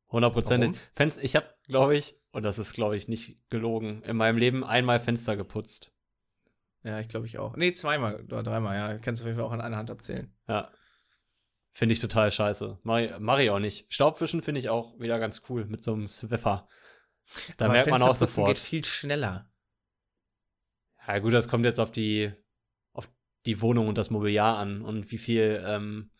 [0.09, 0.75] Hundertprozentig.
[0.95, 4.63] Fenster, ich habe, glaube ich, und das ist, glaube ich, nicht gelogen, in meinem Leben
[4.63, 5.91] einmal Fenster geputzt.
[6.83, 7.55] Ja, ich glaube ich auch.
[7.55, 8.97] Nee, zweimal oder dreimal, ja.
[8.97, 10.33] Kannst du auf jeden Fall auch an einer Hand abzählen.
[10.47, 10.71] Ja.
[11.71, 12.79] Finde ich total scheiße.
[12.83, 13.91] Mach ich, mach ich auch nicht.
[13.93, 16.67] Staubwischen finde ich auch wieder ganz cool mit so einem Swiffer.
[17.57, 18.47] Da Aber merkt man auch sofort.
[18.47, 19.51] geht viel schneller.
[21.07, 22.31] Ja, gut, das kommt jetzt auf die,
[22.93, 23.09] auf
[23.45, 26.11] die Wohnung und das Mobiliar an und wie viel, ähm,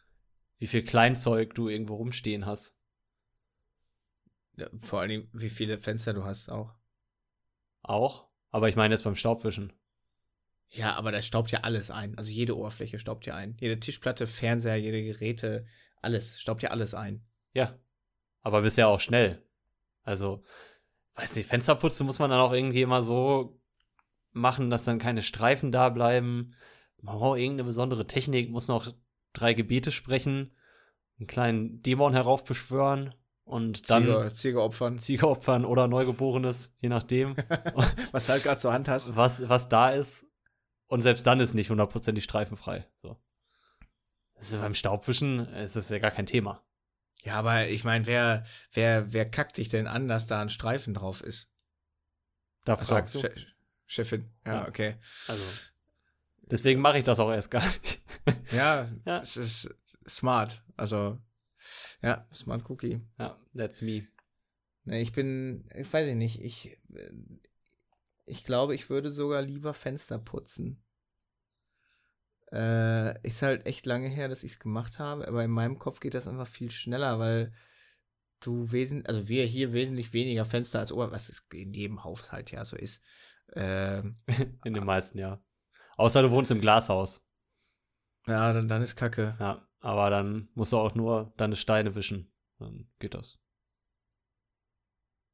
[0.58, 2.76] wie viel Kleinzeug du irgendwo rumstehen hast.
[4.58, 6.74] Ja, vor allem, wie viele Fenster du hast auch.
[7.82, 8.30] Auch?
[8.50, 9.74] Aber ich meine jetzt beim Staubwischen.
[10.72, 12.18] Ja, aber da staubt ja alles ein.
[12.18, 13.58] Also jede Oberfläche staubt ja ein.
[13.60, 15.66] Jede Tischplatte, Fernseher, jede Geräte,
[16.02, 17.26] alles staubt ja alles ein.
[17.54, 17.78] Ja.
[18.42, 19.44] Aber bist ja auch schnell.
[20.04, 20.44] Also,
[21.16, 23.60] weiß nicht, Fensterputzen muss man dann auch irgendwie immer so
[24.32, 26.56] machen, dass dann keine Streifen da bleiben.
[27.02, 28.94] Man braucht irgendeine besondere Technik, muss noch
[29.34, 30.56] drei Gebete sprechen,
[31.20, 35.00] einen kleinen Dämon heraufbeschwören und dann Ziege, Ziege opfern.
[35.00, 37.36] Ziege opfern oder Neugeborenes, je nachdem.
[38.12, 39.16] was du halt gerade zur Hand hast.
[39.16, 40.29] Was, was da ist.
[40.90, 42.86] Und selbst dann ist nicht hundertprozentig streifenfrei.
[42.98, 43.16] So.
[44.36, 46.64] Das ist beim Staubwischen ist das ja gar kein Thema.
[47.24, 50.94] Ja, aber ich meine, wer, wer, wer kackt dich denn an, dass da ein Streifen
[50.94, 51.50] drauf ist?
[52.66, 53.22] Da fragst du.
[53.86, 54.96] Chefin, ja, ja, okay.
[55.28, 55.44] Also,
[56.44, 58.00] deswegen mache ich das auch erst gar nicht.
[58.52, 59.76] ja, ja, es ist
[60.08, 60.64] smart.
[60.78, 61.20] Also,
[62.02, 63.02] ja, Smart Cookie.
[63.18, 64.08] Ja, that's me.
[64.86, 66.78] Ich bin, ich weiß nicht, ich,
[68.30, 70.84] ich glaube, ich würde sogar lieber Fenster putzen.
[72.52, 76.00] Äh, ist halt echt lange her, dass ich es gemacht habe, aber in meinem Kopf
[76.00, 77.52] geht das einfach viel schneller, weil
[78.40, 82.66] du wesentlich, also wir hier wesentlich weniger Fenster als Ober, was in jedem Haushalt ja
[82.66, 83.02] so ist.
[83.54, 84.16] Ähm,
[84.64, 85.44] in den meisten, ja.
[85.98, 87.24] Außer du wohnst im Glashaus.
[88.26, 89.36] Ja, dann, dann ist Kacke.
[89.40, 92.32] Ja, aber dann musst du auch nur deine Steine wischen.
[92.58, 93.40] Dann geht das.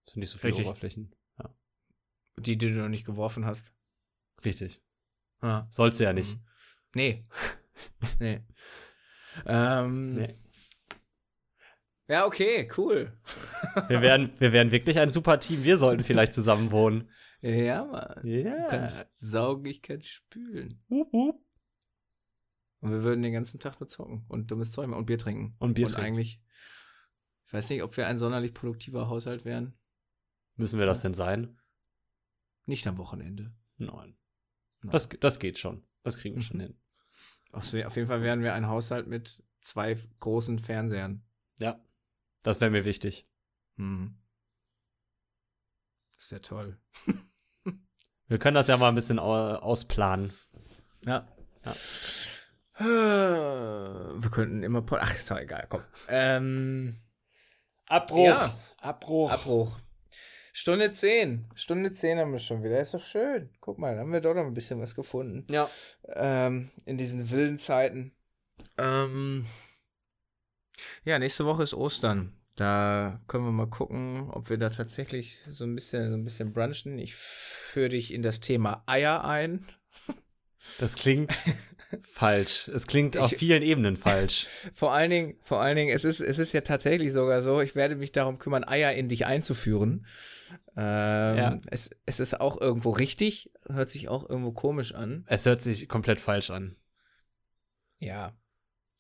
[0.05, 0.65] Das sind nicht so viele Richtig.
[0.65, 1.15] Oberflächen.
[2.39, 3.71] Die, die du noch nicht geworfen hast.
[4.43, 4.81] Richtig.
[5.41, 5.67] Ah.
[5.69, 6.35] Sollst du ja nicht.
[6.35, 6.41] Mhm.
[6.93, 7.23] Nee.
[8.19, 8.41] nee.
[9.45, 10.35] Ähm, nee.
[12.07, 13.11] Ja, okay, cool.
[13.87, 15.63] wir, wären, wir wären wirklich ein super Team.
[15.63, 17.09] Wir sollten vielleicht zusammen wohnen.
[17.41, 18.21] Ja, Mann.
[18.23, 18.63] Yeah.
[18.63, 20.69] Du kannst saugen, ich kann spülen.
[20.89, 21.41] Hup, hup.
[22.81, 25.55] Und wir würden den ganzen Tag nur zocken und dummes Zeug machen und Bier trinken.
[25.59, 26.07] Und Bier und trinken.
[26.07, 26.39] eigentlich,
[27.47, 29.73] ich weiß nicht, ob wir ein sonderlich produktiver Haushalt wären.
[30.55, 31.59] Müssen wir das denn sein?
[32.65, 33.53] Nicht am Wochenende.
[33.77, 34.15] Nein.
[34.81, 34.91] Nein.
[34.91, 35.83] Das, das geht schon.
[36.03, 36.61] Das kriegen wir schon mhm.
[36.61, 36.77] hin.
[37.51, 41.23] Auf, auf jeden Fall wären wir ein Haushalt mit zwei großen Fernsehern.
[41.59, 41.79] Ja.
[42.43, 43.25] Das wäre mir wichtig.
[43.77, 44.17] Hm.
[46.17, 46.77] Das wäre toll.
[48.27, 50.33] Wir können das ja mal ein bisschen ausplanen.
[51.05, 51.27] Ja.
[51.63, 51.75] ja.
[54.19, 54.83] Wir könnten immer.
[54.91, 55.83] Ach, ist doch egal, komm.
[56.07, 56.95] Ähm,
[57.85, 58.25] Abbruch.
[58.25, 58.57] Ja.
[58.77, 59.31] Abbruch.
[59.31, 59.79] Abbruch.
[60.57, 61.49] Stunde 10.
[61.53, 62.79] Stunde 10 haben wir schon wieder.
[62.79, 63.49] Ist doch schön.
[63.59, 65.45] Guck mal, da haben wir doch noch ein bisschen was gefunden.
[65.51, 65.69] Ja.
[66.07, 68.13] Ähm, in diesen wilden Zeiten.
[68.77, 69.47] Ähm,
[71.03, 72.31] ja, nächste Woche ist Ostern.
[72.55, 76.53] Da können wir mal gucken, ob wir da tatsächlich so ein bisschen, so ein bisschen
[76.53, 76.99] brunchen.
[76.99, 79.67] Ich führe dich in das Thema Eier ein.
[80.79, 81.33] Das klingt
[82.03, 82.67] falsch.
[82.67, 84.47] Es klingt ich, auf vielen Ebenen falsch.
[84.73, 87.75] Vor allen Dingen, vor allen Dingen, es ist, es ist ja tatsächlich sogar so, ich
[87.75, 90.05] werde mich darum kümmern, Eier in dich einzuführen.
[90.77, 91.59] Ähm, ja.
[91.67, 95.25] es, es ist auch irgendwo richtig, hört sich auch irgendwo komisch an.
[95.27, 96.75] Es hört sich komplett falsch an.
[97.99, 98.33] Ja,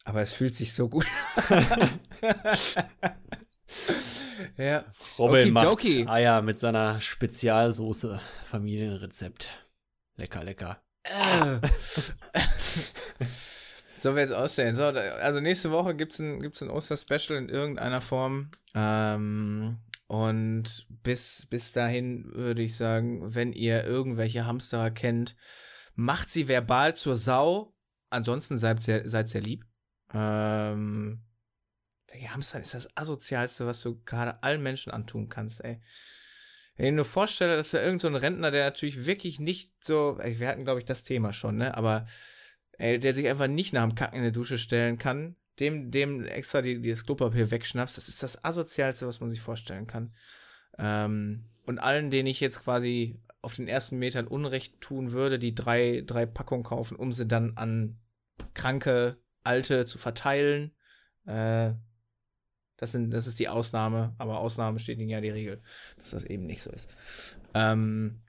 [0.05, 1.07] aber es fühlt sich so gut.
[4.57, 4.85] ja.
[5.17, 8.21] Robin macht Eier mit seiner Spezialsoße.
[8.45, 9.49] Familienrezept.
[10.15, 10.84] Lecker, lecker.
[11.05, 11.59] Äh.
[13.97, 14.75] so wird es aussehen.
[14.75, 18.51] So, also nächste Woche gibt es ein, gibt's ein Oster-Special in irgendeiner Form.
[18.73, 19.77] Ähm,
[20.07, 25.35] und bis, bis dahin würde ich sagen, wenn ihr irgendwelche Hamsterer kennt,
[25.95, 27.73] macht sie verbal zur Sau.
[28.09, 29.65] Ansonsten seid sehr, seid sehr lieb.
[30.13, 31.21] Ähm,
[32.29, 35.81] Hamster ist das asozialste, was du gerade allen Menschen antun kannst, ey.
[36.75, 39.71] Wenn ich mir nur vorstelle, dass da irgend so ein Rentner, der natürlich wirklich nicht
[39.83, 42.05] so, wir hatten, glaube ich, das Thema schon, ne, aber
[42.77, 46.25] ey, der sich einfach nicht nach dem Kacken in die Dusche stellen kann, dem, dem
[46.25, 50.13] extra die, die das Klopapier wegschnappst, das ist das asozialste, was man sich vorstellen kann.
[50.77, 55.55] Ähm, und allen, denen ich jetzt quasi auf den ersten Metern Unrecht tun würde, die
[55.55, 57.97] drei, drei Packungen kaufen, um sie dann an
[58.53, 60.71] kranke Alte zu verteilen.
[61.25, 61.73] Äh,
[62.77, 65.61] das, sind, das ist die Ausnahme, aber Ausnahme steht ihnen ja die Regel,
[65.97, 66.89] dass das eben nicht so ist.
[67.53, 68.21] Ähm,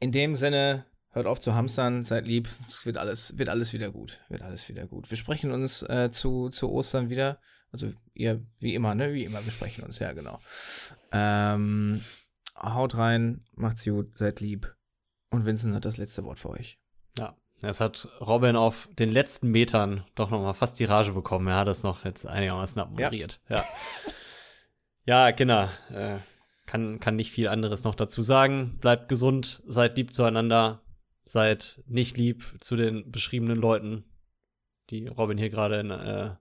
[0.00, 3.90] in dem Sinne, hört auf zu hamstern, seid lieb, es wird alles, wird alles wieder
[3.90, 4.20] gut.
[4.28, 5.10] Wird alles wieder gut.
[5.10, 7.40] Wir sprechen uns äh, zu, zu Ostern wieder.
[7.70, 9.14] Also ihr, wie immer, ne?
[9.14, 10.40] Wie immer, wir sprechen uns, ja, genau.
[11.12, 12.02] Ähm,
[12.56, 14.74] haut rein, macht's gut, seid lieb.
[15.30, 16.78] Und Vincent hat das letzte Wort für euch.
[17.18, 17.36] Ja.
[17.64, 21.48] Jetzt hat Robin auf den letzten Metern doch noch mal fast die Rage bekommen.
[21.48, 23.40] Er hat das noch jetzt einigermaßen abmoderiert.
[23.48, 23.64] Ja, ja.
[25.04, 25.68] ja genau.
[25.90, 26.18] Äh,
[26.66, 28.78] kann, kann nicht viel anderes noch dazu sagen.
[28.80, 30.82] Bleibt gesund, seid lieb zueinander,
[31.24, 34.04] seid nicht lieb zu den beschriebenen Leuten,
[34.90, 36.34] die Robin hier gerade in, äh,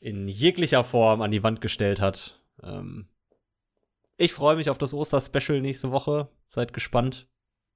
[0.00, 2.40] in jeglicher Form an die Wand gestellt hat.
[2.62, 3.08] Ähm,
[4.16, 6.28] ich freue mich auf das Oster-Special nächste Woche.
[6.46, 7.28] Seid gespannt.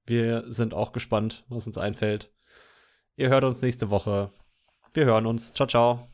[0.05, 2.33] Wir sind auch gespannt, was uns einfällt.
[3.15, 4.31] Ihr hört uns nächste Woche.
[4.93, 5.53] Wir hören uns.
[5.53, 6.10] Ciao, ciao.